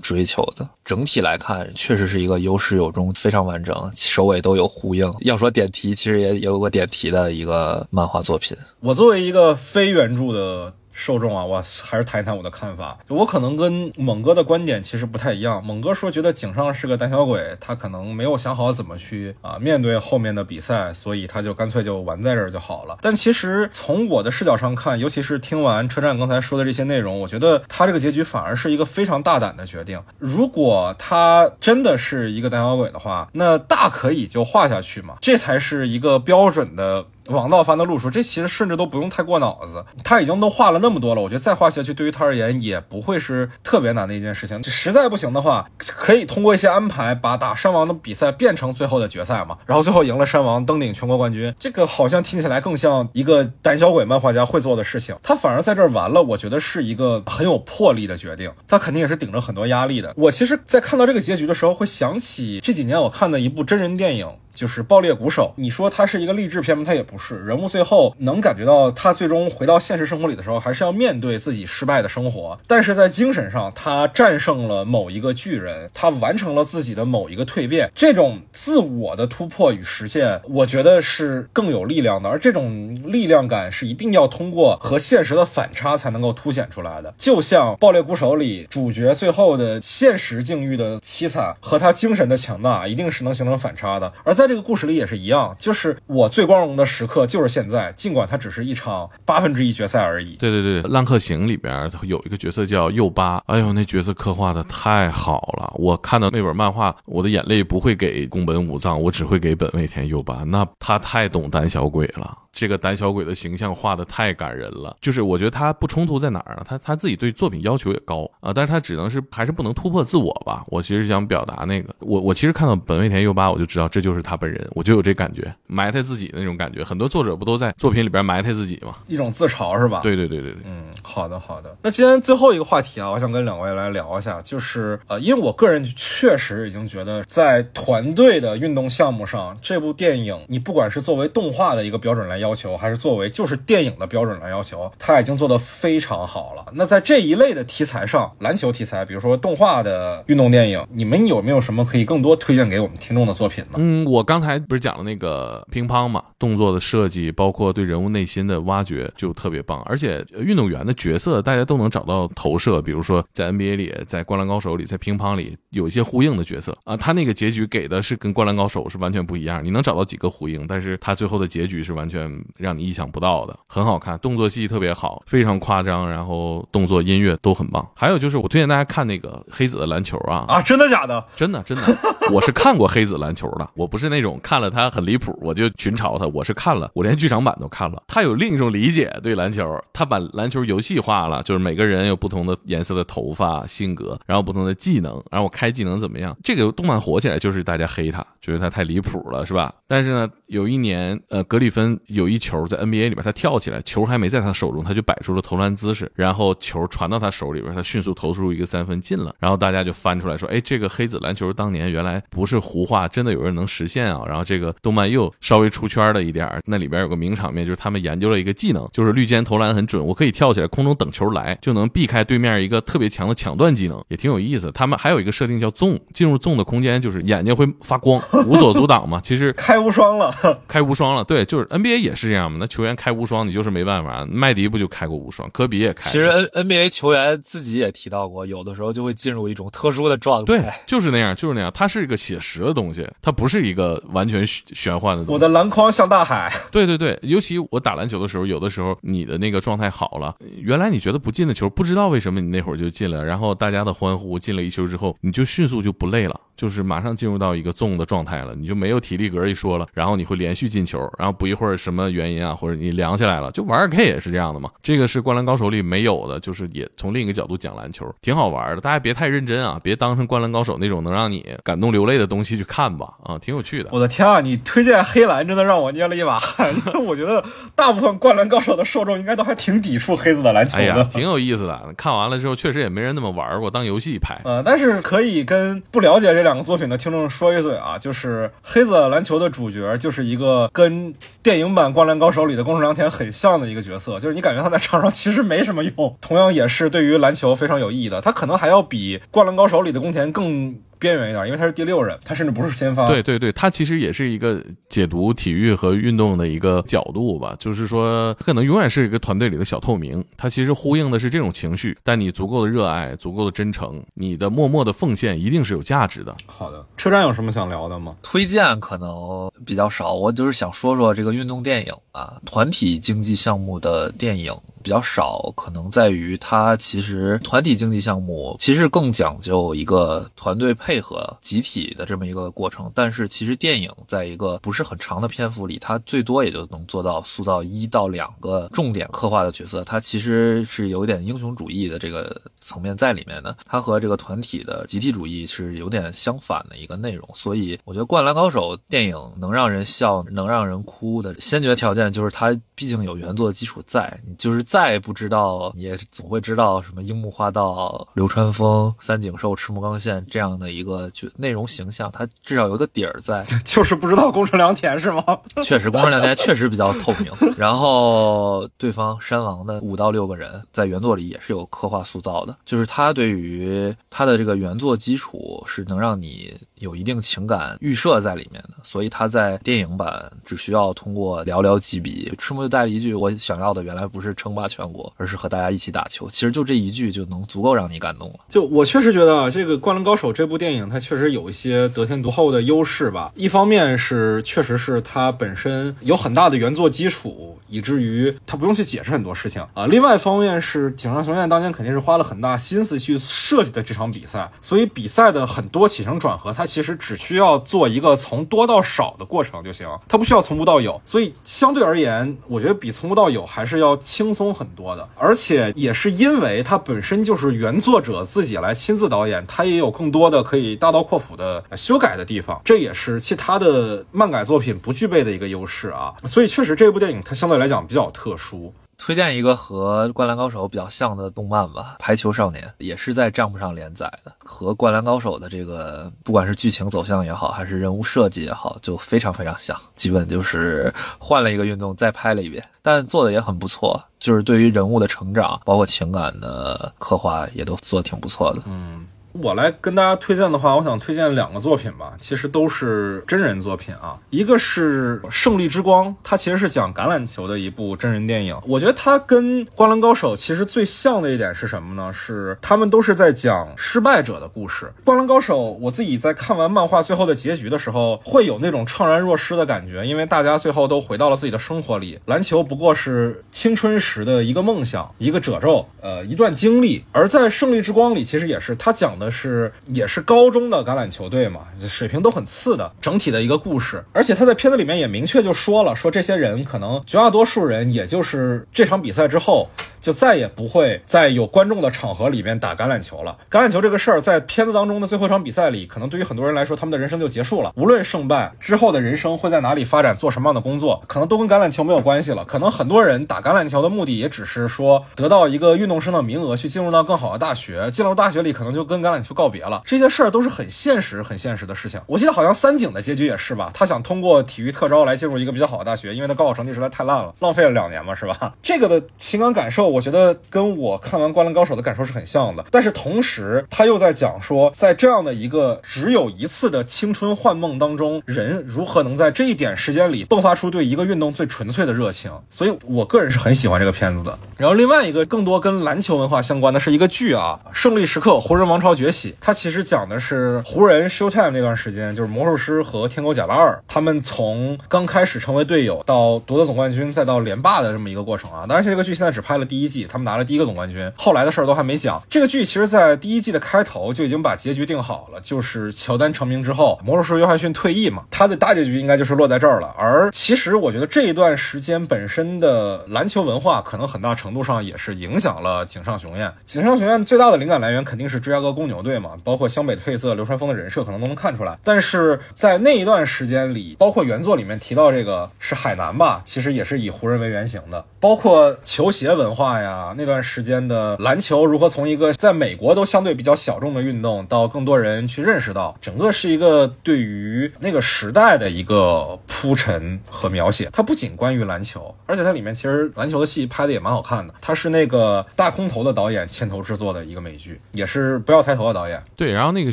[0.03, 0.69] 追求的。
[0.85, 5.11] 整体来看，确实是一个有始有终、非常完整，首尾都有呼应。
[5.23, 8.55] 要说点题，其实也有个点题的一个漫画作品。
[8.81, 12.99] 我作为一个非原著的受众啊，我还是谈一谈我的看法。
[13.07, 15.65] 我可能跟猛哥的观点其实不太一样。
[15.65, 22.99] 猛哥说觉得井上是个胆小鬼，他可能没有想好怎么去啊面对后面的比赛，所以他就干脆就完在这儿就好了。
[23.01, 30.03] 但其实从我的视角上看，尤其是听完车站刚才说的这些内容，我觉得他这个结局反而是一个非常大胆的决定。
[30.19, 37.07] 如果他真的是一个胆小鬼的话，那大可以就画下去嘛，这才是一个标准的。
[37.29, 39.85] 王道番的路数，这其实甚至都不用太过脑子。
[40.03, 44.63] 他已经都画了那么多了，我觉得再画下去对于他而言也不会是特别难的一件事情。
[44.65, 51.55] 实在不行的话，可以通过一些安排把打山王的比赛变成最后的决赛嘛，然后最后赢了山王，登顶全国冠军。
[51.59, 55.17] 这个好像听起来更像一个胆小鬼漫画家会做的事情。
[55.23, 58.51] 他反而在这儿完了，我觉得是一个很有魄力的决定。
[58.67, 60.15] 他肯定也是顶着很多压力的。
[60.17, 64.29] 我其实，在看到这个结局的时候，会想起这几年我看的一部真人电影。
[64.59, 66.83] 就是爆裂鼓手，你说它是一个励志片吗？
[66.85, 67.39] 它也不是。
[67.45, 72.59] 人物最后能感觉到，他最终回到现实生活里的时候，还是要面对自己失败的生活。
[72.67, 77.89] 但是在精神上，他战胜了某一个巨人，他完成了自己的某一个蜕变。
[77.95, 82.29] 这种自我的突破与实现，我觉得是更有力量的。
[82.29, 87.15] 而这种力量感是一定要通过和现实的反差才能够凸显出来的。
[87.17, 94.13] 就像爆裂鼓手里主角最后的现实境遇的凄惨和他精神的强大，一定是能形成反差的。
[94.25, 100.37] 而在这个故事里也是一样，就是我最光荣的时刻就是现在，尽管它只是一场八分之一决赛而已。
[100.37, 105.73] 对对对，《浪客行》里边有一个角色叫右八，哎呦，那角色刻画的太好了！
[105.77, 110.43] 我看到那本漫画，我的眼泪不会给宫本武藏，我只会给本位田右八。
[110.45, 112.37] 那他太懂胆小鬼了。
[112.53, 116.65] 这个胆小鬼的形象画的太感人了，就是我觉得他不冲突在哪儿呢？
[116.67, 120.65] 他他自己对作品要求也高啊，但是他只能是还是不能突破自我吧。
[120.69, 126.83] 我其实想表达那个，我我其实看到本位田优八，我就知道这就是他本人，我就有这感觉，埋汰自己的那种感觉。
[126.83, 128.97] 很多作者不都在作品里边埋汰自己吗？
[129.07, 130.01] 一种自嘲是吧？
[130.03, 131.77] 对对对对对，嗯，好的好的。
[131.83, 146.67] 那今天最后一个话题啊，我想跟两位来聊一下，就是呃，因为我个人确实已经觉得，在团队的运动项目上，这部电影你不管是作为动画的一个标准来要求，还是作为就是电影的标准来要求，他已经做得非常好了。
[146.73, 153.77] 那在这一类的题材上，篮球题材，比如说动画的运动电影，你们有没有什么可以更多推荐给我们听众的作品呢？
[153.77, 159.83] 嗯，我刚才不是讲了那个乒乓嘛，动作的设计，包括对人物内心的挖掘，就特别棒。
[159.87, 166.97] 而且运动员的角色，大家都能找到投射，比如说在 NBA 里，在灌篮高手里，在乒乓里有一些呼应的角色啊。
[166.97, 177.87] 他那个结局给的是跟灌篮高手是完全不一样，你能找到几个呼应，但是他最后的结局是完全让你意想不到的，很好看，动作戏特别好，非常夸张，然后动作、音乐都很棒。
[177.95, 181.25] 还有就是我推荐大家看那个黑子的篮球啊，啊，真的假的？
[181.37, 181.85] 真的真的，
[182.31, 188.03] 我是看过黑子篮球的，我不是那种看了他很离谱我就群嘲他，我是看了，我连剧场版都看了。
[188.07, 196.37] 他有另一种理解对篮球，他把篮球游戏化了，就是每个人有不同的颜色的头发、性格，然后不同的技能，然后我开技能怎么样？
[196.43, 199.73] 这个动漫火起来就是大家黑他，觉得他太离谱了，是吧？
[199.87, 214.23] 但是呢，有一年，呃，格里芬有一球在 NBA 里边，他跳起来，球还没在他手中，他就摆出了投篮姿势，然后球传到他手里边，他迅速投出一个三分进了，然后大家就翻出来说，哎，这个黑子篮球当年原来不是胡话，真的有人能实现啊！
[214.27, 224.71] 然后这个动漫又稍微出圈了一点儿，那里边有个名场面，就是他们研究了一个技能，就是绿箭投篮很准，我可以跳起来空中等球来，就能避开对面一个特别强的抢断技能，也挺有意思。
[224.73, 229.21] 他们还有一个设定叫纵，进入纵的空间就是眼睛会发光，无所阻挡嘛。
[229.23, 230.35] 其实开无双了，
[230.69, 232.59] 开无双了，对，就是 NBA 也是这样嘛。
[232.61, 234.27] 那球员开无双，你就是没办法。
[234.31, 236.11] 麦迪不就开过无双，科比也开。
[236.11, 240.47] 其实 N NBA 球员自己也提到过，有的时候就会进入一种特殊的状态。
[240.47, 241.71] 对，就是那样，就是那样。
[241.75, 245.33] 他是一个写实的东西，它不是一个完全玄幻的东西。
[245.35, 246.53] 我的篮筐像大海。
[246.73, 256.41] 对对对，尤其我打篮球的时候，有的时候你的那个状态好了，原来你觉得不进的球，不知道为什么你那会儿就进了，然后大家的欢呼，进了一球之后，你就迅速就不累了。
[256.57, 264.69] 就是马上进入到一个纵的状态了，你就没有体力格一说了，然后你会连续进球，然后不一会儿什么原因啊，或者你凉下来了，就玩二 K 也是这样的嘛。
[264.83, 268.81] 这个是灌篮高手里没有的，就是也从另一个角度讲篮球，挺好玩的。
[268.81, 273.91] 大家别太认真啊，别当成灌篮高手那种能让你感动流泪的东西去看吧，啊，挺有趣的。
[273.93, 277.45] 我的天啊，你推荐黑蓝真的让我捏了一把汗，因 为我觉得
[277.75, 281.95] 大部分灌篮高手的受众应该都还挺抵触黑子的篮球的，挺有意思的。
[281.97, 284.41] 看完了之后，确实也没人那么玩过，当游戏拍。
[284.45, 287.29] 呃，但是可以跟不了解这两个作品的听众。
[287.29, 300.75] 说一嘴啊，就是黑子篮球的主角就是一个跟电影版《灌篮高手》里的宫城良田很像的一个角色，就是你感觉他在场上其实没什么用，同样也是对于篮球非常有意义的，他可能还要比《灌篮高手》里的宫田更。
[300.99, 303.07] 边缘一点，因为他是第六人，他甚至不是先发。
[303.09, 310.25] 对对对，他其实也是一个解读体育和运动的一个角度吧，就是说，可能永远是一个团队里的小透明。
[310.37, 316.35] 他其实呼应的是这种情绪，但你足够的热爱，足够的真诚，你的默默的奉献一定是有价值的。
[316.47, 318.17] 好的，车站有什么想聊的吗？
[318.23, 324.53] 推荐可能比较少，我就是想说说这个运动电影啊，团体竞技项目的电影。
[324.89, 332.91] 比较少，可能在于它其实团体竞技项目其实更讲究一个团队配合、集体的这么一个过程。
[332.95, 339.85] 但是其实电影在一个不是很长的篇幅里，它最多也就能做到塑造一到两个重点刻画的角色。
[339.85, 347.29] 它其实是有点英雄主义的这个层面在里面的，它和这个团体的集体主义是有点相反的一个内容。
[347.35, 354.78] 所以我觉得《灌篮高手》电影能让人笑、能让人哭的先决条件就是它毕竟有原作的基础在，你就是在。
[354.79, 363.45] 再不知道，也总会知道什么樱木花道、流川枫、三井寿、赤木刚宪这样的一个就内容形象，他至少有个底儿在。
[363.67, 365.25] 就是不知道宫城良田是吗？
[365.65, 367.33] 确实，宫城良田确实比较透明。
[367.57, 386.29] 然后对方山王的五到六个人，在原作里也是有刻画塑造的，就是他对于他的这个原作基础是能让你有一定情感预设在里面的，所以他在电影版只需要通过寥寥几笔，赤木就带了一句：“我想要的原来不是称霸。”全国，而是和大家一起打球。
[386.29, 388.41] 其实就这一句就能足够让你感动了。
[388.49, 393.33] 就我确实觉得啊，这个《灌篮高手》这部电影，它确实有一些得天独厚的优势吧。
[393.35, 399.87] 一方面是，确实是它本身有很大的原作基础，以至于它不用去解释很多事情啊。
[399.87, 411.01] 另外一方面是，井上雄彦当年肯定是花了很大心思去设计的这场比赛，所以比赛的很多起承转合，它其实只需要做一个从多到少的过程就行，它不需要从无到有。
[411.05, 414.48] 所以相对而言，我觉得比从无到有还是要轻松。
[414.53, 426.15] 很多的，而且也是因为它本身就是原作者自己来亲自导演，他也有更多的可以大刀阔斧的修改的地方，这也是其他的漫改作品不具备的一个优势啊。
[426.25, 428.73] 所以确实这部电影它相对来讲比较特殊。
[428.99, 448.61] 推荐一个和《灌篮高手》比较像的动漫吧，《排球少年》也是在账目上连载的，和《灌篮高手》的这个不管是剧情走向也好，还是人物设计也好，就非常非常像，基本就是换了一个运动再拍了一遍，但做的也很不错，就是对于人物的成长，包括情感的刻画，也都做的挺不错的。
[448.67, 449.07] 嗯。
[449.33, 454.19] 我来跟大家推荐的话，我想推荐两个作品吧，其实都是真人作品啊。
[454.31, 458.57] 一个是《胜利之光》，它其实是讲橄榄球的一部真人电影。
[458.67, 462.13] 我觉得它跟《灌篮高手》其实最像的一点是什么呢？
[462.13, 464.87] 是他们都是在讲失败者的故事。
[465.05, 477.05] 《灌篮高手》，我自己在看完漫画最后的结局的时候，会有那种怅然若失的感觉，因为大家最后都回到了自己的生活里，篮球不过是青春时的一个梦想，一个褶皱，呃，一段经历。
[477.13, 479.18] 而在《胜利之光》里，其实也是他讲。
[479.19, 484.05] 的是也是高中的橄榄球队嘛，水平都很次的整体的一个故事。
[484.13, 489.69] 而且他在片子里面也明确就说了，说这些人可能绝大多数人，也就是这场比赛之后。
[490.09, 493.37] 就再也不会在有观众的场合里面打橄榄球了。
[493.51, 497.75] 橄榄球这个事儿，在片子当中的最后一场比赛里，可能对于很多人来说，他们的人生就结束了。
[497.77, 502.43] 无论胜败之后的人生会在哪里发展，做什么样的工作，可能都跟橄榄球没有关系了。
[502.47, 507.91] 可能很多人打橄榄球的目的，也只是说得到一个运动生的名额，去进入到更好的大学。
[507.91, 509.83] 进入大学里，可能就跟橄榄球告别了。
[509.85, 512.01] 这些事儿都是很现实、很现实的事情。
[512.07, 513.71] 我记得好像三井的结局也是吧？
[513.75, 518.55] 他想通过体育特招来进入一个比较好的大学，因为他高考成绩实在太烂了，浪费了两年嘛，是吧？
[518.63, 520.69] 这个的情感感受，我我觉得跟。
[520.79, 532.31] 我看完《灌篮高手》的感受是很像的，但是同时他又在讲说，在这样的一个只有一次的青春幻梦当中，人如何能在这一点时间里迸发出对一个运动最纯粹的热情。
[532.49, 534.39] 所以我个人是很喜欢这个片子的。
[534.57, 539.33] 然后另外一个更多跟篮球文化相关的是一个剧啊，《胜利时刻：湖人王朝崛起》。
[539.41, 548.67] 它其实讲的是湖人 Showtime 那段时间，就是魔术师和天狗贾巴尔他们从刚开始成为队友，到夺得总冠军，再到连霸的这么一个过程啊。
[548.69, 550.59] 当然，这个剧现在只拍了第第一季，他们拿了第一。
[550.59, 552.21] 个总冠军，后来的事儿都还没讲。
[552.29, 559.95] 这个剧其实，在第一季的开头就已经把结局定好了，就是乔丹成名之后，魔术师约翰逊退役嘛，他的大结局应该就是落在这儿了。
[559.97, 566.53] 而其实，我觉得这一段时间本身的篮球文化，可能很大程度上也是影响了井上雄彦。
[566.67, 571.79] 井上雄彦最大的灵感来源肯定是芝加哥公牛队嘛，包括湘北褪色、流川枫的人设，可能都能看出来。
[571.85, 580.39] 但是在那一段时间里，包括原作里面提到这个是海南吧，其实也是以湖人为原型的，包括球鞋文化呀，那段。
[580.41, 590.89] 时间的篮球如何从一个在美国都相对比较小众的运动，到更多人去认识到，整个是一个对于那个时代的一个铺陈和描写。
[590.93, 594.55] 它不仅关于篮球，而且它里面其实篮球的戏拍的也蛮好看的。
[594.61, 599.21] 它是那个大空头的导演牵头制作的一个美剧，也是不要抬头的导演。
[599.37, 599.93] 对，然后那个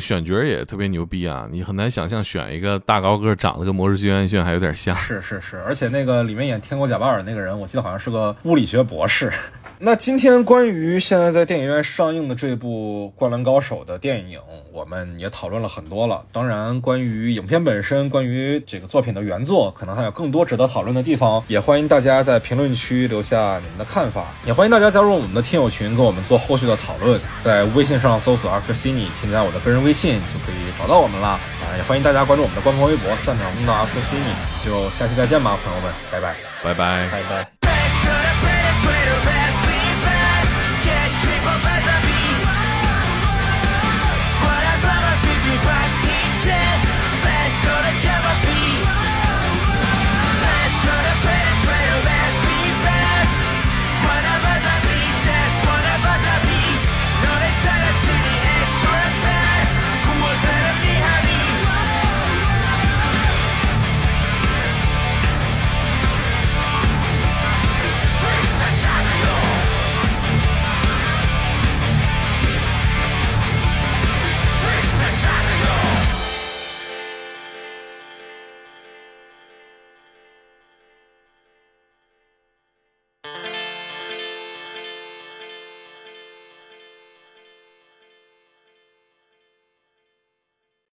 [0.00, 4.94] 选角也特别牛逼啊，你很难想象选一个大高个，长得跟魔术师约翰逊还有点像。
[4.96, 9.30] 是是是，而且那个里面演天狗贾巴尔那个人，我记得好像是个物理学博士。
[9.78, 14.38] 那今天关于现在在电影院上映的这部《灌篮高手》的电影，
[14.72, 16.24] 我们也讨论了很多了。
[16.32, 21.42] 当然，关于影片本身，关于这个作品的原作，可能还有更多值得讨论的地方。
[21.48, 27.20] 也欢迎大家在评论区留下你们的看法，也欢迎大家加入我们的听友群，跟我们做后续的讨论。
[27.42, 31.28] 在微信上搜索阿克西尼，添加我的个人微信就可以找到我们了。
[31.28, 31.40] 啊，
[31.76, 34.34] 也欢迎大家关注我们的官方微博“散场中的阿克西尼”。
[34.64, 37.46] 就下期再见吧，朋友们，拜拜，拜拜，拜拜。